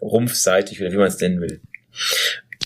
rumpfseitig 0.00 0.80
oder 0.80 0.92
wie 0.92 0.96
man 0.96 1.08
es 1.08 1.20
nennen 1.20 1.40
will. 1.40 1.60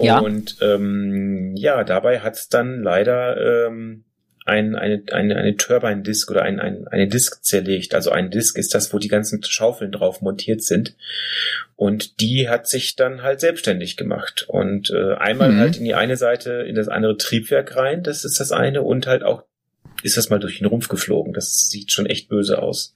Ja. 0.00 0.18
Und 0.18 0.57
ähm, 0.61 1.55
ja, 1.57 1.85
dabei 1.85 2.20
hat 2.20 2.35
es 2.35 2.48
dann 2.48 2.83
leider 2.83 3.66
ähm, 3.66 4.05
ein, 4.44 4.74
eine, 4.74 5.02
eine, 5.12 5.37
eine 5.37 5.57
Turbine-Disk 5.57 6.31
oder 6.31 6.42
ein, 6.42 6.59
ein, 6.59 6.88
eine 6.88 7.07
Disk 7.07 7.44
zerlegt. 7.44 7.94
Also 7.94 8.11
ein 8.11 8.31
Disk 8.31 8.59
ist 8.59 8.74
das, 8.74 8.92
wo 8.92 8.98
die 8.98 9.09
ganzen 9.09 9.42
Schaufeln 9.44 9.92
drauf 9.92 10.20
montiert 10.20 10.62
sind. 10.62 10.96
Und 11.76 12.20
die 12.20 12.48
hat 12.48 12.66
sich 12.66 12.96
dann 12.96 13.22
halt 13.22 13.40
selbstständig 13.40 13.96
gemacht. 13.96 14.46
Und 14.48 14.90
äh, 14.90 15.14
einmal 15.14 15.52
Mhm. 15.52 15.59
halt 15.59 15.76
in 15.76 15.85
die 15.85 15.94
eine 15.94 16.16
Seite, 16.16 16.52
in 16.66 16.74
das 16.74 16.88
andere 16.88 17.16
Triebwerk 17.16 17.76
rein, 17.76 18.02
das 18.02 18.24
ist 18.24 18.40
das 18.40 18.50
eine. 18.50 18.83
Und 18.83 19.07
halt 19.07 19.22
auch 19.22 19.44
ist 20.02 20.16
das 20.16 20.31
mal 20.31 20.40
durch 20.40 20.59
den 20.59 20.66
Rumpf 20.66 20.88
geflogen. 20.88 21.33
Das 21.33 21.68
sieht 21.70 21.92
schon 21.92 22.07
echt 22.07 22.28
böse 22.28 22.61
aus. 22.61 22.94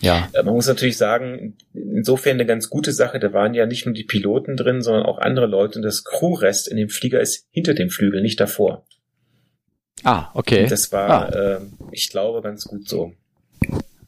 Ja. 0.00 0.28
Äh, 0.32 0.42
Man 0.42 0.54
muss 0.54 0.66
natürlich 0.66 0.96
sagen, 0.96 1.56
insofern 1.72 2.32
eine 2.34 2.46
ganz 2.46 2.68
gute 2.68 2.92
Sache, 2.92 3.20
da 3.20 3.32
waren 3.32 3.54
ja 3.54 3.66
nicht 3.66 3.86
nur 3.86 3.94
die 3.94 4.04
Piloten 4.04 4.56
drin, 4.56 4.82
sondern 4.82 5.04
auch 5.06 5.18
andere 5.18 5.46
Leute 5.46 5.78
und 5.78 5.82
das 5.82 6.04
Crewrest 6.04 6.68
in 6.68 6.76
dem 6.76 6.88
Flieger 6.88 7.20
ist 7.20 7.46
hinter 7.50 7.74
dem 7.74 7.90
Flügel, 7.90 8.20
nicht 8.20 8.40
davor. 8.40 8.84
Ah, 10.02 10.28
okay. 10.34 10.66
Das 10.66 10.92
war, 10.92 11.34
äh, 11.34 11.60
ich 11.92 12.10
glaube, 12.10 12.42
ganz 12.42 12.64
gut 12.64 12.88
so. 12.88 13.12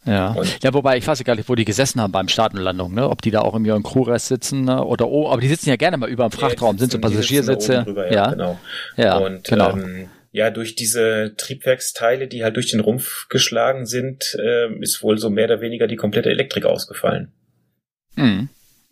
Ja. 0.04 0.32
Und- 0.32 0.62
ja, 0.62 0.72
wobei 0.72 0.98
ich 0.98 1.06
weiß 1.06 1.22
gar 1.24 1.34
nicht, 1.34 1.48
wo 1.48 1.54
die 1.54 1.64
gesessen 1.64 2.00
haben 2.00 2.12
beim 2.12 2.28
Start 2.28 2.54
und 2.54 2.60
Landung, 2.60 2.94
ne? 2.94 3.08
Ob 3.08 3.22
die 3.22 3.30
da 3.30 3.40
auch 3.40 3.54
im 3.54 3.64
ihren 3.64 3.82
Crewrest 3.82 4.28
sitzen 4.28 4.64
ne? 4.64 4.84
oder 4.84 5.08
oh, 5.08 5.28
aber 5.30 5.40
die 5.40 5.48
sitzen 5.48 5.68
ja 5.68 5.76
gerne 5.76 5.96
mal 5.96 6.08
über 6.08 6.28
dem 6.28 6.30
Frachtraum, 6.32 6.78
sind 6.78 6.92
so 6.92 7.00
Passagiersitze. 7.00 7.82
drüber, 7.84 8.12
ja, 8.12 8.30
genau. 8.30 8.58
ja, 8.96 9.16
und 9.18 9.44
genau. 9.44 9.70
ähm, 9.72 10.08
ja, 10.36 10.50
durch 10.50 10.74
diese 10.74 11.34
Triebwerksteile, 11.36 12.28
die 12.28 12.44
halt 12.44 12.56
durch 12.56 12.70
den 12.70 12.80
Rumpf 12.80 13.28
geschlagen 13.28 13.86
sind, 13.86 14.36
ähm, 14.42 14.82
ist 14.82 15.02
wohl 15.02 15.18
so 15.18 15.30
mehr 15.30 15.46
oder 15.46 15.60
weniger 15.60 15.86
die 15.86 15.96
komplette 15.96 16.30
Elektrik 16.30 16.66
ausgefallen. 16.66 17.32
Hm. 18.16 18.48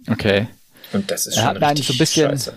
Okay. 0.09 0.49
Und 0.93 1.11
das 1.11 1.27
ist 1.27 1.37
Er 1.37 1.45
schon 1.55 1.57
richtig 1.63 1.87
so 1.87 1.93
ein 1.95 1.99
bisschen- 1.99 2.31
scheiße. 2.31 2.53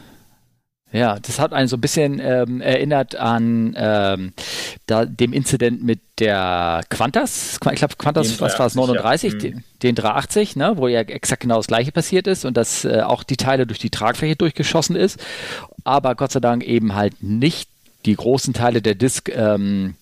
Ja, 0.94 1.20
das 1.20 1.38
hat 1.38 1.52
einen 1.52 1.68
so 1.68 1.76
ein 1.76 1.82
bisschen 1.82 2.22
ähm, 2.24 2.62
erinnert 2.62 3.16
an 3.18 3.76
ähm, 3.78 4.32
da, 4.86 5.04
dem 5.04 5.34
Incident 5.34 5.84
mit 5.84 6.00
der 6.20 6.82
Qantas. 6.88 7.60
Ich 7.74 7.78
glaube, 7.80 7.96
Qantas, 7.98 8.30
Den 8.30 8.40
was 8.40 8.58
war 8.58 8.68
es, 8.68 8.74
380, 8.74 9.34
39, 9.34 9.34
ja. 9.34 9.40
den, 9.40 9.64
den 9.84 9.96
380, 9.96 10.56
ne, 10.56 10.74
wo 10.78 10.88
ja 10.88 11.02
exakt 11.02 11.42
genau 11.42 11.58
das 11.58 11.68
gleiche 11.68 11.92
passiert 11.92 12.26
ist 12.26 12.46
und 12.46 12.56
dass 12.56 12.86
äh, 12.86 13.02
auch 13.02 13.24
die 13.24 13.36
Teile 13.36 13.68
durch 13.68 13.80
die 13.80 13.90
Tragfläche 13.90 14.38
durchgeschossen 14.38 14.96
ist, 14.96 15.20
aber 15.84 16.16
Gott 16.16 16.32
sei 16.32 16.40
Dank 16.40 16.64
eben 16.64 16.96
halt 16.96 17.22
nicht 17.22 17.70
die 18.08 18.16
großen 18.16 18.54
Teile 18.54 18.82
der 18.82 18.96
Disk. 18.96 19.30
Ähm, 19.30 19.96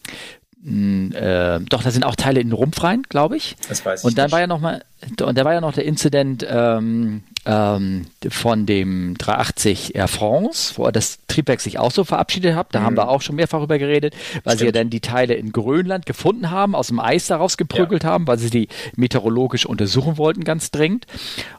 äh, 0.68 1.60
doch, 1.70 1.84
da 1.84 1.92
sind 1.92 2.04
auch 2.04 2.16
Teile 2.16 2.40
in 2.40 2.48
den 2.48 2.54
Rumpf 2.54 2.82
rein, 2.82 3.04
glaube 3.08 3.38
ich. 3.38 3.56
Das 3.70 3.86
weiß 3.86 4.00
ich 4.00 4.06
Und 4.06 4.18
dann 4.18 4.26
nicht. 4.26 4.32
war 4.32 4.40
ja 4.40 4.48
noch 4.48 4.60
mal, 4.60 4.84
und 5.22 5.38
da 5.38 5.46
war 5.46 5.54
ja 5.54 5.62
noch 5.62 5.74
der 5.74 5.86
Incident 5.86 6.44
ähm, 6.50 7.22
ähm, 7.46 8.08
von 8.30 8.66
dem 8.66 9.16
380 9.20 9.94
Air 9.94 10.08
France, 10.08 10.74
wo 10.78 10.90
das 10.90 11.20
Triebwerk 11.28 11.62
sich 11.62 11.78
auch 11.78 11.92
so 11.92 12.04
verabschiedet 12.04 12.56
hat. 12.56 12.74
Da 12.74 12.82
haben 12.82 12.98
wir 12.98 13.10
auch 13.10 13.22
schon 13.22 13.36
mehrfach 13.36 13.62
über 13.62 13.78
geredet, 13.78 14.16
weil 14.44 14.58
sie 14.58 14.64
ja 14.66 14.70
Mhm. 14.70 14.70
Stimmt. 14.72 14.76
dann 14.78 14.90
die 14.90 15.02
Teile 15.02 15.36
in 15.36 15.52
Grönland 15.52 16.08
gefunden 16.08 16.50
haben, 16.50 16.74
aus 16.74 16.88
dem 16.88 17.00
Eis 17.00 17.28
daraus 17.28 17.58
geprügelt 17.58 18.04
haben, 18.04 18.26
weil 18.26 18.40
sie 18.40 18.50
die 18.50 18.68
meteorologisch 18.96 19.68
untersuchen 19.68 20.18
wollten, 20.18 20.44
ganz 20.44 20.72
dringend. 20.72 21.06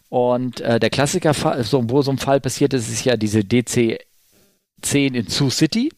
Und 0.08 0.60
äh, 0.62 0.80
der 0.80 0.90
Klassiker, 0.90 1.32
so, 1.62 1.88
wo 1.90 2.02
so 2.02 2.10
ein 2.10 2.18
Fall 2.18 2.40
passiert 2.40 2.74
ist, 2.74 2.88
ist 2.88 3.04
ja 3.04 3.16
diese 3.16 3.44
DC 3.44 4.00
10 4.82 5.14
in 5.14 5.28
Sioux 5.28 5.50
City, 5.50 5.92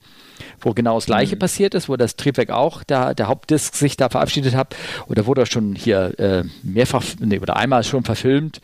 wo 0.60 0.72
genau 0.72 0.96
das 0.96 1.06
gleiche 1.06 1.36
Mhm. 1.36 1.40
passiert 1.40 1.74
ist, 1.74 1.88
wo 1.88 1.96
das 1.96 2.16
Triebwerk 2.16 2.50
auch, 2.50 2.82
da, 2.84 3.14
der 3.14 3.28
Hauptdisk 3.28 3.74
sich 3.74 3.96
da 3.96 4.08
verabschiedet 4.08 4.54
hat. 4.54 4.74
Oder 5.08 5.26
wurde 5.26 5.46
schon 5.46 5.74
hier 5.74 6.18
äh, 6.18 6.44
mehrfach, 6.62 7.04
nee, 7.20 7.38
oder 7.38 7.56
einmal 7.56 7.84
schon 7.84 8.04
verfilmt, 8.04 8.60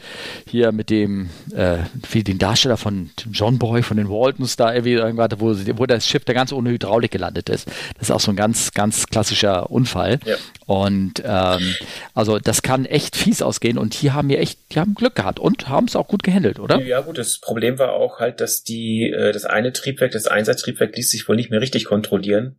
hier 0.48 0.72
mit 0.72 0.90
dem, 0.90 1.30
äh, 1.54 1.78
wie 2.10 2.22
den 2.22 2.38
Darsteller 2.38 2.76
von 2.76 3.10
John 3.32 3.58
Boy 3.58 3.82
von 3.82 3.96
den 3.96 4.08
Waltons 4.08 4.56
da 4.56 4.72
irgendwie 4.72 4.94
irgendwas, 4.94 5.30
wo, 5.38 5.54
wo 5.78 5.86
das 5.86 6.06
Schiff 6.06 6.24
da 6.24 6.32
ganz 6.32 6.52
ohne 6.52 6.70
Hydraulik 6.70 7.10
gelandet 7.10 7.48
ist. 7.48 7.66
Das 7.98 8.08
ist 8.08 8.10
auch 8.10 8.20
so 8.20 8.30
ein 8.32 8.36
ganz, 8.36 8.72
ganz 8.72 9.06
klassischer 9.06 9.70
Unfall. 9.70 10.18
Ja. 10.24 10.36
Und 10.66 11.22
ähm, 11.24 11.74
also 12.14 12.38
das 12.38 12.62
kann 12.62 12.86
echt 12.86 13.16
fies 13.16 13.42
ausgehen 13.42 13.76
und 13.78 13.94
hier 13.94 14.14
haben 14.14 14.28
wir 14.28 14.38
echt, 14.40 14.58
die 14.72 14.80
haben 14.80 14.94
Glück 14.94 15.14
gehabt 15.14 15.38
und 15.38 15.68
haben 15.68 15.86
es 15.86 15.96
auch 15.96 16.08
gut 16.08 16.22
gehandelt, 16.22 16.58
oder? 16.58 16.80
Ja 16.80 17.00
gut, 17.02 17.18
das 17.18 17.38
Problem 17.38 17.78
war 17.78 17.92
auch 17.92 18.18
halt, 18.20 18.40
dass 18.40 18.64
die 18.64 19.10
äh, 19.10 19.32
das 19.32 19.44
eine 19.44 19.72
Triebwerk, 19.72 20.12
das 20.12 20.26
Einsatztriebwerk 20.26 20.96
ließ 20.96 21.10
sich 21.10 21.28
wohl 21.28 21.36
nicht 21.36 21.50
mehr 21.50 21.60
richtig 21.60 21.83
kontrollieren. 21.84 22.56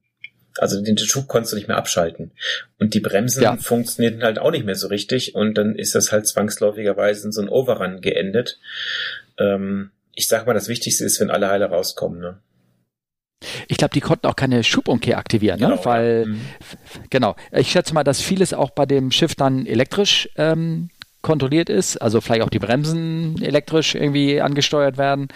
Also 0.57 0.81
den 0.81 0.97
Schub 0.97 1.27
konntest 1.27 1.51
du 1.51 1.57
nicht 1.57 1.67
mehr 1.67 1.77
abschalten. 1.77 2.31
Und 2.79 2.93
die 2.93 3.01
Bremsen 3.01 3.43
Ja. 3.43 3.57
funktionierten 3.57 4.23
halt 4.23 4.39
auch 4.39 4.51
nicht 4.51 4.65
mehr 4.65 4.75
so 4.75 4.87
richtig. 4.87 5.35
Und 5.35 5.57
dann 5.57 5.75
ist 5.75 5.95
das 5.95 6.11
halt 6.13 6.27
zwangsläufigerweise 6.27 7.25
in 7.27 7.31
so 7.33 7.41
ein 7.41 7.49
Overrun 7.49 7.99
geendet. 7.99 8.59
Ähm, 9.37 9.91
ich 10.13 10.29
sag 10.29 10.45
mal, 10.47 10.53
das 10.53 10.69
Wichtigste 10.69 11.03
ist, 11.03 11.19
wenn 11.19 11.29
alle 11.29 11.49
heile 11.49 11.65
rauskommen. 11.65 12.19
Ne? 12.21 12.39
Ich 13.67 13.77
glaube, 13.77 13.93
die 13.93 13.99
konnten 13.99 14.27
auch 14.27 14.35
keine 14.37 14.63
Schubumkehr 14.63 15.17
aktivieren, 15.17 15.59
ne? 15.59 15.65
Genau, 15.67 15.77
ja. 15.79 15.85
weil 15.85 16.25
Mhm. 16.25 16.41
Genau. 17.09 17.35
Ich 17.51 17.69
schätze 17.71 17.93
mal, 17.93 18.03
dass 18.05 18.21
vieles 18.21 18.53
auch 18.53 18.69
bei 18.69 18.85
dem 18.85 19.11
Schiff 19.11 19.35
dann 19.35 19.65
elektrisch 19.65 20.29
ähm, 20.37 20.89
kontrolliert 21.25 21.69
ist, 21.69 21.97
also 21.97 22.21
vielleicht 22.21 22.43
auch 22.43 22.51
die 22.51 22.59
Bremsen 22.59 23.41
elektrisch 23.41 23.95
irgendwie 23.95 24.39
angesteuert 24.39 24.99
werden 24.99 25.29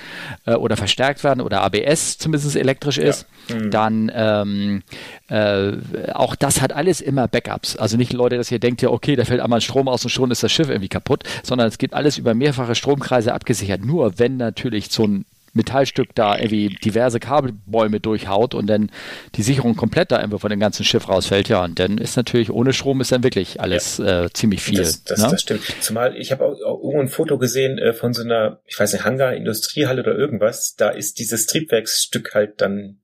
äh, 0.46 0.54
oder 0.54 0.78
verstärkt 0.78 1.24
werden 1.24 1.42
oder 1.42 1.64
ABS 1.64 2.20
zumindest 2.20 2.56
elektrisch 2.56 3.00
ist. 3.00 3.26
Mhm. 3.52 3.72
Dann 3.72 4.12
ähm, 4.14 4.84
äh, 5.30 5.72
auch 6.14 6.36
das 6.36 6.62
hat 6.62 6.74
alles 6.74 7.02
immer 7.02 7.28
Backups. 7.28 7.76
Also 7.76 7.98
nicht 7.98 8.14
Leute, 8.14 8.38
dass 8.38 8.52
ihr 8.52 8.60
denkt, 8.60 8.84
ja, 8.84 8.90
okay, 8.90 9.16
da 9.16 9.26
fällt 9.26 9.42
einmal 9.42 9.62
Strom 9.62 9.88
aus 9.88 10.04
und 10.04 10.12
schon 10.12 10.30
ist 10.30 10.44
das 10.44 10.52
Schiff 10.52 10.70
irgendwie 10.70 10.90
kaputt, 10.90 11.24
sondern 11.42 11.68
es 11.68 11.80
gibt 11.80 11.96
alles 11.96 12.20
über 12.20 12.36
mehrfache 12.36 12.76
Stromkreise 12.76 13.34
abgesichert. 13.34 13.84
Nur 13.84 14.20
wenn 14.20 14.38
natürlich 14.38 14.92
so 14.92 15.06
ein 15.06 15.26
Metallstück 15.54 16.14
da 16.16 16.38
irgendwie 16.38 16.70
diverse 16.70 17.20
Kabelbäume 17.20 18.00
durchhaut 18.00 18.54
und 18.56 18.68
dann 18.68 18.92
die 19.36 19.42
Sicherung 19.44 19.76
komplett 19.76 20.12
da 20.12 20.18
einfach 20.18 20.40
von 20.40 20.50
dem 20.50 20.60
ganzen 20.60 20.84
Schiff 20.84 21.08
rausfällt, 21.10 21.50
ja, 21.50 21.64
und 21.64 21.80
dann 21.80 21.98
ist 21.98 22.16
natürlich 22.18 22.50
ohne 22.52 22.74
Strom 22.74 23.02
ist 23.02 23.12
dann 23.12 23.24
wirklich 23.24 23.60
alles 23.62 24.00
äh, 24.00 24.30
ziemlich 24.34 24.62
viel. 24.62 24.78
Das, 24.78 25.04
das, 25.04 25.20
ne? 25.22 25.28
das 25.32 25.42
stimmt. 25.42 25.62
Zumal 25.82 26.16
ich 26.16 26.32
habe 26.32 26.46
auch, 26.46 26.54
auch 26.66 26.80
irgendwo 26.84 27.00
ein 27.02 27.08
Foto 27.10 27.38
gesehen 27.38 27.78
äh, 27.78 27.94
von 27.94 28.14
so 28.14 28.22
einer, 28.24 28.62
ich 28.66 28.80
weiß 28.80 28.94
nicht, 28.94 29.06
Hangar, 29.06 29.34
Industriehalle 29.34 30.02
oder 30.02 30.16
irgendwas. 30.16 30.76
Da 30.76 30.90
ist 30.90 31.20
dieses 31.20 31.46
Triebwerksstück 31.48 32.34
halt 32.36 32.62
dann 32.62 33.00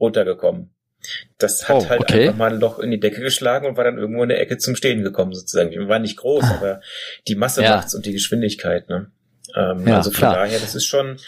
runtergekommen. 0.00 0.70
Das 1.38 1.68
hat 1.68 1.76
Oh, 1.76 1.88
halt 1.88 2.00
okay. 2.00 2.22
einfach 2.28 2.36
mal 2.38 2.52
ein 2.52 2.58
Loch 2.60 2.78
in 2.80 2.90
die 2.90 2.98
Decke 2.98 3.20
geschlagen 3.20 3.66
und 3.66 3.76
war 3.76 3.84
dann 3.84 3.98
irgendwo 3.98 4.22
in 4.22 4.28
der 4.28 4.40
Ecke 4.40 4.58
zum 4.58 4.74
Stehen 4.74 5.02
gekommen 5.02 5.34
sozusagen. 5.34 5.70
Die 5.70 5.78
war 5.78 5.98
nicht 6.00 6.16
groß, 6.16 6.44
aber 6.44 6.80
die 7.28 7.36
Masse 7.36 7.62
Ja. 7.62 7.76
macht's 7.76 7.94
und 7.94 8.06
die 8.06 8.12
Geschwindigkeit. 8.12 8.88
Ne? 8.88 9.10
Ähm, 9.54 9.86
Ja, 9.86 9.98
also 9.98 10.10
von 10.10 10.18
klar. 10.18 10.34
daher, 10.34 10.58
das 10.58 10.74
ist 10.74 10.86
schon, 10.86 11.18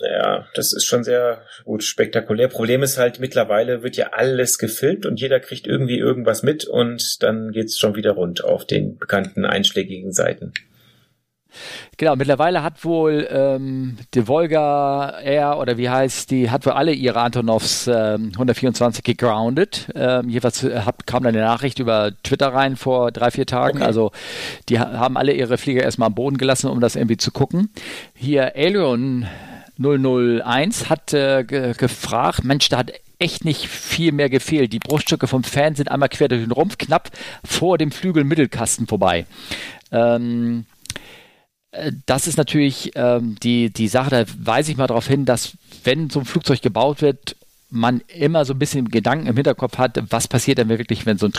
ja, 0.00 0.46
das 0.54 0.72
ist 0.72 0.84
schon 0.84 1.04
sehr 1.04 1.42
gut 1.64 1.82
spektakulär. 1.82 2.48
Problem 2.48 2.82
ist 2.82 2.98
halt, 2.98 3.20
mittlerweile 3.20 3.82
wird 3.82 3.96
ja 3.96 4.10
alles 4.12 4.58
gefilmt 4.58 5.06
und 5.06 5.20
jeder 5.20 5.40
kriegt 5.40 5.66
irgendwie 5.66 5.98
irgendwas 5.98 6.42
mit 6.42 6.64
und 6.66 7.22
dann 7.22 7.52
geht's 7.52 7.78
schon 7.78 7.94
wieder 7.96 8.12
rund 8.12 8.44
auf 8.44 8.66
den 8.66 8.96
bekannten 8.98 9.44
einschlägigen 9.44 10.12
Seiten. 10.12 10.52
Genau, 11.96 12.14
mittlerweile 12.14 12.62
hat 12.62 12.84
wohl 12.84 13.26
ähm, 13.30 13.96
die 14.14 14.28
Volga 14.28 15.18
Air 15.20 15.58
oder 15.58 15.78
wie 15.78 15.88
heißt 15.88 16.30
die, 16.30 16.50
hat 16.50 16.66
wohl 16.66 16.72
alle 16.74 16.92
ihre 16.92 17.20
Antonovs 17.20 17.88
ähm, 17.88 18.30
124 18.34 19.02
gegroundet. 19.02 19.88
Ähm, 19.94 20.28
jeweils 20.28 20.62
äh, 20.62 20.80
hat, 20.80 21.06
kam 21.06 21.24
dann 21.24 21.34
eine 21.34 21.44
Nachricht 21.44 21.78
über 21.78 22.12
Twitter 22.22 22.48
rein 22.48 22.76
vor 22.76 23.10
drei, 23.12 23.30
vier 23.30 23.46
Tagen. 23.46 23.78
Okay. 23.78 23.86
Also 23.86 24.12
die 24.68 24.78
ha- 24.78 24.92
haben 24.92 25.16
alle 25.16 25.32
ihre 25.32 25.56
Flieger 25.58 25.82
erstmal 25.82 26.08
am 26.08 26.14
Boden 26.14 26.36
gelassen, 26.36 26.68
um 26.70 26.80
das 26.80 26.94
irgendwie 26.96 27.16
zu 27.16 27.32
gucken. 27.32 27.70
Hier 28.14 28.54
Alien 28.54 29.26
001 29.78 30.88
hat 30.88 31.12
äh, 31.14 31.44
ge 31.44 31.74
gefragt, 31.74 32.44
Mensch, 32.44 32.68
da 32.68 32.78
hat 32.78 32.92
echt 33.18 33.44
nicht 33.44 33.68
viel 33.68 34.12
mehr 34.12 34.30
gefehlt. 34.30 34.72
Die 34.72 34.78
Bruststücke 34.78 35.26
vom 35.26 35.44
Fan 35.44 35.74
sind 35.74 35.90
einmal 35.90 36.08
quer 36.08 36.28
durch 36.28 36.42
den 36.42 36.52
Rumpf, 36.52 36.78
knapp 36.78 37.10
vor 37.44 37.78
dem 37.78 37.90
Flügelmittelkasten 37.90 38.86
vorbei. 38.86 39.26
Ähm, 39.90 40.66
äh, 41.72 41.92
das 42.06 42.26
ist 42.26 42.36
natürlich 42.36 42.92
ähm, 42.94 43.36
die, 43.42 43.70
die 43.70 43.88
Sache, 43.88 44.10
da 44.10 44.24
weise 44.38 44.70
ich 44.70 44.78
mal 44.78 44.86
darauf 44.86 45.06
hin, 45.06 45.24
dass 45.24 45.52
wenn 45.84 46.10
so 46.10 46.20
ein 46.20 46.26
Flugzeug 46.26 46.62
gebaut 46.62 47.02
wird, 47.02 47.36
man 47.70 48.00
immer 48.08 48.44
so 48.44 48.54
ein 48.54 48.58
bisschen 48.58 48.88
Gedanken 48.88 49.26
im 49.26 49.36
Hinterkopf 49.36 49.78
hat, 49.78 50.02
was 50.10 50.26
passiert 50.26 50.58
denn 50.58 50.68
wirklich, 50.68 51.04
wenn 51.04 51.18
so 51.18 51.26
ein 51.26 51.32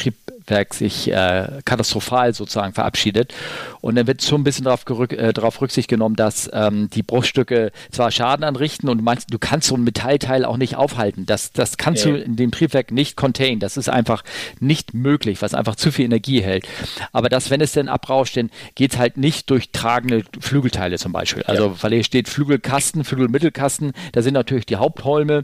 Triebwerk 0.50 0.74
sich 0.74 1.12
äh, 1.12 1.48
katastrophal 1.66 2.34
sozusagen 2.34 2.74
verabschiedet. 2.74 3.34
Und 3.82 3.96
dann 3.96 4.08
wird 4.08 4.24
schon 4.24 4.42
ein 4.42 4.44
bisschen 4.44 4.66
darauf, 4.66 4.84
äh, 5.12 5.32
darauf 5.34 5.62
Rücksicht 5.62 5.88
genommen, 5.88 6.16
dass 6.16 6.50
ähm, 6.54 6.90
die 6.90 7.04
Bruchstücke 7.04 7.72
zwar 7.92 8.12
Schaden 8.12 8.44
anrichten 8.44 8.90
und 8.90 8.98
du, 9.00 9.04
meinst, 9.04 9.32
du 9.34 9.38
kannst 9.40 9.68
so 9.68 9.76
ein 9.76 9.84
Metallteil 9.84 10.46
auch 10.46 10.58
nicht 10.58 10.76
aufhalten. 10.76 11.26
Das, 11.26 11.52
das 11.54 11.78
kannst 11.78 12.06
Ja. 12.06 12.12
du 12.12 12.18
in 12.18 12.36
dem 12.36 12.52
Triebwerk 12.52 12.92
nicht 12.92 13.16
contain. 13.16 13.60
Das 13.60 13.78
ist 13.78 13.90
einfach 13.90 14.24
nicht 14.60 14.94
möglich, 14.94 15.42
was 15.42 15.54
einfach 15.54 15.76
zu 15.76 15.92
viel 15.92 16.06
Energie 16.06 16.42
hält. 16.42 16.68
Aber 17.12 17.30
das, 17.30 17.50
wenn 17.50 17.62
es 17.62 17.72
denn 17.74 17.88
abrauscht, 17.88 18.36
dann 18.38 18.50
geht 18.76 18.94
es 18.94 18.98
halt 18.98 19.18
nicht 19.18 19.50
durch 19.50 19.72
tragende 19.72 20.24
Flügelteile 20.40 20.98
zum 20.98 21.12
Beispiel. 21.12 21.44
Also, 21.44 21.76
weil 21.82 21.94
hier 21.94 22.04
steht 22.04 22.28
Flügelkasten, 22.28 23.04
Flügelmittelkasten, 23.04 23.94
da 24.14 24.22
sind 24.22 24.34
natürlich 24.34 24.66
die 24.66 24.78
Hauptholme 24.78 25.44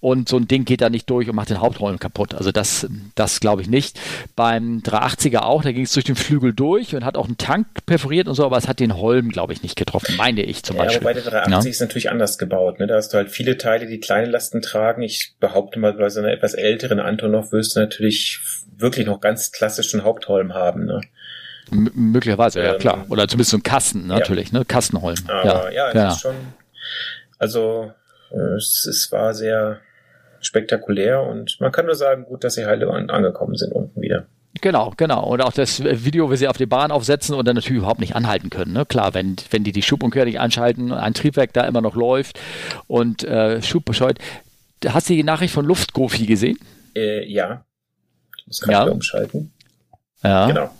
und 0.00 0.28
so 0.28 0.36
ein 0.38 0.48
Ding 0.48 0.64
geht 0.64 0.80
da 0.80 0.88
nicht 0.88 1.08
durch 1.10 1.28
und 1.28 1.36
macht 1.36 1.50
den 1.50 1.60
Hauptholm 1.60 1.98
kaputt. 1.98 2.34
Also 2.34 2.52
das, 2.52 2.86
das 3.14 3.40
glaube 3.40 3.62
ich 3.62 3.68
nicht. 3.68 3.98
Bei 4.34 4.45
beim 4.46 4.78
380er 4.78 5.38
auch, 5.38 5.64
da 5.64 5.72
ging 5.72 5.82
es 5.82 5.92
durch 5.92 6.04
den 6.04 6.14
Flügel 6.14 6.54
durch 6.54 6.94
und 6.94 7.04
hat 7.04 7.16
auch 7.16 7.26
einen 7.26 7.36
Tank 7.36 7.66
perforiert 7.84 8.28
und 8.28 8.36
so, 8.36 8.44
aber 8.44 8.56
es 8.56 8.68
hat 8.68 8.78
den 8.78 8.96
Holm, 8.96 9.30
glaube 9.30 9.52
ich, 9.52 9.64
nicht 9.64 9.74
getroffen, 9.74 10.14
meine 10.16 10.42
ich 10.42 10.62
zum 10.62 10.76
ja, 10.76 10.84
Beispiel. 10.84 11.00
Wobei 11.00 11.14
der 11.14 11.24
380 11.24 11.64
ja. 11.64 11.70
ist 11.70 11.80
natürlich 11.80 12.10
anders 12.10 12.38
gebaut. 12.38 12.78
Ne? 12.78 12.86
Da 12.86 12.94
hast 12.94 13.12
du 13.12 13.16
halt 13.16 13.28
viele 13.32 13.56
Teile, 13.56 13.86
die 13.86 13.98
kleine 13.98 14.30
Lasten 14.30 14.62
tragen. 14.62 15.02
Ich 15.02 15.34
behaupte 15.40 15.80
mal, 15.80 15.94
bei 15.94 16.08
so 16.10 16.20
einer 16.20 16.30
etwas 16.30 16.54
älteren 16.54 17.00
Antonov 17.00 17.50
wirst 17.50 17.74
du 17.74 17.80
natürlich 17.80 18.38
wirklich 18.76 19.04
noch 19.04 19.20
ganz 19.20 19.50
klassischen 19.50 20.04
Hauptholm 20.04 20.54
haben. 20.54 20.84
Ne? 20.84 21.00
M 21.72 21.90
möglicherweise, 21.94 22.60
ähm, 22.60 22.66
ja 22.66 22.74
klar. 22.74 23.04
Oder 23.08 23.26
zumindest 23.26 23.50
so 23.50 23.56
ein 23.56 23.64
Kasten, 23.64 24.06
natürlich, 24.06 24.52
ja. 24.52 24.60
ne? 24.60 24.64
Kastenholm. 24.64 25.18
Aber 25.26 25.72
ja, 25.72 25.88
ja, 25.88 25.92
ja. 25.92 26.08
ist 26.10 26.20
schon. 26.20 26.36
Also 27.40 27.90
es, 28.56 28.86
es 28.88 29.10
war 29.10 29.34
sehr 29.34 29.80
spektakulär 30.40 31.24
und 31.24 31.60
man 31.60 31.72
kann 31.72 31.86
nur 31.86 31.96
sagen, 31.96 32.26
gut, 32.26 32.44
dass 32.44 32.54
sie 32.54 32.64
heil 32.64 32.84
angekommen 32.84 33.56
sind 33.56 33.72
unten 33.72 34.00
wieder. 34.00 34.26
Genau, 34.60 34.92
genau. 34.96 35.24
Und 35.26 35.42
auch 35.42 35.52
das 35.52 35.82
Video, 35.82 36.30
wie 36.30 36.36
sie 36.36 36.48
auf 36.48 36.56
die 36.56 36.66
Bahn 36.66 36.90
aufsetzen 36.90 37.34
und 37.34 37.46
dann 37.46 37.56
natürlich 37.56 37.78
überhaupt 37.78 38.00
nicht 38.00 38.16
anhalten 38.16 38.50
können. 38.50 38.72
Ne? 38.72 38.86
Klar, 38.86 39.14
wenn, 39.14 39.36
wenn 39.50 39.64
die 39.64 39.72
die 39.72 39.82
Schubumkehr 39.82 40.24
nicht 40.24 40.40
anschalten, 40.40 40.92
ein 40.92 41.14
Triebwerk 41.14 41.52
da 41.52 41.64
immer 41.64 41.80
noch 41.80 41.94
läuft 41.94 42.40
und 42.86 43.24
äh, 43.24 43.62
schubbescheut. 43.62 44.18
Hast 44.86 45.08
du 45.08 45.14
die 45.14 45.22
Nachricht 45.22 45.54
von 45.54 45.64
Luftgofi 45.64 46.26
gesehen? 46.26 46.58
Äh, 46.94 47.24
ja. 47.26 47.64
Ich 48.38 48.46
muss 48.46 48.60
gerade 48.60 48.88
ja. 48.88 48.92
umschalten. 48.92 49.52
Ja. 50.22 50.46
Genau. 50.46 50.70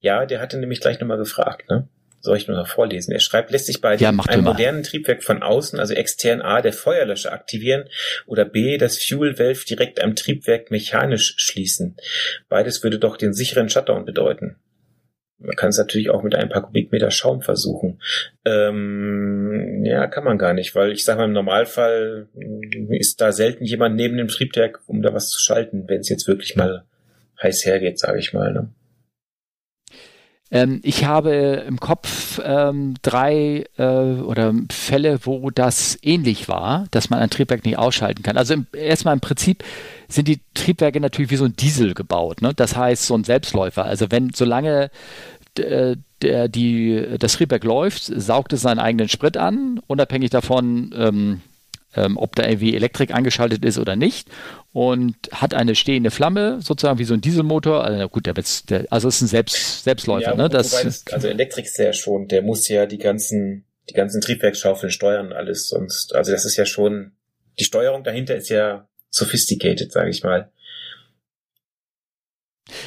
Ja, 0.00 0.26
der 0.26 0.40
hatte 0.40 0.58
nämlich 0.58 0.80
gleich 0.80 1.00
nochmal 1.00 1.18
gefragt, 1.18 1.68
ne? 1.68 1.88
Soll 2.26 2.36
ich 2.36 2.48
nur 2.48 2.56
noch 2.56 2.68
vorlesen. 2.68 3.12
Er 3.12 3.20
schreibt, 3.20 3.50
lässt 3.50 3.66
sich 3.66 3.80
bei 3.80 3.96
ja, 3.96 4.12
einem 4.26 4.44
modernen 4.44 4.82
Triebwerk 4.82 5.22
von 5.22 5.42
außen, 5.42 5.78
also 5.80 5.94
extern 5.94 6.42
A, 6.42 6.60
der 6.60 6.72
Feuerlöscher 6.72 7.32
aktivieren 7.32 7.88
oder 8.26 8.44
B, 8.44 8.76
das 8.76 9.02
Fuel 9.02 9.38
Valve 9.38 9.64
direkt 9.64 10.02
am 10.02 10.14
Triebwerk 10.14 10.70
mechanisch 10.70 11.34
schließen. 11.38 11.96
Beides 12.48 12.82
würde 12.82 12.98
doch 12.98 13.16
den 13.16 13.32
sicheren 13.32 13.68
Shutdown 13.68 14.04
bedeuten. 14.04 14.56
Man 15.38 15.54
kann 15.54 15.68
es 15.68 15.78
natürlich 15.78 16.10
auch 16.10 16.22
mit 16.22 16.34
ein 16.34 16.48
paar 16.48 16.62
Kubikmeter 16.62 17.10
Schaum 17.10 17.42
versuchen. 17.42 18.00
Ähm, 18.44 19.82
ja, 19.84 20.06
kann 20.06 20.24
man 20.24 20.38
gar 20.38 20.54
nicht, 20.54 20.74
weil 20.74 20.92
ich 20.92 21.04
sage 21.04 21.18
mal, 21.18 21.26
im 21.26 21.32
Normalfall 21.32 22.28
ist 22.90 23.20
da 23.20 23.32
selten 23.32 23.64
jemand 23.64 23.96
neben 23.96 24.16
dem 24.16 24.28
Triebwerk, 24.28 24.80
um 24.86 25.02
da 25.02 25.12
was 25.12 25.28
zu 25.28 25.38
schalten, 25.38 25.84
wenn 25.88 26.00
es 26.00 26.08
jetzt 26.08 26.26
wirklich 26.26 26.56
mal 26.56 26.84
heiß 27.40 27.66
hergeht, 27.66 27.98
sage 27.98 28.18
ich 28.18 28.32
mal. 28.32 28.52
Ne? 28.52 28.70
Ähm, 30.50 30.80
ich 30.84 31.04
habe 31.04 31.64
im 31.66 31.80
Kopf 31.80 32.40
ähm, 32.44 32.94
drei 33.02 33.64
äh, 33.78 33.82
oder 33.82 34.54
Fälle, 34.70 35.20
wo 35.24 35.50
das 35.50 35.98
ähnlich 36.02 36.48
war, 36.48 36.86
dass 36.90 37.10
man 37.10 37.18
ein 37.20 37.30
Triebwerk 37.30 37.64
nicht 37.64 37.78
ausschalten 37.78 38.22
kann. 38.22 38.36
Also 38.36 38.54
erstmal 38.72 39.14
im 39.14 39.20
Prinzip 39.20 39.64
sind 40.08 40.28
die 40.28 40.40
Triebwerke 40.54 41.00
natürlich 41.00 41.30
wie 41.30 41.36
so 41.36 41.46
ein 41.46 41.56
Diesel 41.56 41.94
gebaut. 41.94 42.42
Ne? 42.42 42.52
Das 42.54 42.76
heißt, 42.76 43.06
so 43.06 43.14
ein 43.14 43.24
Selbstläufer. 43.24 43.84
Also 43.84 44.06
wenn, 44.10 44.32
solange 44.32 44.90
äh, 45.58 45.96
der, 46.22 46.48
die, 46.48 47.16
das 47.18 47.34
Triebwerk 47.34 47.64
läuft, 47.64 48.04
saugt 48.04 48.52
es 48.52 48.62
seinen 48.62 48.78
eigenen 48.78 49.08
Sprit 49.08 49.36
an, 49.36 49.80
unabhängig 49.86 50.30
davon, 50.30 50.94
ähm, 50.96 51.40
ähm, 51.96 52.16
ob 52.16 52.36
da 52.36 52.46
irgendwie 52.46 52.74
Elektrik 52.74 53.12
angeschaltet 53.12 53.64
ist 53.64 53.78
oder 53.78 53.96
nicht 53.96 54.28
und 54.72 55.16
hat 55.32 55.54
eine 55.54 55.74
stehende 55.74 56.10
Flamme, 56.10 56.60
sozusagen 56.60 56.98
wie 56.98 57.04
so 57.04 57.14
ein 57.14 57.20
Dieselmotor. 57.20 57.82
Also 57.82 58.08
gut, 58.08 58.26
der, 58.26 58.34
der 58.68 58.86
also 58.90 59.08
ist 59.08 59.22
ein 59.22 59.26
Selbst, 59.26 59.84
Selbstläufer. 59.84 60.30
Ja, 60.30 60.36
ne? 60.36 60.48
das, 60.48 60.70
das, 60.82 61.04
also 61.10 61.28
Elektrik 61.28 61.64
ist 61.64 61.78
ja 61.78 61.92
schon, 61.92 62.28
der 62.28 62.42
muss 62.42 62.68
ja 62.68 62.86
die 62.86 62.98
ganzen, 62.98 63.64
die 63.88 63.94
ganzen 63.94 64.20
Triebwerksschaufeln 64.20 64.90
steuern 64.90 65.32
alles 65.32 65.68
sonst. 65.68 66.14
Also 66.14 66.32
das 66.32 66.44
ist 66.44 66.56
ja 66.56 66.66
schon, 66.66 67.12
die 67.58 67.64
Steuerung 67.64 68.04
dahinter 68.04 68.36
ist 68.36 68.50
ja 68.50 68.86
sophisticated, 69.10 69.92
sage 69.92 70.10
ich 70.10 70.22
mal. 70.22 70.50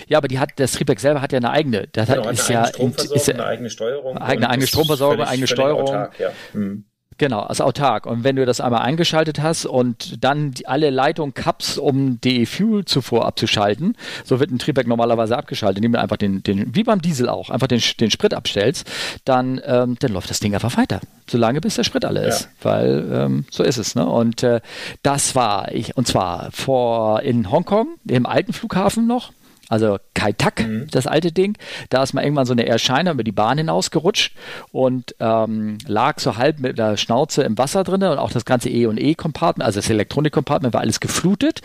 Ja, 0.08 0.18
aber 0.18 0.28
die 0.28 0.40
hat, 0.40 0.52
das 0.58 0.74
Triebwerk 0.74 1.00
selber 1.00 1.22
hat 1.22 1.32
ja 1.32 1.38
eine 1.38 1.52
eigene. 1.52 1.88
Das 1.88 2.08
genau, 2.08 2.26
hat, 2.26 2.34
ist, 2.34 2.50
ja, 2.50 2.66
ist 2.66 3.28
ja 3.28 3.34
eine 3.34 3.46
eigene 3.46 3.70
Steuerung. 3.70 4.18
Eigene, 4.18 4.50
eigene 4.50 4.68
Stromversorgung, 4.68 5.26
eigene 5.26 5.48
Steuerung. 5.48 5.84
Autark, 5.84 6.20
ja. 6.20 6.32
hm. 6.52 6.86
Genau, 7.20 7.42
also 7.42 7.66
autark. 7.66 8.06
Und 8.06 8.24
wenn 8.24 8.38
du 8.38 8.46
das 8.46 8.62
einmal 8.62 8.82
eingeschaltet 8.82 9.42
hast 9.42 9.66
und 9.66 10.24
dann 10.24 10.52
die, 10.52 10.68
alle 10.68 10.90
Leitungen 10.90 11.34
kappst, 11.34 11.78
um 11.78 12.20
die 12.22 12.46
Fuel-Zufuhr 12.46 13.26
abzuschalten, 13.26 13.98
so 14.24 14.40
wird 14.40 14.52
ein 14.52 14.58
Triebwerk 14.58 14.88
normalerweise 14.88 15.38
abgeschaltet, 15.38 15.80
indem 15.80 15.92
du 15.92 16.00
einfach 16.00 16.16
den, 16.16 16.42
den 16.44 16.74
wie 16.74 16.84
beim 16.84 17.02
Diesel 17.02 17.28
auch, 17.28 17.50
einfach 17.50 17.68
den, 17.68 17.82
den 18.00 18.10
Sprit 18.10 18.34
abstellst, 18.34 18.90
dann, 19.26 19.62
ähm, 19.66 19.98
dann 20.00 20.14
läuft 20.14 20.30
das 20.30 20.40
Ding 20.40 20.54
einfach 20.54 20.78
weiter, 20.78 21.02
solange 21.28 21.60
bis 21.60 21.76
der 21.76 21.84
Sprit 21.84 22.06
alle 22.06 22.26
ist. 22.26 22.44
Ja. 22.44 22.72
Weil 22.72 23.10
ähm, 23.12 23.46
so 23.52 23.64
ist 23.64 23.78
es. 23.78 23.96
Ne? 23.96 24.08
Und 24.08 24.42
äh, 24.44 24.62
das 25.04 25.36
war 25.36 25.74
ich, 25.74 25.98
und 25.98 26.08
zwar 26.08 26.50
vor 26.54 27.22
in 27.22 27.52
Hongkong, 27.52 27.98
im 28.08 28.26
alten 28.26 28.54
Flughafen 28.54 29.08
noch, 29.08 29.34
also 29.70 29.98
Kai 30.14 30.34
Tak, 30.34 30.68
mhm. 30.68 30.88
das 30.92 31.08
alte 31.08 31.32
Ding. 31.32 31.58
Da 31.90 32.04
ist 32.04 32.14
mal 32.14 32.24
irgendwann 32.24 32.46
so 32.46 32.54
eine 32.54 32.66
Erscheinung 32.66 33.14
über 33.14 33.24
die 33.24 33.32
Bahn 33.32 33.58
hinausgerutscht 33.58 34.36
und 34.72 35.16
ähm, 35.20 35.78
lag 35.88 36.20
so 36.20 36.36
halb 36.36 36.60
mit 36.60 36.78
der 36.78 36.98
Schnauze 36.98 37.44
im 37.44 37.58
Wasser 37.58 37.84
drin 37.84 38.04
und 38.04 38.18
auch 38.18 38.32
das 38.32 38.46
ganze 38.46 38.70
E- 38.70 38.88
und 38.88 39.00
E-Compartment, 39.00 39.66
also 39.66 39.80
das 39.80 39.90
Elektronik-Compartment 39.90 40.74
war 40.74 40.82
alles 40.82 41.00
geflutet 41.00 41.62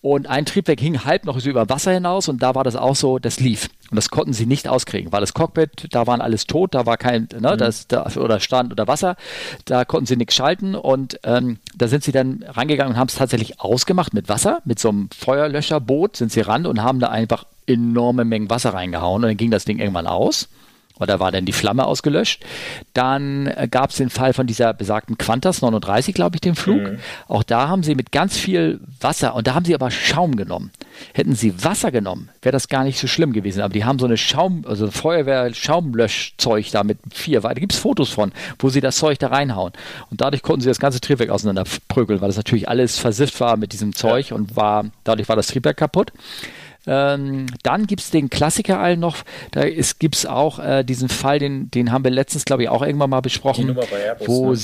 und 0.00 0.28
ein 0.28 0.46
Triebwerk 0.46 0.80
hing 0.80 1.04
halb 1.04 1.24
noch 1.24 1.38
so 1.40 1.50
über 1.50 1.68
Wasser 1.68 1.92
hinaus 1.92 2.28
und 2.28 2.42
da 2.42 2.54
war 2.54 2.64
das 2.64 2.76
auch 2.76 2.96
so, 2.96 3.18
das 3.18 3.40
lief. 3.40 3.68
Und 3.90 3.96
das 3.96 4.10
konnten 4.10 4.32
sie 4.32 4.46
nicht 4.46 4.68
auskriegen, 4.68 5.12
weil 5.12 5.20
das 5.20 5.32
Cockpit, 5.32 5.88
da 5.90 6.06
waren 6.06 6.20
alles 6.20 6.46
tot, 6.46 6.74
da 6.74 6.84
war 6.84 6.98
kein, 6.98 7.28
ne, 7.38 7.52
mhm. 7.52 7.58
das, 7.58 7.88
da, 7.88 8.06
oder 8.16 8.38
Stand 8.38 8.70
oder 8.72 8.86
Wasser, 8.86 9.16
da 9.64 9.84
konnten 9.84 10.06
sie 10.06 10.16
nichts 10.16 10.34
schalten 10.34 10.74
und 10.74 11.18
ähm, 11.24 11.58
da 11.74 11.88
sind 11.88 12.04
sie 12.04 12.12
dann 12.12 12.44
rangegangen 12.46 12.94
und 12.94 12.98
haben 12.98 13.08
es 13.08 13.14
tatsächlich 13.14 13.60
ausgemacht 13.60 14.12
mit 14.12 14.28
Wasser, 14.28 14.60
mit 14.64 14.78
so 14.78 14.90
einem 14.90 15.08
Feuerlöscherboot 15.16 16.16
sind 16.16 16.32
sie 16.32 16.42
ran 16.42 16.66
und 16.66 16.82
haben 16.82 17.00
da 17.00 17.08
einfach 17.08 17.44
enorme 17.66 18.24
Mengen 18.24 18.50
Wasser 18.50 18.74
reingehauen 18.74 19.22
und 19.24 19.28
dann 19.30 19.36
ging 19.36 19.50
das 19.50 19.64
Ding 19.64 19.78
irgendwann 19.78 20.06
aus 20.06 20.48
oder 21.00 21.20
war 21.20 21.32
dann 21.32 21.44
die 21.44 21.52
Flamme 21.52 21.86
ausgelöscht. 21.86 22.44
Dann 22.92 23.46
äh, 23.46 23.68
gab 23.70 23.90
es 23.90 23.96
den 23.96 24.10
Fall 24.10 24.32
von 24.32 24.46
dieser 24.46 24.74
besagten 24.74 25.18
Qantas 25.18 25.62
39, 25.62 26.14
glaube 26.14 26.36
ich, 26.36 26.40
den 26.40 26.54
Flug. 26.54 26.82
Mhm. 26.82 26.98
Auch 27.28 27.42
da 27.42 27.68
haben 27.68 27.82
sie 27.82 27.94
mit 27.94 28.12
ganz 28.12 28.36
viel 28.36 28.80
Wasser, 29.00 29.34
und 29.34 29.46
da 29.46 29.54
haben 29.54 29.64
sie 29.64 29.74
aber 29.74 29.90
Schaum 29.90 30.36
genommen. 30.36 30.70
Hätten 31.14 31.34
sie 31.34 31.64
Wasser 31.64 31.90
genommen, 31.90 32.30
wäre 32.42 32.52
das 32.52 32.68
gar 32.68 32.84
nicht 32.84 32.98
so 32.98 33.06
schlimm 33.06 33.32
gewesen. 33.32 33.62
Aber 33.62 33.72
die 33.72 33.84
haben 33.84 33.98
so 33.98 34.06
eine 34.06 34.16
Schaum, 34.16 34.64
also 34.66 34.90
Feuerwehr-Schaumlöschzeug 34.90 36.70
da 36.70 36.84
mit 36.84 36.98
vier, 37.12 37.40
da 37.40 37.52
gibt 37.54 37.72
es 37.72 37.78
Fotos 37.78 38.10
von, 38.10 38.32
wo 38.58 38.68
sie 38.68 38.80
das 38.80 38.96
Zeug 38.96 39.18
da 39.18 39.28
reinhauen. 39.28 39.72
Und 40.10 40.20
dadurch 40.20 40.42
konnten 40.42 40.62
sie 40.62 40.68
das 40.68 40.80
ganze 40.80 41.00
Triebwerk 41.00 41.30
auseinanderprügeln, 41.30 42.20
weil 42.20 42.28
das 42.28 42.36
natürlich 42.36 42.68
alles 42.68 42.98
versifft 42.98 43.40
war 43.40 43.56
mit 43.56 43.72
diesem 43.72 43.94
Zeug 43.94 44.32
und 44.32 44.56
war, 44.56 44.86
dadurch 45.04 45.28
war 45.28 45.36
das 45.36 45.48
Triebwerk 45.48 45.76
kaputt. 45.76 46.12
Ähm, 46.86 47.46
dann 47.62 47.86
gibt 47.86 48.00
es 48.00 48.10
den 48.10 48.30
Klassiker 48.30 48.80
allen 48.80 49.00
noch, 49.00 49.18
da 49.50 49.68
gibt 49.68 50.14
es 50.14 50.24
auch 50.24 50.58
äh, 50.58 50.84
diesen 50.84 51.10
Fall, 51.10 51.38
den, 51.38 51.70
den 51.70 51.92
haben 51.92 52.02
wir 52.02 52.10
letztens, 52.10 52.46
glaube 52.46 52.62
ich, 52.62 52.68
auch 52.70 52.82
irgendwann 52.82 53.10
mal 53.10 53.20
besprochen. 53.20 53.66
Die 53.66 53.74
Nummer 53.74 53.86
bei 53.90 54.04
Airbus, 54.04 54.28
wo 54.28 54.52
ne? 54.52 54.58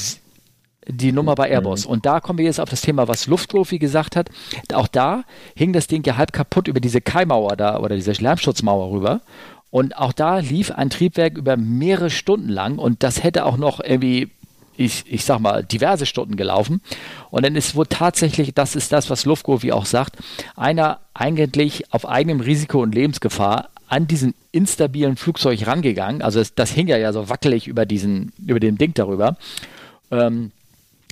Die 0.86 1.12
Nummer 1.12 1.34
bei 1.34 1.50
Airbus. 1.50 1.86
Mhm. 1.86 1.92
Und 1.92 2.06
da 2.06 2.20
kommen 2.20 2.38
wir 2.38 2.46
jetzt 2.46 2.60
auf 2.60 2.70
das 2.70 2.80
Thema, 2.80 3.08
was 3.08 3.26
Luftprofi 3.26 3.78
gesagt 3.78 4.16
hat. 4.16 4.30
Auch 4.72 4.88
da 4.88 5.24
hing 5.54 5.72
das 5.72 5.86
Ding 5.86 6.04
ja 6.04 6.16
halb 6.16 6.32
kaputt 6.32 6.68
über 6.68 6.80
diese 6.80 7.00
Keimauer 7.00 7.56
da 7.56 7.78
oder 7.78 7.96
diese 7.96 8.12
Lärmschutzmauer 8.12 8.90
rüber. 8.92 9.20
Und 9.70 9.96
auch 9.96 10.12
da 10.12 10.38
lief 10.38 10.70
ein 10.70 10.90
Triebwerk 10.90 11.36
über 11.36 11.56
mehrere 11.56 12.10
Stunden 12.10 12.48
lang 12.48 12.78
und 12.78 13.02
das 13.02 13.24
hätte 13.24 13.44
auch 13.44 13.56
noch 13.56 13.80
irgendwie 13.80 14.30
ich, 14.76 15.04
ich 15.06 15.24
sag 15.24 15.38
mal, 15.38 15.62
diverse 15.62 16.06
Stunden 16.06 16.36
gelaufen. 16.36 16.80
Und 17.30 17.44
dann 17.44 17.56
ist 17.56 17.74
wohl 17.74 17.86
tatsächlich, 17.86 18.54
das 18.54 18.74
ist 18.74 18.92
das, 18.92 19.10
was 19.10 19.24
Luftgrofi 19.24 19.72
auch 19.72 19.86
sagt, 19.86 20.16
einer 20.56 21.00
eigentlich 21.14 21.92
auf 21.92 22.08
eigenem 22.08 22.40
Risiko 22.40 22.82
und 22.82 22.94
Lebensgefahr 22.94 23.68
an 23.88 24.06
diesen 24.06 24.34
instabilen 24.50 25.16
Flugzeug 25.16 25.66
rangegangen. 25.66 26.22
Also 26.22 26.38
das, 26.38 26.54
das 26.54 26.70
hing 26.70 26.88
ja, 26.88 26.96
ja 26.96 27.12
so 27.12 27.28
wackelig 27.28 27.68
über 27.68 27.86
diesen, 27.86 28.32
über 28.44 28.60
den 28.60 28.78
Ding 28.78 28.94
darüber. 28.94 29.36
Ähm, 30.10 30.50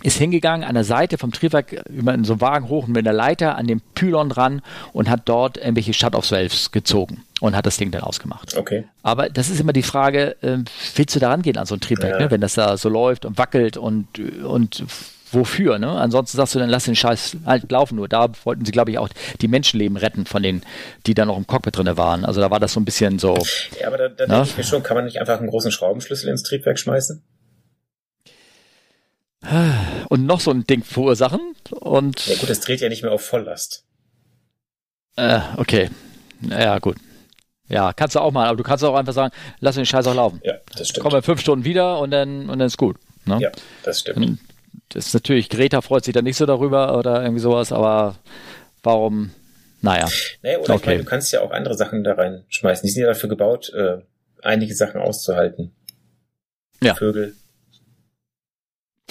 ist 0.02 0.18
hingegangen 0.18 0.66
an 0.66 0.74
der 0.74 0.84
Seite 0.84 1.18
vom 1.18 1.32
Triebwerk 1.32 1.72
über 1.88 2.14
in 2.14 2.24
so 2.24 2.34
einen 2.34 2.40
Wagen 2.40 2.68
hoch 2.68 2.86
mit 2.86 3.06
einer 3.06 3.16
Leiter 3.16 3.56
an 3.56 3.66
dem 3.66 3.80
Pylon 3.94 4.28
dran 4.28 4.62
und 4.92 5.08
hat 5.08 5.22
dort 5.26 5.56
irgendwelche 5.56 5.92
Shut-off-Valves 5.92 6.72
gezogen 6.72 7.22
und 7.40 7.56
hat 7.56 7.66
das 7.66 7.76
Ding 7.76 7.90
dann 7.90 8.02
ausgemacht. 8.02 8.56
Okay. 8.56 8.84
Aber 9.02 9.28
das 9.28 9.50
ist 9.50 9.60
immer 9.60 9.72
die 9.72 9.82
Frage, 9.82 10.36
äh, 10.42 10.58
willst 10.96 11.14
du 11.14 11.20
da 11.20 11.30
rangehen 11.30 11.56
an 11.56 11.66
so 11.66 11.74
ein 11.74 11.80
Triebwerk, 11.80 12.14
ja. 12.14 12.26
ne? 12.26 12.30
wenn 12.30 12.40
das 12.40 12.54
da 12.54 12.76
so 12.76 12.88
läuft 12.88 13.24
und 13.24 13.38
wackelt 13.38 13.76
und, 13.76 14.18
und 14.44 14.84
wofür? 15.32 15.78
Ne? 15.78 15.90
Ansonsten 15.90 16.36
sagst 16.36 16.54
du, 16.54 16.58
dann 16.58 16.68
lass 16.68 16.84
den 16.84 16.96
Scheiß 16.96 17.38
halt 17.46 17.70
laufen. 17.70 17.96
Nur 17.96 18.08
da 18.08 18.28
wollten 18.44 18.64
sie, 18.64 18.72
glaube 18.72 18.90
ich, 18.90 18.98
auch 18.98 19.08
die 19.40 19.48
Menschenleben 19.48 19.96
retten 19.96 20.26
von 20.26 20.42
denen, 20.42 20.62
die 21.06 21.14
da 21.14 21.24
noch 21.24 21.36
im 21.36 21.46
Cockpit 21.46 21.76
drin 21.76 21.96
waren. 21.96 22.24
Also 22.24 22.40
da 22.40 22.50
war 22.50 22.60
das 22.60 22.72
so 22.72 22.80
ein 22.80 22.84
bisschen 22.84 23.18
so. 23.18 23.36
Ja, 23.80 23.88
aber 23.88 23.98
da, 23.98 24.08
da 24.08 24.26
ne? 24.26 24.34
denke 24.34 24.50
ich 24.50 24.56
mir 24.58 24.64
schon, 24.64 24.82
kann 24.82 24.96
man 24.96 25.04
nicht 25.04 25.20
einfach 25.20 25.38
einen 25.38 25.48
großen 25.48 25.72
Schraubenschlüssel 25.72 26.28
ins 26.28 26.42
Triebwerk 26.42 26.78
schmeißen? 26.78 27.22
Und 30.08 30.26
noch 30.26 30.40
so 30.40 30.50
ein 30.50 30.66
Ding 30.66 30.84
verursachen. 30.84 31.40
Und 31.70 32.26
ja 32.26 32.36
gut, 32.36 32.50
es 32.50 32.60
dreht 32.60 32.80
ja 32.80 32.88
nicht 32.88 33.02
mehr 33.02 33.12
auf 33.12 33.22
Volllast. 33.22 33.84
Äh, 35.16 35.40
okay. 35.56 35.90
Naja, 36.40 36.78
gut. 36.78 36.96
Ja, 37.68 37.92
kannst 37.92 38.14
du 38.14 38.20
auch 38.20 38.32
mal, 38.32 38.46
aber 38.48 38.56
du 38.56 38.62
kannst 38.62 38.84
auch 38.84 38.94
einfach 38.94 39.12
sagen, 39.12 39.34
lass 39.60 39.76
den 39.76 39.86
Scheiß 39.86 40.06
auch 40.06 40.14
laufen. 40.14 40.40
Ja, 40.44 40.54
das 40.76 40.88
stimmt. 40.88 41.02
Kommen 41.02 41.14
wir 41.14 41.22
fünf 41.22 41.40
Stunden 41.40 41.64
wieder 41.64 41.98
und 42.00 42.10
dann, 42.10 42.50
und 42.50 42.58
dann 42.58 42.66
ist 42.66 42.76
gut. 42.76 42.96
Ne? 43.24 43.38
Ja, 43.40 43.50
das 43.82 44.00
stimmt. 44.00 44.16
Und 44.16 44.38
das 44.90 45.06
ist 45.06 45.14
natürlich, 45.14 45.48
Greta 45.48 45.80
freut 45.80 46.04
sich 46.04 46.12
da 46.12 46.22
nicht 46.22 46.36
so 46.36 46.44
darüber 46.44 46.98
oder 46.98 47.22
irgendwie 47.22 47.40
sowas, 47.40 47.72
aber 47.72 48.16
warum, 48.82 49.30
naja. 49.80 50.08
Naja, 50.42 50.58
oder 50.58 50.74
okay. 50.74 50.80
ich 50.80 50.86
meine, 50.86 50.98
du 50.98 51.04
kannst 51.04 51.32
ja 51.32 51.40
auch 51.40 51.50
andere 51.50 51.76
Sachen 51.76 52.04
da 52.04 52.14
reinschmeißen. 52.14 52.86
Die 52.86 52.92
sind 52.92 53.02
ja 53.02 53.08
dafür 53.08 53.28
gebaut, 53.28 53.72
äh, 53.74 53.98
einige 54.42 54.74
Sachen 54.74 55.00
auszuhalten. 55.00 55.72
Ja. 56.82 56.94
Vögel. 56.94 57.34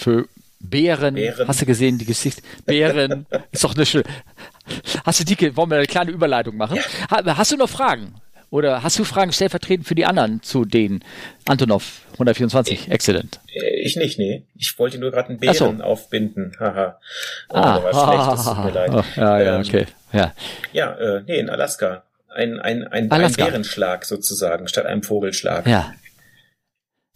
Für 0.02 0.28
Bären. 0.60 1.14
Bären. 1.14 1.47
Hast 1.47 1.62
du 1.62 1.66
gesehen, 1.68 1.99
die 1.99 2.06
Gesicht? 2.06 2.41
Bären. 2.66 3.28
ist 3.52 3.64
doch 3.64 3.76
eine 3.76 3.86
schöne. 3.86 4.04
Hast 5.06 5.20
du 5.20 5.24
die, 5.24 5.56
wollen 5.56 5.70
wir 5.70 5.78
eine 5.78 5.86
kleine 5.86 6.10
Überleitung 6.10 6.58
machen? 6.58 6.80
Ja. 7.10 7.38
Hast 7.38 7.52
du 7.52 7.58
noch 7.58 7.70
Fragen? 7.70 8.16
Oder 8.49 8.82
hast 8.82 8.97
du 8.97 9.04
Fragen 9.04 9.32
stellvertretend 9.32 9.88
für 9.88 9.93
die 9.93 10.06
anderen 10.06 10.41
zu 10.41 10.66
den 10.66 11.04
Antonov 11.47 12.02
124? 12.14 12.74
Ich, 12.74 12.91
Excellent. 12.91 13.39
Äh, 13.54 13.80
ich 13.82 13.95
nicht, 13.95 14.18
nee. 14.18 14.43
Ich 14.58 14.78
wollte 14.80 14.97
nur 14.97 15.12
gerade 15.12 15.30
einen 15.30 15.39
Bären 15.39 15.78
so. 15.78 15.84
aufbinden. 15.84 16.54
Haha. 16.60 16.99
Oh, 17.49 17.56
ah, 17.56 17.84
was 17.84 17.95
ah, 17.95 18.08
Schlechtes, 18.08 18.45
tut 18.45 18.66
mir 18.66 18.72
leid. 18.72 18.91
Oh, 18.93 19.04
ja, 19.22 19.39
ja, 19.39 19.56
ähm, 19.56 19.62
okay. 19.66 19.86
Ja, 20.14 20.34
ja 20.74 20.91
äh, 20.93 21.24
nee, 21.28 21.38
in 21.38 21.49
Alaska. 21.49 22.04
Ein, 22.28 22.60
ein, 22.60 22.88
ein, 22.88 23.12
Alaska. 23.12 23.45
ein 23.45 23.52
Bärenschlag 23.52 24.04
sozusagen, 24.06 24.68
statt 24.68 24.86
einem 24.86 25.04
Vogelschlag. 25.04 25.68
Ja. 25.68 25.93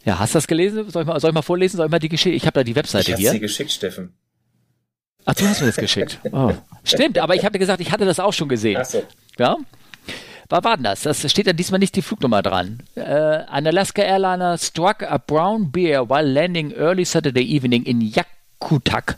Ja, 0.05 0.19
hast 0.19 0.35
du 0.35 0.37
das 0.37 0.47
gelesen? 0.47 0.89
Soll 0.89 1.01
ich 1.01 1.07
mal, 1.07 1.19
soll 1.19 1.31
ich 1.31 1.33
mal 1.33 1.41
vorlesen? 1.41 1.77
Soll 1.77 1.87
ich 1.87 1.91
mal 1.91 1.99
die 1.99 2.09
Geschichte? 2.09 2.35
Ich 2.35 2.45
habe 2.45 2.53
da 2.53 2.63
die 2.63 2.75
Webseite 2.75 3.11
ich 3.11 3.17
hier. 3.17 3.29
Ich 3.29 3.33
sie 3.33 3.39
geschickt, 3.39 3.71
Steffen. 3.71 4.13
Ach, 5.25 5.33
du 5.33 5.47
hast 5.47 5.61
mir 5.61 5.67
das 5.67 5.77
geschickt. 5.77 6.19
Oh. 6.31 6.53
Stimmt, 6.83 7.17
aber 7.17 7.35
ich 7.35 7.43
habe 7.43 7.53
dir 7.53 7.59
gesagt, 7.59 7.81
ich 7.81 7.91
hatte 7.91 8.05
das 8.05 8.19
auch 8.19 8.33
schon 8.33 8.47
gesehen. 8.47 8.77
Ach 8.79 8.85
so. 8.85 9.03
Ja? 9.39 9.57
Was 10.49 10.63
war 10.63 10.77
denn 10.77 10.83
das? 10.83 11.01
Das 11.01 11.29
steht 11.31 11.47
ja 11.47 11.53
diesmal 11.53 11.79
nicht 11.79 11.95
die 11.95 12.03
Flugnummer 12.03 12.43
dran. 12.43 12.83
Uh, 12.95 13.01
an 13.01 13.65
Alaska 13.65 14.03
Airliner 14.03 14.59
struck 14.59 15.01
a 15.01 15.17
brown 15.17 15.71
bear 15.71 16.07
while 16.07 16.27
landing 16.27 16.71
early 16.73 17.03
Saturday 17.03 17.43
evening 17.43 17.83
in 17.83 18.01
Yakutak. 18.01 19.17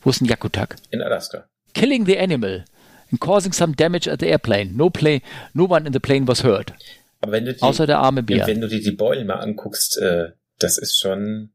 Wo 0.00 0.10
ist 0.10 0.20
denn 0.20 0.26
Yakutak? 0.26 0.74
In 0.90 1.00
Alaska. 1.00 1.44
Killing 1.74 2.06
the 2.06 2.18
animal 2.18 2.64
and 3.12 3.20
causing 3.20 3.52
some 3.52 3.76
damage 3.76 4.08
at 4.08 4.18
the 4.18 4.26
airplane. 4.26 4.76
No, 4.76 4.90
play, 4.90 5.22
no 5.54 5.64
one 5.64 5.86
in 5.86 5.92
the 5.92 6.00
plane 6.00 6.26
was 6.26 6.42
hurt. 6.42 6.72
Aber 7.20 7.32
wenn 7.32 7.44
du 7.44 7.54
die, 7.54 7.62
Außer 7.62 7.86
der 7.86 7.98
arme 7.98 8.22
Bär. 8.22 8.46
Wenn 8.46 8.60
du 8.60 8.68
dir 8.68 8.80
die 8.80 8.92
Beulen 8.92 9.26
mal 9.26 9.40
anguckst, 9.40 9.98
äh, 9.98 10.32
das 10.58 10.78
ist 10.78 10.98
schon 10.98 11.50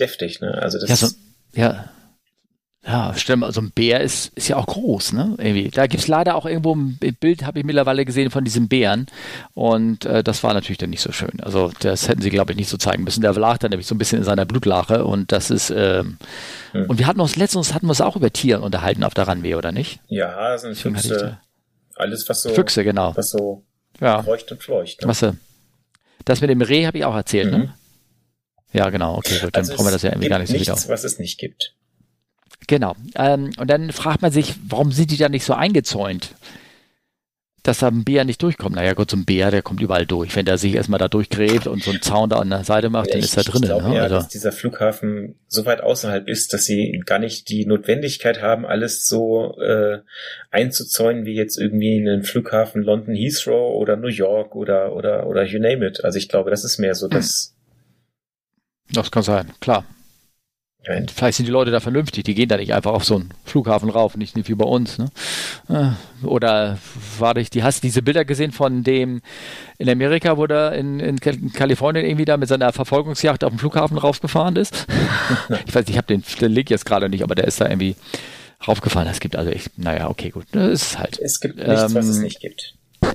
deftig, 0.00 0.40
ne? 0.40 0.54
Also 0.54 0.78
das 0.78 0.88
ja, 0.88 0.96
so, 0.96 1.08
ja. 1.54 1.90
Ja, 2.84 3.14
stimmt. 3.14 3.44
Also 3.44 3.60
ein 3.60 3.70
Bär 3.70 4.00
ist, 4.00 4.32
ist 4.34 4.48
ja 4.48 4.56
auch 4.56 4.66
groß, 4.66 5.12
ne? 5.12 5.36
Irgendwie. 5.38 5.70
Da 5.70 5.86
gibt's 5.86 6.08
leider 6.08 6.34
auch 6.34 6.46
irgendwo 6.46 6.74
ein 6.74 6.98
Bild, 7.20 7.44
habe 7.44 7.60
ich 7.60 7.64
mittlerweile 7.64 8.04
gesehen 8.04 8.30
von 8.30 8.42
diesem 8.42 8.66
Bären. 8.66 9.06
Und 9.54 10.04
äh, 10.04 10.24
das 10.24 10.42
war 10.42 10.52
natürlich 10.52 10.78
dann 10.78 10.90
nicht 10.90 11.00
so 11.00 11.12
schön. 11.12 11.40
Also 11.42 11.70
das 11.78 12.08
hätten 12.08 12.22
sie, 12.22 12.30
glaube 12.30 12.52
ich, 12.52 12.58
nicht 12.58 12.68
so 12.68 12.76
zeigen 12.76 13.04
müssen. 13.04 13.20
Der 13.20 13.34
lag 13.34 13.58
dann 13.58 13.70
nämlich 13.70 13.86
so 13.86 13.94
ein 13.94 13.98
bisschen 13.98 14.18
in 14.18 14.24
seiner 14.24 14.46
Blutlache 14.46 15.04
und 15.04 15.30
das 15.30 15.50
ist 15.50 15.70
ähm, 15.70 16.18
hm. 16.72 16.86
und 16.86 16.98
wir 16.98 17.06
hatten 17.06 17.20
uns 17.20 17.36
letztens 17.36 17.72
hatten 17.72 17.86
wir 17.86 17.90
uns 17.90 18.00
auch 18.00 18.16
über 18.16 18.32
Tiere 18.32 18.62
unterhalten 18.62 19.04
auf 19.04 19.14
der 19.14 19.28
Runway, 19.28 19.54
oder 19.54 19.70
nicht? 19.70 20.00
Ja, 20.08 20.34
Hasen, 20.34 20.74
Füchse, 20.74 21.38
alles 21.94 22.28
was 22.28 22.42
so 22.42 22.48
Füchse, 22.48 22.82
genau. 22.82 23.14
Was 23.14 23.30
so 23.30 23.62
ja. 24.00 24.22
feucht 24.22 24.50
und 24.52 24.62
fleucht. 24.62 25.02
Ne? 25.02 25.08
Was, 25.08 25.22
äh, 25.22 25.32
das 26.24 26.40
mit 26.40 26.50
dem 26.50 26.62
Reh 26.62 26.86
habe 26.86 26.98
ich 26.98 27.04
auch 27.04 27.14
erzählt, 27.14 27.50
ne? 27.50 27.58
mhm. 27.58 27.64
ne? 27.64 27.74
Ja, 28.72 28.88
genau, 28.88 29.16
okay, 29.18 29.38
gut, 29.38 29.54
dann 29.54 29.60
also 29.60 29.74
brauchen 29.74 29.86
wir 29.86 29.92
das 29.92 30.02
ja 30.02 30.10
irgendwie 30.10 30.28
gar 30.28 30.38
nicht 30.38 30.48
so 30.48 30.54
nichts, 30.54 30.84
wieder. 30.84 30.94
was 30.94 31.04
es 31.04 31.18
nicht 31.18 31.38
gibt. 31.38 31.74
Genau. 32.68 32.96
Ähm, 33.16 33.50
und 33.58 33.68
dann 33.68 33.92
fragt 33.92 34.22
man 34.22 34.32
sich, 34.32 34.54
warum 34.66 34.92
sind 34.92 35.10
die 35.10 35.16
da 35.16 35.28
nicht 35.28 35.44
so 35.44 35.52
eingezäunt? 35.52 36.34
Dass 37.62 37.78
da 37.78 37.88
ein 37.88 38.02
Bär 38.02 38.24
nicht 38.24 38.42
durchkommt. 38.42 38.74
Naja, 38.74 38.94
Gott, 38.94 39.10
so 39.10 39.16
ein 39.16 39.24
Bär, 39.24 39.52
der 39.52 39.62
kommt 39.62 39.80
überall 39.80 40.04
durch. 40.04 40.34
Wenn 40.34 40.44
der 40.44 40.58
sich 40.58 40.74
erstmal 40.74 40.98
da 40.98 41.06
durchgräbt 41.06 41.68
und 41.68 41.84
so 41.84 41.92
einen 41.92 42.02
Zaun 42.02 42.28
da 42.28 42.38
an 42.38 42.50
der 42.50 42.64
Seite 42.64 42.90
macht, 42.90 43.06
ja, 43.06 43.12
dann 43.12 43.22
ist 43.22 43.36
er 43.36 43.44
drinnen. 43.44 43.62
Ich 43.62 43.68
glaube 43.68 43.88
ne? 43.88 43.96
ja, 43.96 44.02
also, 44.02 44.16
dass 44.16 44.28
dieser 44.28 44.50
Flughafen 44.50 45.36
so 45.46 45.64
weit 45.64 45.80
außerhalb 45.80 46.26
ist, 46.28 46.52
dass 46.52 46.64
sie 46.64 47.00
gar 47.06 47.20
nicht 47.20 47.48
die 47.48 47.64
Notwendigkeit 47.64 48.42
haben, 48.42 48.66
alles 48.66 49.06
so 49.06 49.56
äh, 49.60 50.00
einzuzäunen 50.50 51.24
wie 51.24 51.34
jetzt 51.34 51.56
irgendwie 51.56 52.00
einen 52.00 52.24
Flughafen 52.24 52.82
London 52.82 53.14
Heathrow 53.14 53.76
oder 53.76 53.96
New 53.96 54.08
York 54.08 54.56
oder 54.56 54.96
oder 54.96 55.28
oder 55.28 55.44
you 55.44 55.60
name 55.60 55.86
it. 55.86 56.04
Also 56.04 56.18
ich 56.18 56.28
glaube, 56.28 56.50
das 56.50 56.64
ist 56.64 56.78
mehr 56.78 56.96
so, 56.96 57.06
dass 57.06 57.54
das 58.92 59.10
kann 59.10 59.22
sein, 59.22 59.52
klar. 59.60 59.84
Vielleicht 60.84 61.36
sind 61.36 61.46
die 61.46 61.52
Leute 61.52 61.70
da 61.70 61.78
vernünftig, 61.78 62.24
die 62.24 62.34
gehen 62.34 62.48
da 62.48 62.56
nicht 62.56 62.74
einfach 62.74 62.92
auf 62.92 63.04
so 63.04 63.14
einen 63.14 63.30
Flughafen 63.44 63.88
rauf, 63.88 64.16
nicht, 64.16 64.36
wie 64.48 64.54
bei 64.54 64.64
uns. 64.64 64.98
Ne? 64.98 65.10
Äh, 65.68 66.26
oder 66.26 66.78
war 67.18 67.36
ich, 67.36 67.50
die 67.50 67.62
hast 67.62 67.84
diese 67.84 68.02
Bilder 68.02 68.24
gesehen 68.24 68.50
von 68.50 68.82
dem 68.82 69.22
in 69.78 69.88
Amerika, 69.88 70.36
wo 70.36 70.46
der 70.48 70.72
in, 70.72 70.98
in 70.98 71.20
Kalifornien 71.20 72.04
irgendwie 72.04 72.24
da 72.24 72.36
mit 72.36 72.48
seiner 72.48 72.72
Verfolgungsjagd 72.72 73.44
auf 73.44 73.50
dem 73.50 73.60
Flughafen 73.60 73.96
raufgefahren 73.96 74.56
ist? 74.56 74.86
ich 75.66 75.74
weiß, 75.74 75.84
ich 75.88 75.96
habe 75.96 76.08
den, 76.08 76.24
den 76.40 76.50
Link 76.52 76.68
jetzt 76.68 76.84
gerade 76.84 77.08
nicht, 77.08 77.22
aber 77.22 77.36
der 77.36 77.46
ist 77.46 77.60
da 77.60 77.68
irgendwie 77.68 77.94
raufgefahren. 78.66 79.06
Es 79.08 79.20
gibt 79.20 79.36
also 79.36 79.50
echt, 79.50 79.78
naja, 79.78 80.10
okay, 80.10 80.30
gut. 80.30 80.46
Das 80.50 80.82
ist 80.82 80.98
halt. 80.98 81.18
Es 81.20 81.38
gibt 81.38 81.56
nichts, 81.56 81.82
ähm, 81.82 81.94
was 81.94 82.06
es 82.06 82.16
ähm, 82.16 82.22
nicht 82.24 82.40
gibt. 82.40 82.74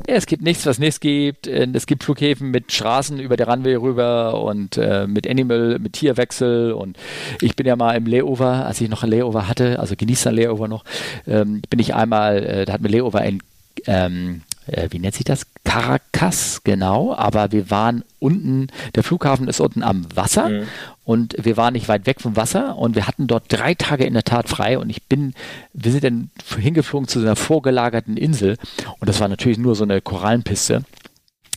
Es 0.10 0.26
gibt 0.26 0.42
nichts, 0.42 0.66
was 0.66 0.80
nichts 0.80 1.02
gibt. 1.02 1.48
Es 1.48 1.86
gibt 1.86 2.04
Flughäfen 2.04 2.50
mit 2.50 2.72
Straßen 2.72 3.20
über 3.20 3.36
der 3.36 3.50
Runway 3.50 3.76
rüber 3.76 4.42
und 4.42 4.78
äh, 4.78 5.06
mit 5.06 5.30
Animal, 5.30 5.80
mit 5.80 5.94
Tierwechsel. 5.94 6.72
Und 6.72 6.98
ich 7.42 7.58
bin 7.58 7.68
ja 7.68 7.76
mal 7.76 7.94
im 7.94 8.06
Layover, 8.06 8.66
als 8.66 8.80
ich 8.80 8.90
noch 8.90 9.04
ein 9.04 9.10
Layover 9.10 9.48
hatte, 9.50 9.80
also 9.80 9.96
genießt 9.98 10.28
ein 10.28 10.36
Layover 10.36 10.70
noch, 10.70 10.86
ähm, 11.28 11.62
bin 11.70 11.80
ich 11.80 11.94
einmal, 11.94 12.44
äh, 12.44 12.66
da 12.66 12.74
hatten 12.74 12.84
wir 12.86 12.92
Layover 12.92 13.22
in 13.24 13.44
ähm, 13.86 14.42
äh, 14.68 14.88
wie 14.92 15.00
nennt 15.00 15.16
sich 15.16 15.24
das? 15.24 15.46
Caracas, 15.64 16.62
genau. 16.64 17.14
Aber 17.16 17.52
wir 17.52 17.70
waren 17.70 18.04
unten, 18.20 18.68
der 18.96 19.04
Flughafen 19.04 19.48
ist 19.48 19.60
unten 19.60 19.84
am 19.84 20.06
Wasser 20.16 20.50
mhm. 20.50 20.68
und 21.04 21.36
wir 21.38 21.58
waren 21.58 21.74
nicht 21.74 21.88
weit 21.88 22.06
weg 22.06 22.22
vom 22.22 22.36
Wasser 22.36 22.78
und 22.78 22.96
wir 22.96 23.08
hatten 23.08 23.28
dort 23.28 23.46
drei 23.50 23.74
Tage 23.74 24.06
in 24.06 24.14
der 24.14 24.24
Tat 24.24 24.50
frei 24.50 24.78
und 24.78 24.90
ich 24.90 25.04
bin, 25.04 25.34
wir 25.74 25.92
sind 25.92 26.04
dann 26.04 26.30
hingeflogen 26.58 27.08
zu 27.08 27.20
einer 27.20 27.36
vorgelagerten 27.36 28.18
Insel 28.18 28.58
und 29.00 29.08
das 29.08 29.20
war 29.20 29.28
natürlich 29.28 29.58
nur 29.58 29.76
so 29.76 29.84
eine 29.84 30.02
Korallenpiste 30.02 30.84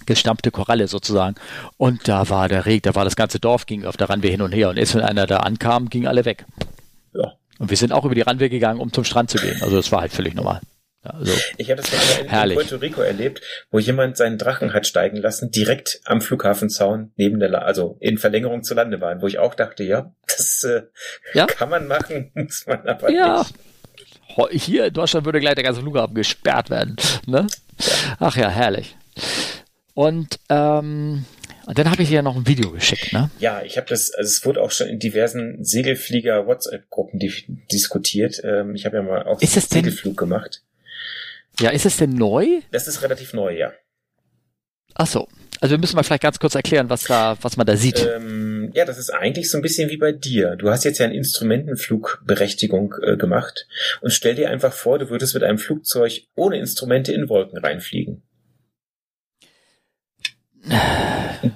gestampfte 0.07 0.51
Koralle 0.51 0.89
sozusagen. 0.89 1.37
Und 1.77 2.09
da 2.09 2.29
war 2.31 2.49
der 2.49 2.67
Reg, 2.67 2.83
da 2.83 2.95
war 2.97 3.05
das 3.05 3.17
ganze 3.17 3.39
Dorf, 3.39 3.67
ging 3.67 3.85
auf 3.85 3.97
der 3.97 4.11
Randwehr 4.11 4.31
hin 4.33 4.43
und 4.43 4.53
her. 4.53 4.71
Und 4.71 4.77
erst 4.77 4.95
wenn 4.95 5.03
einer 5.03 5.27
da 5.27 5.39
ankam, 5.39 5.89
gingen 5.89 6.09
alle 6.09 6.25
weg. 6.25 6.47
Ja. 7.15 7.35
Und 7.59 7.71
wir 7.71 7.77
sind 7.77 7.93
auch 7.93 8.05
über 8.05 8.15
die 8.15 8.23
Randwehr 8.23 8.49
gegangen, 8.49 8.81
um 8.81 8.93
zum 8.93 9.05
Strand 9.05 9.31
zu 9.31 9.39
gehen. 9.39 9.63
Also 9.63 9.77
das 9.77 9.93
war 9.93 10.01
halt 10.01 10.13
völlig 10.13 10.35
normal. 10.35 10.61
Also, 11.03 11.33
ich 11.57 11.71
habe 11.71 11.81
das 11.81 11.91
mal 11.93 12.45
in, 12.45 12.51
in 12.51 12.55
Puerto 12.57 12.77
Rico 12.77 13.01
erlebt, 13.01 13.41
wo 13.71 13.79
jemand 13.79 14.19
seinen 14.19 14.37
Drachen 14.37 14.75
hat 14.75 14.87
steigen 14.87 15.17
lassen, 15.17 15.51
direkt 15.51 16.01
am 16.05 16.21
Flughafenzaun 16.21 17.13
neben 17.17 17.41
der, 17.41 17.49
La 17.49 17.61
also 17.61 17.97
in 18.01 18.19
Verlängerung 18.19 18.63
zur 18.63 18.77
Landebahn, 18.77 19.23
wo 19.23 19.27
ich 19.27 19.39
auch 19.39 19.55
dachte, 19.55 19.83
ja, 19.83 20.13
das 20.27 20.63
äh, 20.65 20.83
ja? 21.33 21.47
kann 21.47 21.71
man 21.71 21.87
machen, 21.87 22.31
muss 22.35 22.67
man 22.67 22.87
aber 22.87 23.11
ja. 23.11 23.39
nicht. 23.39 23.55
Hier 24.63 24.87
in 24.87 24.95
Deutschland 24.95 25.27
würde 25.27 25.41
gleich 25.41 25.55
der 25.55 25.65
ganze 25.65 25.81
Flughafen 25.81 26.15
gesperrt 26.15 26.71
werden. 26.71 26.97
Ne? 27.27 27.47
Ach 28.19 28.37
ja, 28.37 28.49
herrlich. 28.49 28.97
Und 29.95 30.39
ähm, 30.49 31.25
und 31.67 31.79
dann 31.79 31.91
habe 31.91 32.03
ich 32.03 32.09
dir 32.09 32.23
noch 32.23 32.35
ein 32.37 32.47
Video 32.47 32.73
geschickt, 32.73 33.13
ne? 33.13 33.31
Ja, 33.39 33.63
ich 33.63 33.77
habe 33.77 33.87
das, 33.87 34.11
also 34.13 34.27
es 34.27 34.45
wurde 34.45 34.61
auch 34.61 34.73
schon 34.73 34.89
in 34.89 34.99
diversen 34.99 35.63
Segelflieger-WhatsApp-Gruppen 35.63 37.21
diskutiert. 37.71 38.41
Ähm, 38.43 38.75
ich 38.75 38.87
habe 38.87 38.97
ja 38.97 39.03
mal 39.03 39.23
auch 39.25 39.41
Segelflug 39.41 40.15
denn, 40.15 40.17
gemacht. 40.17 40.63
Ja, 41.61 41.71
ist 41.71 41.87
es 41.87 41.97
denn 41.99 42.15
neu? 42.15 42.61
Das 42.71 42.89
ist 42.89 43.03
relativ 43.03 43.33
neu, 43.33 43.57
ja. 43.57 43.73
Ach 44.95 45.07
so. 45.07 45.29
Also 45.61 45.73
wir 45.73 45.79
müssen 45.79 45.97
mal 45.97 46.03
vielleicht 46.03 46.23
ganz 46.23 46.39
kurz 46.39 46.55
erklären, 46.55 46.89
was 46.89 47.05
da, 47.05 47.37
was 47.43 47.59
man 47.59 47.67
da 47.67 47.77
sieht. 47.77 48.07
Ähm, 48.17 48.71
ja, 48.75 48.87
das 48.87 48.97
ist 48.97 49.11
eigentlich 49.11 49.51
so 49.51 49.59
ein 49.59 49.63
bisschen 49.63 49.91
wie 49.91 49.99
bei 49.99 50.11
dir. 50.11 50.57
Du 50.57 50.71
hast 50.71 50.85
jetzt 50.85 50.99
ja 50.99 51.05
eine 51.05 51.15
Instrumentenflugberechtigung 51.17 52.95
äh, 53.03 53.17
gemacht 53.19 53.67
und 54.01 54.11
stell 54.11 54.35
dir 54.35 54.49
einfach 54.49 54.73
vor, 54.73 54.99
du 54.99 55.11
würdest 55.11 55.35
mit 55.35 55.43
einem 55.43 55.59
Flugzeug 55.59 56.23
ohne 56.35 56.59
Instrumente 56.59 57.13
in 57.13 57.29
Wolken 57.29 57.59
reinfliegen. 57.59 58.23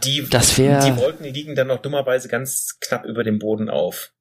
Die, 0.05 0.27
das 0.29 0.59
wär, 0.59 0.81
die 0.81 0.97
Wolken 0.99 1.25
liegen 1.25 1.55
dann 1.55 1.69
noch 1.69 1.81
dummerweise 1.81 2.29
ganz 2.29 2.79
knapp 2.81 3.07
über 3.07 3.25
dem 3.25 3.39
Boden 3.39 3.71
auf. 3.71 4.13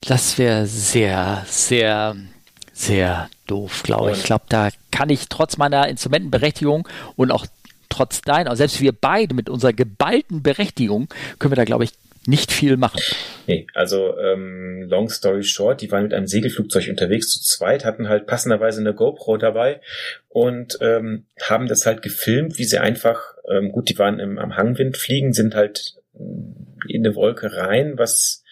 Das 0.00 0.38
wäre 0.38 0.66
sehr, 0.66 1.44
sehr 1.48 2.16
sehr 2.78 3.28
doof, 3.50 3.82
glaube 3.82 4.12
ich. 4.12 4.18
Ich 4.18 4.24
glaube, 4.24 4.44
da 4.48 4.70
kann 4.90 5.10
ich 5.10 5.28
trotz 5.28 5.56
meiner 5.56 5.88
Instrumentenberechtigung 5.88 6.88
und 7.16 7.30
auch 7.30 7.46
trotz 7.88 8.20
deiner, 8.20 8.54
selbst 8.56 8.80
wir 8.80 8.92
beide 8.92 9.34
mit 9.34 9.48
unserer 9.48 9.72
geballten 9.72 10.42
Berechtigung, 10.42 11.08
können 11.38 11.52
wir 11.52 11.56
da, 11.56 11.64
glaube 11.64 11.84
ich, 11.84 11.92
nicht 12.26 12.52
viel 12.52 12.76
machen. 12.76 13.00
Nee, 13.46 13.66
also 13.74 14.18
ähm, 14.18 14.82
long 14.82 15.08
story 15.08 15.42
short, 15.42 15.80
die 15.80 15.90
waren 15.90 16.02
mit 16.02 16.12
einem 16.12 16.26
Segelflugzeug 16.26 16.88
unterwegs 16.90 17.30
zu 17.30 17.40
zweit, 17.40 17.86
hatten 17.86 18.08
halt 18.08 18.26
passenderweise 18.26 18.80
eine 18.80 18.92
GoPro 18.92 19.38
dabei 19.38 19.80
und 20.28 20.76
ähm, 20.82 21.24
haben 21.40 21.68
das 21.68 21.86
halt 21.86 22.02
gefilmt, 22.02 22.58
wie 22.58 22.64
sie 22.64 22.78
einfach, 22.78 23.34
ähm, 23.50 23.72
gut, 23.72 23.88
die 23.88 23.98
waren 23.98 24.20
im, 24.20 24.38
am 24.38 24.56
Hangwind 24.56 24.98
fliegen, 24.98 25.32
sind 25.32 25.54
halt 25.54 25.94
in 26.86 27.06
eine 27.06 27.14
Wolke 27.14 27.56
rein, 27.56 27.94
was 27.96 28.44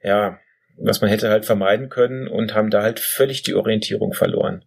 ja 0.00 0.38
was 0.80 1.00
man 1.00 1.10
hätte 1.10 1.30
halt 1.30 1.44
vermeiden 1.44 1.88
können 1.88 2.28
und 2.28 2.54
haben 2.54 2.70
da 2.70 2.82
halt 2.82 3.00
völlig 3.00 3.42
die 3.42 3.54
Orientierung 3.54 4.12
verloren. 4.12 4.64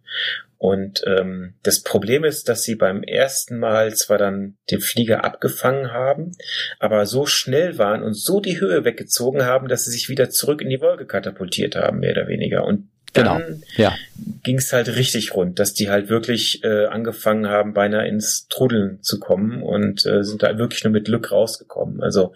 Und 0.58 1.02
ähm, 1.08 1.54
das 1.64 1.82
Problem 1.82 2.22
ist, 2.22 2.48
dass 2.48 2.62
sie 2.62 2.76
beim 2.76 3.02
ersten 3.02 3.58
Mal 3.58 3.94
zwar 3.94 4.16
dann 4.16 4.54
den 4.70 4.80
Flieger 4.80 5.24
abgefangen 5.24 5.90
haben, 5.92 6.36
aber 6.78 7.04
so 7.04 7.26
schnell 7.26 7.78
waren 7.78 8.04
und 8.04 8.14
so 8.14 8.38
die 8.38 8.60
Höhe 8.60 8.84
weggezogen 8.84 9.44
haben, 9.44 9.66
dass 9.66 9.86
sie 9.86 9.90
sich 9.90 10.08
wieder 10.08 10.30
zurück 10.30 10.62
in 10.62 10.68
die 10.68 10.80
Wolke 10.80 11.06
katapultiert 11.06 11.74
haben, 11.74 11.98
mehr 11.98 12.12
oder 12.12 12.28
weniger. 12.28 12.64
Und 12.64 12.88
dann 13.12 13.38
genau. 13.38 13.60
ja. 13.76 13.94
ging 14.42 14.58
es 14.58 14.72
halt 14.72 14.88
richtig 14.96 15.34
rund, 15.34 15.58
dass 15.58 15.74
die 15.74 15.90
halt 15.90 16.08
wirklich 16.08 16.64
äh, 16.64 16.86
angefangen 16.86 17.48
haben, 17.48 17.74
beinahe 17.74 18.08
ins 18.08 18.48
Trudeln 18.48 19.02
zu 19.02 19.20
kommen 19.20 19.62
und 19.62 20.06
äh, 20.06 20.24
sind 20.24 20.42
da 20.42 20.56
wirklich 20.58 20.84
nur 20.84 20.92
mit 20.92 21.06
Glück 21.06 21.30
rausgekommen. 21.30 22.02
Also 22.02 22.32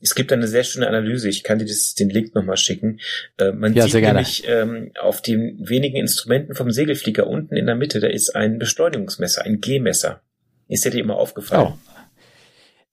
es 0.00 0.14
gibt 0.14 0.32
eine 0.32 0.48
sehr 0.48 0.64
schöne 0.64 0.88
Analyse, 0.88 1.28
ich 1.28 1.44
kann 1.44 1.58
dir 1.58 1.66
das, 1.66 1.94
den 1.94 2.10
Link 2.10 2.34
nochmal 2.34 2.56
schicken. 2.56 3.00
Äh, 3.38 3.52
man 3.52 3.74
ja, 3.74 3.86
sieht 3.86 4.02
nämlich 4.02 4.44
ähm, 4.48 4.90
auf 5.00 5.22
den 5.22 5.56
wenigen 5.68 5.96
Instrumenten 5.96 6.54
vom 6.54 6.70
Segelflieger 6.70 7.26
unten 7.26 7.56
in 7.56 7.66
der 7.66 7.76
Mitte, 7.76 8.00
da 8.00 8.08
ist 8.08 8.34
ein 8.34 8.58
Beschleunigungsmesser, 8.58 9.44
ein 9.44 9.60
G-Messer. 9.60 10.20
Ist 10.68 10.84
dir 10.84 10.94
immer 10.94 11.16
aufgefallen? 11.16 11.74
Oh. 11.74 11.78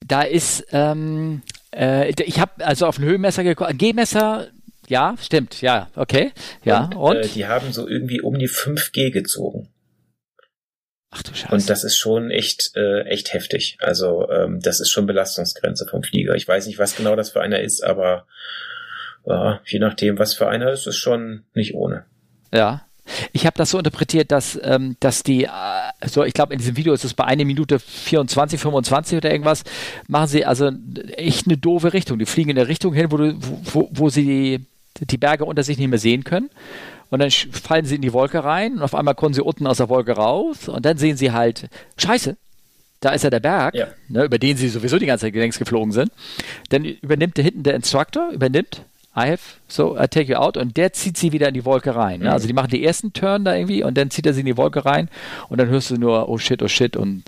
Da 0.06 0.22
ist, 0.22 0.66
ähm, 0.72 1.42
äh, 1.74 2.10
ich 2.22 2.40
habe 2.40 2.64
also 2.64 2.86
auf 2.86 2.98
ein 2.98 3.04
Höhenmesser 3.04 3.44
geguckt, 3.44 3.78
G-Messer, 3.78 4.48
ja, 4.88 5.14
stimmt, 5.20 5.60
ja, 5.62 5.88
okay, 5.96 6.32
ja. 6.64 6.84
Und, 6.84 6.94
und? 6.94 7.16
Äh, 7.16 7.28
die 7.28 7.46
haben 7.46 7.72
so 7.72 7.88
irgendwie 7.88 8.20
um 8.20 8.38
die 8.38 8.48
5G 8.48 9.10
gezogen. 9.10 9.68
Ach 11.10 11.22
du 11.22 11.34
Scheiße. 11.34 11.54
Und 11.54 11.70
das 11.70 11.84
ist 11.84 11.96
schon 11.96 12.30
echt, 12.30 12.72
äh, 12.76 13.02
echt 13.02 13.32
heftig. 13.32 13.78
Also 13.80 14.28
ähm, 14.28 14.60
das 14.60 14.80
ist 14.80 14.90
schon 14.90 15.06
Belastungsgrenze 15.06 15.86
vom 15.86 16.02
Flieger. 16.02 16.34
Ich 16.34 16.46
weiß 16.46 16.66
nicht, 16.66 16.78
was 16.78 16.96
genau 16.96 17.16
das 17.16 17.30
für 17.30 17.40
einer 17.40 17.60
ist, 17.60 17.82
aber 17.82 18.26
äh, 19.24 19.54
je 19.64 19.78
nachdem, 19.78 20.18
was 20.18 20.34
für 20.34 20.48
einer 20.48 20.70
ist, 20.70 20.86
ist 20.86 20.96
schon 20.96 21.44
nicht 21.54 21.74
ohne. 21.74 22.04
Ja. 22.52 22.82
Ich 23.32 23.46
habe 23.46 23.56
das 23.56 23.70
so 23.70 23.78
interpretiert, 23.78 24.32
dass, 24.32 24.58
ähm, 24.64 24.96
dass 24.98 25.22
die, 25.22 25.44
äh, 25.44 26.08
so 26.08 26.24
ich 26.24 26.34
glaube 26.34 26.52
in 26.52 26.58
diesem 26.58 26.76
Video 26.76 26.92
ist 26.92 27.04
es 27.04 27.14
bei 27.14 27.24
einer 27.24 27.44
Minute 27.44 27.78
24, 27.78 28.58
25 28.58 29.18
oder 29.18 29.30
irgendwas, 29.30 29.62
machen 30.08 30.26
sie 30.26 30.44
also 30.44 30.72
echt 31.12 31.46
eine 31.46 31.56
doofe 31.56 31.92
Richtung. 31.92 32.18
Die 32.18 32.26
fliegen 32.26 32.50
in 32.50 32.56
der 32.56 32.66
Richtung 32.66 32.94
hin, 32.94 33.12
wo, 33.12 33.16
du, 33.16 33.38
wo, 33.72 33.88
wo 33.92 34.08
sie 34.08 34.66
die, 35.00 35.18
Berge 35.18 35.44
unter 35.44 35.62
sich 35.62 35.78
nicht 35.78 35.88
mehr 35.88 35.98
sehen 35.98 36.24
können. 36.24 36.50
Und 37.10 37.20
dann 37.20 37.30
fallen 37.30 37.84
sie 37.84 37.96
in 37.96 38.02
die 38.02 38.12
Wolke 38.12 38.42
rein 38.42 38.74
und 38.74 38.82
auf 38.82 38.94
einmal 38.94 39.14
kommen 39.14 39.34
sie 39.34 39.42
unten 39.42 39.66
aus 39.66 39.76
der 39.76 39.88
Wolke 39.88 40.12
raus 40.12 40.68
und 40.68 40.84
dann 40.84 40.98
sehen 40.98 41.16
sie 41.16 41.30
halt, 41.30 41.68
scheiße, 41.96 42.36
da 43.00 43.10
ist 43.10 43.22
ja 43.22 43.30
der 43.30 43.40
Berg, 43.40 43.74
ja. 43.74 43.86
Ne, 44.08 44.24
über 44.24 44.38
den 44.38 44.56
sie 44.56 44.68
sowieso 44.68 44.98
die 44.98 45.06
ganze 45.06 45.26
Zeit 45.26 45.34
längst 45.34 45.58
geflogen 45.58 45.92
sind. 45.92 46.10
Dann 46.70 46.84
übernimmt 46.84 47.36
der 47.36 47.44
hinten 47.44 47.62
der 47.62 47.74
Instructor, 47.74 48.30
übernimmt, 48.32 48.82
I 49.16 49.30
have, 49.30 49.40
so 49.68 49.96
I 49.96 50.08
take 50.08 50.32
you 50.32 50.36
out 50.36 50.56
und 50.56 50.76
der 50.76 50.92
zieht 50.92 51.16
sie 51.16 51.32
wieder 51.32 51.48
in 51.48 51.54
die 51.54 51.64
Wolke 51.64 51.94
rein. 51.94 52.20
Ne? 52.20 52.26
Mhm. 52.26 52.32
Also 52.32 52.46
die 52.46 52.52
machen 52.52 52.70
die 52.70 52.84
ersten 52.84 53.12
Turn 53.12 53.44
da 53.44 53.54
irgendwie 53.54 53.82
und 53.82 53.96
dann 53.96 54.10
zieht 54.10 54.26
er 54.26 54.34
sie 54.34 54.40
in 54.40 54.46
die 54.46 54.56
Wolke 54.56 54.84
rein 54.84 55.08
und 55.48 55.58
dann 55.58 55.68
hörst 55.68 55.90
du 55.90 55.96
nur, 55.96 56.28
oh 56.28 56.38
shit, 56.38 56.62
oh 56.62 56.68
shit 56.68 56.96
und 56.96 57.24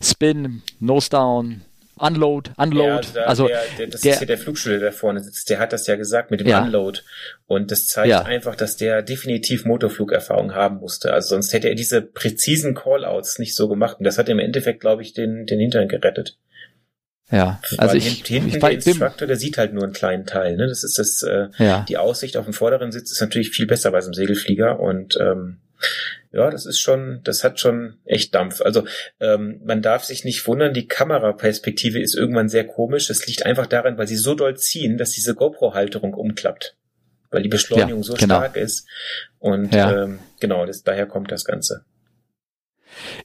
Spin, 0.00 0.62
Nose 0.78 1.10
Down, 1.10 1.62
Unload, 2.00 2.50
Unload. 2.56 2.82
Ja, 2.84 2.96
also, 2.96 3.12
da, 3.14 3.22
also 3.22 3.46
der, 3.48 3.60
der, 3.78 3.86
das 3.88 4.00
der, 4.00 4.14
ist 4.14 4.20
ja 4.20 4.26
der 4.26 4.38
Flugschüler, 4.38 4.78
der 4.78 4.92
vorne 4.92 5.22
sitzt, 5.22 5.50
der 5.50 5.58
hat 5.58 5.72
das 5.72 5.86
ja 5.86 5.96
gesagt 5.96 6.30
mit 6.30 6.40
dem 6.40 6.48
ja. 6.48 6.62
Unload. 6.62 7.00
Und 7.46 7.70
das 7.70 7.86
zeigt 7.86 8.08
ja. 8.08 8.22
einfach, 8.22 8.56
dass 8.56 8.76
der 8.76 9.02
definitiv 9.02 9.64
Motorflugerfahrung 9.64 10.54
haben 10.54 10.78
musste. 10.78 11.12
Also 11.12 11.30
sonst 11.30 11.52
hätte 11.52 11.68
er 11.68 11.74
diese 11.74 12.00
präzisen 12.00 12.74
Callouts 12.74 13.38
nicht 13.38 13.54
so 13.54 13.68
gemacht. 13.68 13.98
Und 13.98 14.04
das 14.04 14.18
hat 14.18 14.28
im 14.28 14.38
Endeffekt, 14.38 14.80
glaube 14.80 15.02
ich, 15.02 15.12
den, 15.12 15.46
den 15.46 15.60
Hintern 15.60 15.88
gerettet. 15.88 16.38
Ja, 17.30 17.60
also 17.76 17.96
ich, 17.96 18.26
hinten 18.26 18.48
ich, 18.48 18.58
der 18.58 18.70
Instructor, 18.70 19.28
der 19.28 19.36
sieht 19.36 19.56
halt 19.56 19.72
nur 19.72 19.84
einen 19.84 19.92
kleinen 19.92 20.26
Teil. 20.26 20.56
Ne? 20.56 20.66
Das 20.66 20.82
ist 20.82 20.98
das. 20.98 21.22
Äh, 21.22 21.48
ja. 21.58 21.84
Die 21.88 21.96
Aussicht 21.96 22.36
auf 22.36 22.44
dem 22.44 22.54
vorderen 22.54 22.90
Sitz 22.90 23.12
ist 23.12 23.20
natürlich 23.20 23.50
viel 23.50 23.66
besser 23.66 23.92
bei 23.92 24.00
so 24.00 24.08
einem 24.08 24.14
Segelflieger 24.14 24.80
und 24.80 25.16
ähm, 25.20 25.58
ja, 26.32 26.48
das 26.50 26.64
ist 26.64 26.80
schon, 26.80 27.20
das 27.24 27.42
hat 27.42 27.58
schon 27.58 27.98
echt 28.04 28.34
Dampf. 28.34 28.60
Also 28.60 28.84
ähm, 29.18 29.60
man 29.64 29.82
darf 29.82 30.04
sich 30.04 30.24
nicht 30.24 30.46
wundern, 30.46 30.72
die 30.72 30.86
Kameraperspektive 30.86 32.00
ist 32.00 32.14
irgendwann 32.14 32.48
sehr 32.48 32.66
komisch. 32.66 33.08
Das 33.08 33.26
liegt 33.26 33.44
einfach 33.44 33.66
daran, 33.66 33.98
weil 33.98 34.06
sie 34.06 34.16
so 34.16 34.34
doll 34.34 34.56
ziehen, 34.56 34.96
dass 34.96 35.10
diese 35.10 35.34
GoPro-Halterung 35.34 36.14
umklappt, 36.14 36.76
weil 37.30 37.42
die 37.42 37.48
Beschleunigung 37.48 38.02
ja, 38.02 38.04
so 38.04 38.14
genau. 38.14 38.36
stark 38.36 38.56
ist. 38.56 38.86
Und 39.38 39.74
ja. 39.74 40.04
ähm, 40.04 40.20
genau, 40.38 40.66
das, 40.66 40.84
daher 40.84 41.06
kommt 41.06 41.32
das 41.32 41.44
Ganze. 41.44 41.84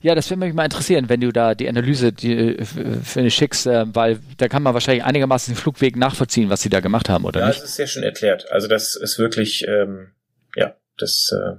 Ja, 0.00 0.14
das 0.14 0.30
würde 0.30 0.40
mich 0.40 0.54
mal 0.54 0.64
interessieren, 0.64 1.08
wenn 1.08 1.20
du 1.20 1.32
da 1.32 1.54
die 1.54 1.68
Analyse 1.68 2.12
die, 2.12 2.56
für 2.64 3.20
eine 3.20 3.30
schickst, 3.30 3.66
äh, 3.66 3.84
weil 3.94 4.20
da 4.36 4.48
kann 4.48 4.62
man 4.62 4.74
wahrscheinlich 4.74 5.04
einigermaßen 5.04 5.54
den 5.54 5.60
Flugweg 5.60 5.96
nachvollziehen, 5.96 6.50
was 6.50 6.62
sie 6.62 6.68
da 6.68 6.80
gemacht 6.80 7.08
haben, 7.08 7.24
oder 7.24 7.40
ja, 7.40 7.46
nicht? 7.48 7.56
Ja, 7.56 7.62
das 7.62 7.70
ist 7.70 7.76
sehr 7.76 7.86
schön 7.86 8.02
erklärt. 8.02 8.50
Also 8.50 8.68
das 8.68 8.96
ist 8.96 9.18
wirklich, 9.18 9.66
ähm, 9.66 10.12
ja, 10.54 10.76
das 10.98 11.32
äh, 11.32 11.56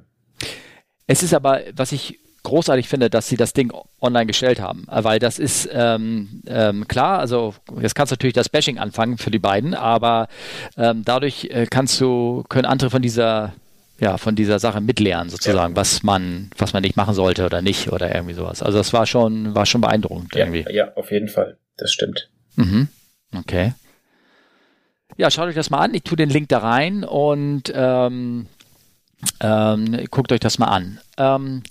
es 1.08 1.24
ist 1.24 1.34
aber, 1.34 1.62
was 1.74 1.92
ich 1.92 2.20
großartig 2.44 2.88
finde, 2.88 3.10
dass 3.10 3.28
sie 3.28 3.36
das 3.36 3.52
Ding 3.52 3.74
online 4.00 4.26
gestellt 4.26 4.62
haben, 4.62 4.86
weil 4.90 5.20
das 5.20 5.38
ist 5.38 5.68
ähm, 5.74 6.42
ähm, 6.48 6.88
klar, 6.88 7.20
also 7.20 7.54
jetzt 7.82 7.94
kannst 7.94 8.12
du 8.12 8.14
natürlich 8.14 8.36
das 8.36 8.48
Bashing 8.48 8.78
anfangen 8.78 9.18
für 9.18 9.32
die 9.32 9.40
beiden, 9.40 9.74
aber 9.74 10.30
ähm, 10.78 11.04
dadurch 11.04 11.46
äh, 11.46 11.66
kannst 11.70 12.00
du, 12.00 12.44
können 12.48 12.66
andere 12.66 12.90
von 12.90 13.02
dieser 13.02 13.54
ja, 14.00 14.18
von 14.18 14.36
dieser 14.36 14.60
Sache 14.60 14.80
mitlernen, 14.80 15.30
sozusagen, 15.30 15.74
ja. 15.74 15.76
was 15.76 16.04
man, 16.04 16.52
was 16.58 16.74
man 16.74 16.84
nicht 16.84 16.96
machen 16.98 17.16
sollte 17.16 17.46
oder 17.46 17.62
nicht 17.62 17.92
oder 17.92 18.14
irgendwie 18.14 18.36
sowas. 18.36 18.62
Also 18.62 18.78
das 18.78 18.94
war 18.94 19.08
schon, 19.08 19.56
war 19.56 19.66
schon 19.66 19.82
beeindruckend 19.82 20.36
ja, 20.36 20.46
irgendwie. 20.46 20.72
Ja, 20.72 20.94
auf 20.94 21.12
jeden 21.12 21.30
Fall. 21.30 21.58
Das 21.78 21.92
stimmt. 21.92 22.30
Mhm. 22.56 22.90
Okay. 23.36 23.74
Ja, 25.18 25.32
schaut 25.32 25.48
euch 25.48 25.56
das 25.56 25.72
mal 25.72 25.80
an. 25.80 25.96
Ich 25.96 26.04
tue 26.04 26.16
den 26.16 26.30
Link 26.30 26.50
da 26.50 26.60
rein 26.60 27.04
und 27.04 27.72
ähm, 27.74 28.46
ähm, 29.40 30.06
guckt 30.10 30.32
euch 30.32 30.40
das 30.40 30.60
mal 30.60 30.68
an. 30.68 31.00
Ähm, 31.18 31.64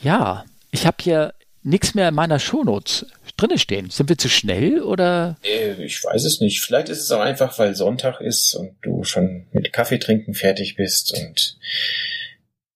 ja, 0.00 0.44
ich 0.70 0.86
habe 0.86 0.96
hier 1.00 1.34
nichts 1.62 1.94
mehr 1.94 2.08
in 2.08 2.14
meiner 2.14 2.38
Shownotes 2.38 3.06
drinne 3.36 3.58
stehen. 3.58 3.90
Sind 3.90 4.08
wir 4.08 4.16
zu 4.18 4.28
schnell 4.28 4.80
oder? 4.82 5.36
Äh, 5.42 5.84
ich 5.84 6.02
weiß 6.02 6.24
es 6.24 6.40
nicht. 6.40 6.60
Vielleicht 6.60 6.88
ist 6.88 7.00
es 7.00 7.10
auch 7.10 7.20
einfach, 7.20 7.58
weil 7.58 7.74
Sonntag 7.74 8.20
ist 8.20 8.54
und 8.54 8.76
du 8.82 9.04
schon 9.04 9.46
mit 9.52 9.72
Kaffee 9.72 9.98
trinken 9.98 10.34
fertig 10.34 10.76
bist 10.76 11.12
und 11.12 11.58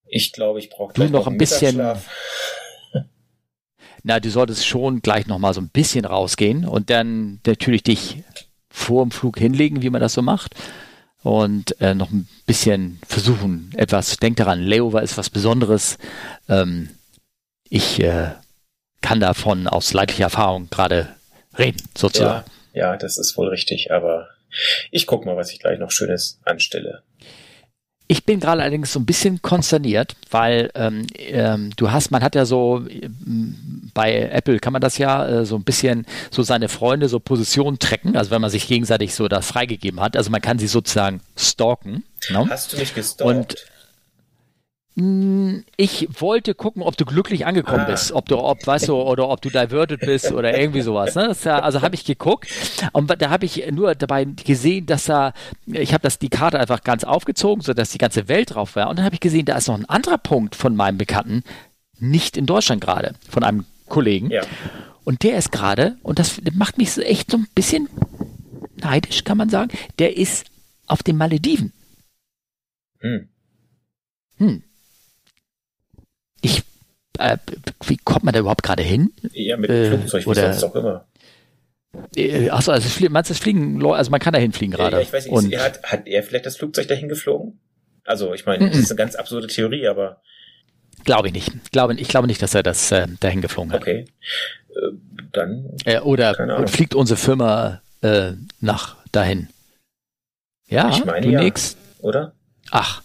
ich 0.07 0.33
glaube, 0.33 0.59
ich 0.59 0.69
brauche 0.69 0.93
gleich 0.93 1.09
noch, 1.09 1.21
noch 1.25 1.31
ein 1.31 1.37
bisschen. 1.37 1.77
Na, 4.03 4.19
du 4.19 4.29
solltest 4.29 4.65
schon 4.65 5.01
gleich 5.01 5.27
noch 5.27 5.39
mal 5.39 5.53
so 5.53 5.61
ein 5.61 5.69
bisschen 5.69 6.05
rausgehen 6.05 6.65
und 6.65 6.89
dann 6.89 7.39
natürlich 7.45 7.83
dich 7.83 8.23
vor 8.69 9.05
dem 9.05 9.11
Flug 9.11 9.37
hinlegen, 9.37 9.81
wie 9.83 9.89
man 9.89 10.01
das 10.01 10.13
so 10.13 10.21
macht 10.21 10.55
und 11.23 11.79
äh, 11.79 11.93
noch 11.93 12.11
ein 12.11 12.27
bisschen 12.45 12.99
versuchen, 13.07 13.71
etwas, 13.75 14.17
denk 14.17 14.37
daran, 14.37 14.61
Layover 14.61 15.01
ist 15.01 15.17
was 15.17 15.29
Besonderes. 15.29 15.97
Ähm, 16.49 16.89
ich 17.69 18.01
äh, 18.01 18.31
kann 19.01 19.19
davon 19.19 19.67
aus 19.67 19.93
leidlicher 19.93 20.25
Erfahrung 20.25 20.69
gerade 20.69 21.15
reden, 21.57 21.81
sozusagen. 21.95 22.49
Ja, 22.73 22.91
ja, 22.91 22.97
das 22.97 23.17
ist 23.17 23.37
wohl 23.37 23.49
richtig, 23.49 23.91
aber 23.91 24.29
ich 24.89 25.07
guck 25.07 25.25
mal, 25.25 25.37
was 25.37 25.51
ich 25.51 25.59
gleich 25.59 25.79
noch 25.79 25.91
Schönes 25.91 26.39
anstelle. 26.43 27.03
Ich 28.11 28.25
bin 28.25 28.41
gerade 28.41 28.61
allerdings 28.61 28.91
so 28.91 28.99
ein 28.99 29.05
bisschen 29.05 29.41
konsterniert, 29.41 30.17
weil 30.29 30.69
ähm, 30.75 31.07
ähm, 31.15 31.69
du 31.77 31.91
hast, 31.91 32.11
man 32.11 32.21
hat 32.21 32.35
ja 32.35 32.43
so 32.43 32.85
bei 33.93 34.23
Apple 34.23 34.59
kann 34.59 34.73
man 34.73 34.81
das 34.81 34.97
ja 34.97 35.25
äh, 35.25 35.45
so 35.45 35.55
ein 35.55 35.63
bisschen 35.63 36.05
so 36.29 36.43
seine 36.43 36.67
Freunde 36.67 37.07
so 37.07 37.21
Positionen 37.21 37.79
tracken, 37.79 38.17
also 38.17 38.29
wenn 38.31 38.41
man 38.41 38.49
sich 38.49 38.67
gegenseitig 38.67 39.15
so 39.15 39.29
das 39.29 39.47
freigegeben 39.47 40.01
hat, 40.01 40.17
also 40.17 40.29
man 40.29 40.41
kann 40.41 40.59
sie 40.59 40.67
sozusagen 40.67 41.21
stalken. 41.37 42.03
No? 42.31 42.43
Ne? 42.43 42.51
Hast 42.51 42.73
du 42.73 42.77
mich 42.79 42.93
gestalkt? 42.93 43.21
Und 43.21 43.55
ich 44.93 46.09
wollte 46.19 46.53
gucken, 46.53 46.83
ob 46.83 46.97
du 46.97 47.05
glücklich 47.05 47.45
angekommen 47.45 47.85
ah. 47.85 47.91
bist, 47.91 48.11
ob 48.11 48.27
du, 48.27 48.37
ob, 48.37 48.67
weißt 48.67 48.89
du, 48.89 48.95
oder 48.95 49.29
ob 49.29 49.41
du 49.41 49.49
diverted 49.49 50.01
bist 50.01 50.33
oder 50.33 50.57
irgendwie 50.57 50.81
sowas. 50.81 51.15
Ne? 51.15 51.33
Ja, 51.45 51.59
also 51.59 51.81
habe 51.81 51.95
ich 51.95 52.03
geguckt 52.03 52.49
und 52.91 53.09
da 53.21 53.29
habe 53.29 53.45
ich 53.45 53.71
nur 53.71 53.95
dabei 53.95 54.25
gesehen, 54.25 54.85
dass 54.87 55.05
da, 55.05 55.33
ich 55.65 55.93
habe 55.93 56.03
das 56.03 56.19
die 56.19 56.27
Karte 56.27 56.59
einfach 56.59 56.83
ganz 56.83 57.05
aufgezogen, 57.05 57.63
so 57.63 57.73
dass 57.73 57.91
die 57.91 57.99
ganze 57.99 58.27
Welt 58.27 58.53
drauf 58.53 58.75
war. 58.75 58.89
Und 58.89 58.97
dann 58.97 59.05
habe 59.05 59.15
ich 59.15 59.21
gesehen, 59.21 59.45
da 59.45 59.55
ist 59.55 59.69
noch 59.69 59.77
ein 59.77 59.85
anderer 59.85 60.17
Punkt 60.17 60.55
von 60.55 60.75
meinem 60.75 60.97
Bekannten, 60.97 61.43
nicht 61.97 62.35
in 62.35 62.45
Deutschland 62.45 62.81
gerade, 62.81 63.15
von 63.29 63.43
einem 63.43 63.65
Kollegen. 63.87 64.29
Ja. 64.29 64.41
Und 65.05 65.23
der 65.23 65.37
ist 65.37 65.53
gerade, 65.53 65.95
und 66.03 66.19
das 66.19 66.41
macht 66.53 66.77
mich 66.77 66.91
so 66.91 67.01
echt 67.01 67.31
so 67.31 67.37
ein 67.37 67.47
bisschen 67.55 67.87
neidisch, 68.75 69.23
kann 69.23 69.37
man 69.37 69.49
sagen, 69.49 69.71
der 69.99 70.17
ist 70.17 70.47
auf 70.85 71.01
den 71.01 71.15
Malediven. 71.15 71.71
Hm. 72.99 73.29
Hm. 74.37 74.63
Ich, 76.41 76.63
äh, 77.19 77.37
wie 77.85 77.97
kommt 77.97 78.23
man 78.23 78.33
da 78.33 78.39
überhaupt 78.39 78.63
gerade 78.63 78.83
hin? 78.83 79.11
Ja, 79.33 79.57
mit 79.57 79.69
dem 79.69 79.99
Flugzeug, 79.99 80.25
äh, 80.25 80.29
oder, 80.29 80.53
sonst 80.53 80.63
auch 80.63 80.75
immer. 80.75 81.05
Äh, 82.15 82.49
achso, 82.49 82.71
also 82.71 83.09
meinst 83.09 83.29
du, 83.29 83.33
es 83.33 83.39
fliegen, 83.39 83.85
also 83.85 84.11
man 84.11 84.19
kann 84.19 84.33
da 84.33 84.39
hinfliegen 84.39 84.75
gerade? 84.75 84.97
Ja, 84.97 85.01
ich 85.01 85.11
weiß 85.11 85.25
nicht, 85.25 85.33
und, 85.33 85.55
hat, 85.57 85.83
hat 85.83 86.07
er 86.07 86.23
vielleicht 86.23 86.45
das 86.45 86.57
Flugzeug 86.57 86.87
dahin 86.87 87.09
geflogen? 87.09 87.59
Also, 88.03 88.33
ich 88.33 88.45
meine, 88.45 88.69
das 88.69 88.77
ist 88.77 88.91
eine 88.91 88.97
ganz 88.97 89.15
absurde 89.15 89.47
Theorie, 89.47 89.87
aber. 89.87 90.21
Glaube 91.03 91.27
ich 91.27 91.33
nicht. 91.33 91.51
Ich 91.63 91.71
glaube, 91.71 91.93
ich 91.93 92.07
glaube 92.07 92.27
nicht, 92.27 92.41
dass 92.41 92.55
er 92.55 92.63
das 92.63 92.91
äh, 92.91 93.07
dahin 93.19 93.41
geflogen 93.41 93.71
hat. 93.71 93.81
Okay. 93.81 94.05
Äh, 94.69 94.73
dann. 95.31 95.77
Äh, 95.85 95.99
oder 95.99 96.67
fliegt 96.67 96.95
unsere 96.95 97.17
Firma 97.17 97.81
äh, 98.01 98.33
nach 98.59 98.97
dahin? 99.11 99.49
Ja, 100.67 100.89
ich 100.89 101.03
meine, 101.05 101.25
du 101.25 101.31
ja, 101.33 101.41
nix. 101.41 101.75
Oder? 101.99 102.33
Ach. 102.71 103.01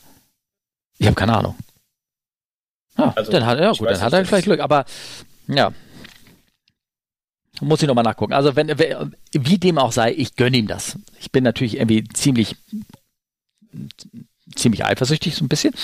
Ich 0.99 1.07
habe 1.07 1.16
keine 1.16 1.37
Ahnung. 1.37 1.57
Ja, 2.99 3.12
also, 3.16 3.30
dann 3.30 3.47
hat, 3.47 3.59
ja 3.59 3.72
gut, 3.72 3.88
dann 3.88 4.01
hat 4.01 4.12
er 4.12 4.24
vielleicht 4.24 4.47
Glück, 4.47 4.61
aber 4.61 4.84
ja. 5.49 5.72
Muss 7.61 7.80
ich 7.80 7.88
nochmal 7.88 8.05
nachgucken. 8.05 8.34
Also 8.34 8.55
wenn, 8.55 8.68
wie 8.68 9.59
dem 9.59 9.78
auch 9.78 9.92
sei, 9.92 10.12
ich 10.12 10.36
gönne 10.36 10.59
ihm 10.59 10.66
das. 10.66 10.99
Ich 11.20 11.32
bin 11.32 11.42
natürlich 11.42 11.78
irgendwie 11.78 12.05
ziemlich 12.05 12.55
ziemlich 14.55 14.84
eifersüchtig, 14.84 15.34
so 15.34 15.44
ein 15.44 15.49
bisschen. 15.49 15.74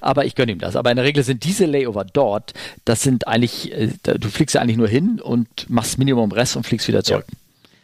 Aber 0.00 0.24
ich 0.24 0.34
gönne 0.34 0.52
ihm 0.52 0.58
das. 0.58 0.76
Aber 0.76 0.90
in 0.90 0.96
der 0.96 1.04
Regel 1.04 1.22
sind 1.22 1.44
diese 1.44 1.66
Layover 1.66 2.04
dort, 2.04 2.54
das 2.84 3.02
sind 3.02 3.28
eigentlich, 3.28 3.72
äh, 3.72 3.90
du 4.02 4.28
fliegst 4.28 4.54
ja 4.54 4.60
eigentlich 4.60 4.76
nur 4.76 4.88
hin 4.88 5.20
und 5.20 5.68
machst 5.68 5.98
Minimum 5.98 6.32
Rest 6.32 6.56
und 6.56 6.64
fliegst 6.64 6.88
wieder 6.88 7.04
zurück. 7.04 7.26
Ja. 7.28 7.36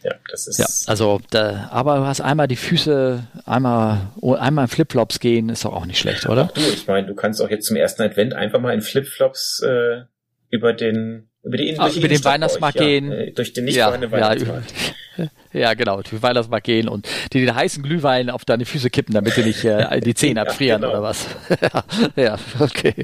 Ja 0.05 0.15
das 0.31 0.47
ist. 0.47 0.59
Ja, 0.59 0.67
also, 0.87 1.21
da, 1.31 1.69
aber 1.73 1.97
du 1.97 2.07
hast 2.07 2.21
einmal 2.21 2.47
die 2.47 2.57
Füße, 2.57 3.27
einmal, 3.47 4.13
einmal 4.23 4.67
in 4.67 4.69
Flipflops 4.69 5.19
gehen, 5.19 5.49
ist 5.49 5.65
doch 5.65 5.73
auch 5.73 5.87
nicht 5.87 5.99
schlecht, 5.99 6.27
oder? 6.29 6.51
Du, 6.55 6.61
ich 6.61 6.87
meine, 6.87 7.07
du 7.07 7.15
kannst 7.15 7.43
auch 7.43 7.51
jetzt 7.51 7.67
zum 7.67 7.77
ersten 7.77 8.03
Advent 8.03 8.35
einfach 8.35 8.61
mal 8.61 8.75
in 8.75 8.83
Flipflops 8.83 9.63
äh, 9.63 10.03
über 10.51 10.73
den 10.73 11.31
über, 11.43 11.59
die, 11.59 11.79
ah, 11.79 11.91
über 11.91 12.09
den 12.09 12.25
Weihnachtsmarkt 12.25 12.79
gehen. 12.79 13.11
Ja, 13.11 13.19
äh, 13.19 13.33
durch 13.33 13.53
den 13.53 13.65
nicht 13.65 13.77
ja, 13.77 13.87
vorhandenen 13.87 14.13
Weihnachtsmarkt. 14.13 14.73
Ja, 15.17 15.27
ja, 15.53 15.75
genau, 15.75 16.03
den 16.03 16.23
Weihnachtsmarkt 16.23 16.67
gehen 16.67 16.89
und 16.89 17.09
die 17.33 17.41
den 17.41 17.55
heißen 17.55 17.83
Glühwein 17.83 18.31
auf 18.31 18.45
deine 18.45 18.65
Füße 18.65 18.91
kippen, 18.91 19.15
damit 19.15 19.35
sie 19.35 19.43
nicht 19.43 19.65
äh, 19.65 20.01
die 20.05 20.15
Zehen 20.15 20.39
abfrieren 20.39 20.83
genau. 20.83 20.93
oder 20.93 21.03
was. 21.03 21.27
ja, 22.17 22.39
okay. 22.59 22.95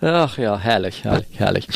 Ach 0.00 0.36
ja, 0.38 0.58
herrlich, 0.58 1.04
herrlich, 1.04 1.38
herrlich. 1.38 1.66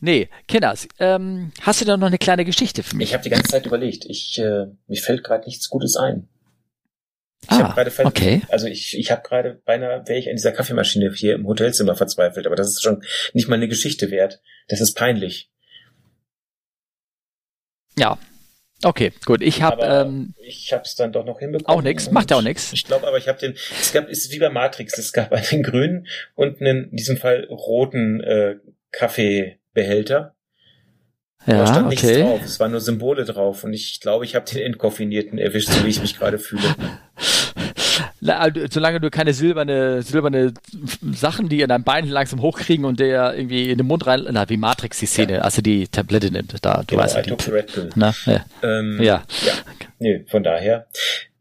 Nee, 0.00 0.28
Kinders, 0.48 0.88
ähm, 0.98 1.52
hast 1.62 1.80
du 1.80 1.84
da 1.84 1.96
noch 1.96 2.06
eine 2.06 2.18
kleine 2.18 2.44
Geschichte 2.44 2.82
für 2.82 2.96
mich? 2.96 3.08
Ich 3.08 3.14
habe 3.14 3.24
die 3.24 3.30
ganze 3.30 3.48
Zeit 3.48 3.66
überlegt. 3.66 4.04
Ich, 4.06 4.38
äh, 4.38 4.66
mir 4.86 5.00
fällt 5.00 5.24
gerade 5.24 5.44
nichts 5.44 5.68
Gutes 5.68 5.96
ein. 5.96 6.28
Ich 7.42 7.50
ah, 7.52 7.74
habe 7.74 7.90
gerade 7.90 8.08
okay. 8.08 8.42
also 8.48 8.66
ich, 8.66 8.98
ich 8.98 9.12
habe 9.12 9.22
gerade 9.22 9.60
beinahe 9.64 10.02
wäre 10.08 10.18
ich 10.18 10.28
an 10.28 10.34
dieser 10.34 10.50
Kaffeemaschine 10.50 11.12
hier 11.12 11.34
im 11.34 11.46
Hotelzimmer 11.46 11.94
verzweifelt, 11.94 12.46
aber 12.46 12.56
das 12.56 12.68
ist 12.68 12.82
schon 12.82 13.04
nicht 13.34 13.46
mal 13.46 13.54
eine 13.54 13.68
Geschichte 13.68 14.10
wert. 14.10 14.40
Das 14.68 14.80
ist 14.80 14.94
peinlich. 14.94 15.48
Ja. 17.96 18.18
Okay, 18.86 19.10
gut. 19.24 19.42
Ich 19.42 19.62
habe 19.62 19.82
ähm, 19.82 20.32
ich 20.38 20.72
habe 20.72 20.84
es 20.84 20.94
dann 20.94 21.10
doch 21.10 21.24
noch 21.24 21.40
hinbekommen. 21.40 21.76
Auch 21.76 21.82
nix, 21.82 22.08
macht 22.12 22.30
ja 22.30 22.36
auch 22.36 22.42
nix. 22.42 22.72
Ich 22.72 22.84
glaube, 22.84 23.04
aber 23.08 23.18
ich 23.18 23.26
habe 23.26 23.36
den. 23.36 23.54
Es 23.80 23.92
gab 23.92 24.08
ist 24.08 24.30
wie 24.30 24.38
bei 24.38 24.48
Matrix. 24.48 24.96
Es 24.96 25.12
gab 25.12 25.32
einen 25.52 25.64
grünen 25.64 26.06
und 26.36 26.60
einen 26.60 26.90
in 26.90 26.96
diesem 26.96 27.16
Fall 27.16 27.48
roten 27.50 28.20
äh, 28.20 28.56
Kaffeebehälter. 28.92 30.36
Ja, 31.46 31.58
da 31.58 31.66
stand 31.66 31.86
okay. 31.86 32.06
nichts 32.06 32.18
drauf. 32.20 32.40
Es 32.44 32.60
waren 32.60 32.70
nur 32.70 32.80
Symbole 32.80 33.24
drauf 33.24 33.64
und 33.64 33.72
ich 33.72 34.00
glaube, 34.00 34.24
ich 34.24 34.36
habe 34.36 34.48
den 34.48 34.62
entkoffinierten 34.62 35.38
erwischt, 35.38 35.70
so 35.70 35.84
wie 35.84 35.90
ich 35.90 36.00
mich 36.00 36.16
gerade 36.16 36.38
fühle. 36.38 36.62
Also, 38.24 38.60
solange 38.70 39.00
du 39.00 39.10
keine 39.10 39.34
silberne, 39.34 40.02
silberne 40.02 40.54
Sachen, 41.12 41.48
die 41.48 41.60
in 41.60 41.68
deinem 41.68 41.84
Bein 41.84 42.08
langsam 42.08 42.40
hochkriegen 42.40 42.84
und 42.84 42.98
der 42.98 43.34
irgendwie 43.34 43.70
in 43.70 43.78
den 43.78 43.86
Mund 43.86 44.06
rein, 44.06 44.26
na, 44.30 44.48
wie 44.48 44.56
Matrix 44.56 44.98
die 44.98 45.06
Szene, 45.06 45.34
ja. 45.34 45.40
also 45.40 45.60
die 45.60 45.86
Tablette 45.88 46.30
nimmt, 46.30 46.54
da, 46.62 46.78
du 46.78 46.86
genau, 46.86 47.02
weißt 47.02 47.16
ja. 47.16 47.22
Die. 47.22 47.88
Na, 47.94 48.14
ja. 48.24 48.44
Ähm, 48.62 48.98
ja. 49.02 49.22
ja. 49.44 49.52
Nee, 49.98 50.24
von 50.28 50.42
daher 50.42 50.86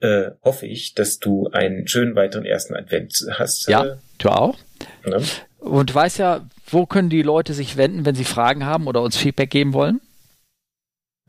äh, 0.02 0.32
hoffe 0.44 0.66
ich, 0.68 0.94
dass 0.94 1.20
du 1.20 1.50
einen 1.52 1.88
schönen 1.88 2.16
weiteren 2.16 2.46
ersten 2.46 2.76
Advent 2.76 3.26
hast. 3.32 3.68
Ja, 3.70 3.86
äh, 3.86 3.96
du 4.18 4.30
auch. 4.30 4.58
Ne? 5.06 5.22
Und 5.60 5.90
du 5.92 5.96
weißt 5.96 6.20
ja, 6.20 6.46
wo 6.68 6.86
können 6.86 7.10
die 7.10 7.22
Leute 7.22 7.54
sich 7.54 7.78
wenden, 7.78 8.06
wenn 8.06 8.16
sie 8.16 8.26
Fragen 8.26 8.66
haben 8.66 8.88
oder 8.88 9.02
uns 9.02 9.18
Feedback 9.18 9.50
geben 9.50 9.74
wollen? 9.74 10.02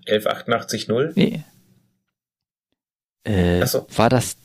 11880? 0.06 1.16
Nee. 1.16 1.44
Äh, 3.24 3.66
so. 3.66 3.86
War 3.94 4.08
das 4.08 4.36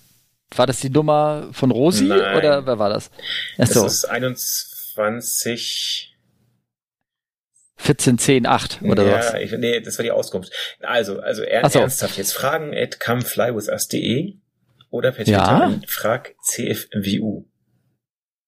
war 0.56 0.68
das 0.68 0.80
die 0.80 0.90
Nummer 0.90 1.50
von 1.52 1.72
Rosi 1.72 2.06
Nein. 2.06 2.38
oder 2.38 2.66
wer 2.66 2.80
war 2.80 2.90
das? 2.90 3.12
Achso. 3.58 3.84
Das 3.84 3.94
ist 3.94 4.06
21 4.06 6.08
14, 7.78 8.20
10, 8.20 8.46
8 8.46 8.82
oder 8.84 9.04
ja, 9.04 9.18
was? 9.18 9.34
Ich, 9.36 9.52
nee, 9.54 9.82
das 9.82 9.98
war 9.98 10.04
die 10.04 10.12
Auskunft. 10.12 10.54
Also, 10.82 11.20
also 11.20 11.42
er, 11.42 11.68
so. 11.68 11.80
ernsthaft 11.80 12.18
jetzt 12.18 12.34
fragen 12.34 12.76
at 12.76 13.00
comeflywithus.de 13.00 14.36
oder 14.92 15.12
per 15.12 15.26
Twitter 15.26 15.38
ja? 15.38 15.80
frag 15.88 16.36
CFWU. 16.44 17.46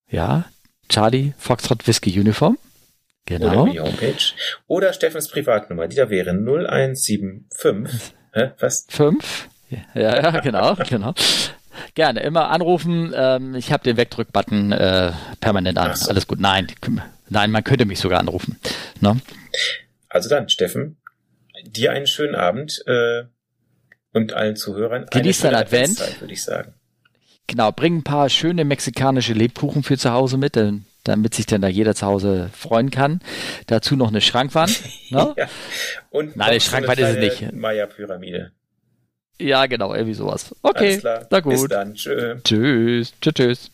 Ja, 0.10 0.46
Charlie 0.88 1.34
Foxtrot 1.40 1.88
Whisky 1.88 2.20
Uniform. 2.20 2.60
Genau. 3.26 3.64
Oder 3.64 3.72
die 3.72 3.80
Homepage. 3.80 4.34
Oder 4.68 4.94
Steffens 4.94 5.30
Privatnummer, 5.30 5.88
die 5.88 5.96
da 5.96 6.10
wäre 6.10 6.32
0175. 6.32 8.14
Hä, 8.34 8.52
was? 8.60 8.86
5? 8.90 9.50
Ja, 9.70 10.22
ja, 10.22 10.40
genau, 10.42 10.76
genau. 10.90 11.14
Gerne, 11.96 12.22
immer 12.22 12.50
anrufen. 12.50 13.14
Ähm, 13.16 13.56
ich 13.56 13.72
habe 13.72 13.84
den 13.84 13.98
Wegdrückbutton 13.98 14.72
äh, 14.72 15.12
permanent 15.40 15.78
an. 15.78 15.96
So. 15.96 16.10
Alles 16.10 16.28
gut. 16.28 16.40
Nein, 16.40 16.68
nein, 17.30 17.52
man 17.52 17.64
könnte 17.64 17.86
mich 17.86 18.00
sogar 18.00 18.20
anrufen. 18.20 18.60
Ne? 19.00 19.20
Also 20.10 20.30
dann, 20.30 20.50
Steffen, 20.50 20.98
dir 21.66 21.92
einen 21.92 22.08
schönen 22.08 22.36
Abend 22.36 22.84
äh, 22.88 23.24
und 24.14 24.34
allen 24.34 24.56
Zuhörern. 24.56 25.08
Genieß 25.10 25.42
dein 25.42 25.56
Advent, 25.56 26.22
würde 26.22 26.34
ich 26.34 26.44
sagen. 26.44 26.74
Genau, 27.48 27.72
bring 27.72 27.98
ein 27.98 28.04
paar 28.04 28.30
schöne 28.30 28.64
mexikanische 28.64 29.34
Lebkuchen 29.34 29.84
für 29.84 29.98
zu 29.98 30.12
Hause 30.12 30.38
mit, 30.38 30.58
damit 31.04 31.34
sich 31.34 31.46
dann 31.46 31.62
da 31.62 31.68
jeder 31.68 31.94
zu 31.94 32.06
Hause 32.06 32.50
freuen 32.54 32.90
kann. 32.90 33.20
Dazu 33.68 33.96
noch 33.96 34.08
eine 34.08 34.22
Schrankwand. 34.22 34.82
Ne? 35.10 35.34
ja. 35.38 35.48
Und 36.10 36.38
Nein, 36.38 36.52
eine 36.52 36.62
Schrankwand 36.62 37.00
ist 37.00 37.10
es 37.10 37.18
nicht. 37.18 37.52
Maya-Pyramide. 37.52 38.52
Ja, 39.40 39.66
genau, 39.66 39.94
irgendwie 39.94 40.14
sowas. 40.14 40.56
Okay, 40.62 41.02
na 41.30 41.40
gut. 41.40 41.54
Bis 41.54 41.68
dann. 41.68 41.94
Tschö. 41.94 42.38
Tschüss. 42.44 43.14
Tschüss. 43.20 43.34
tschüss. 43.34 43.72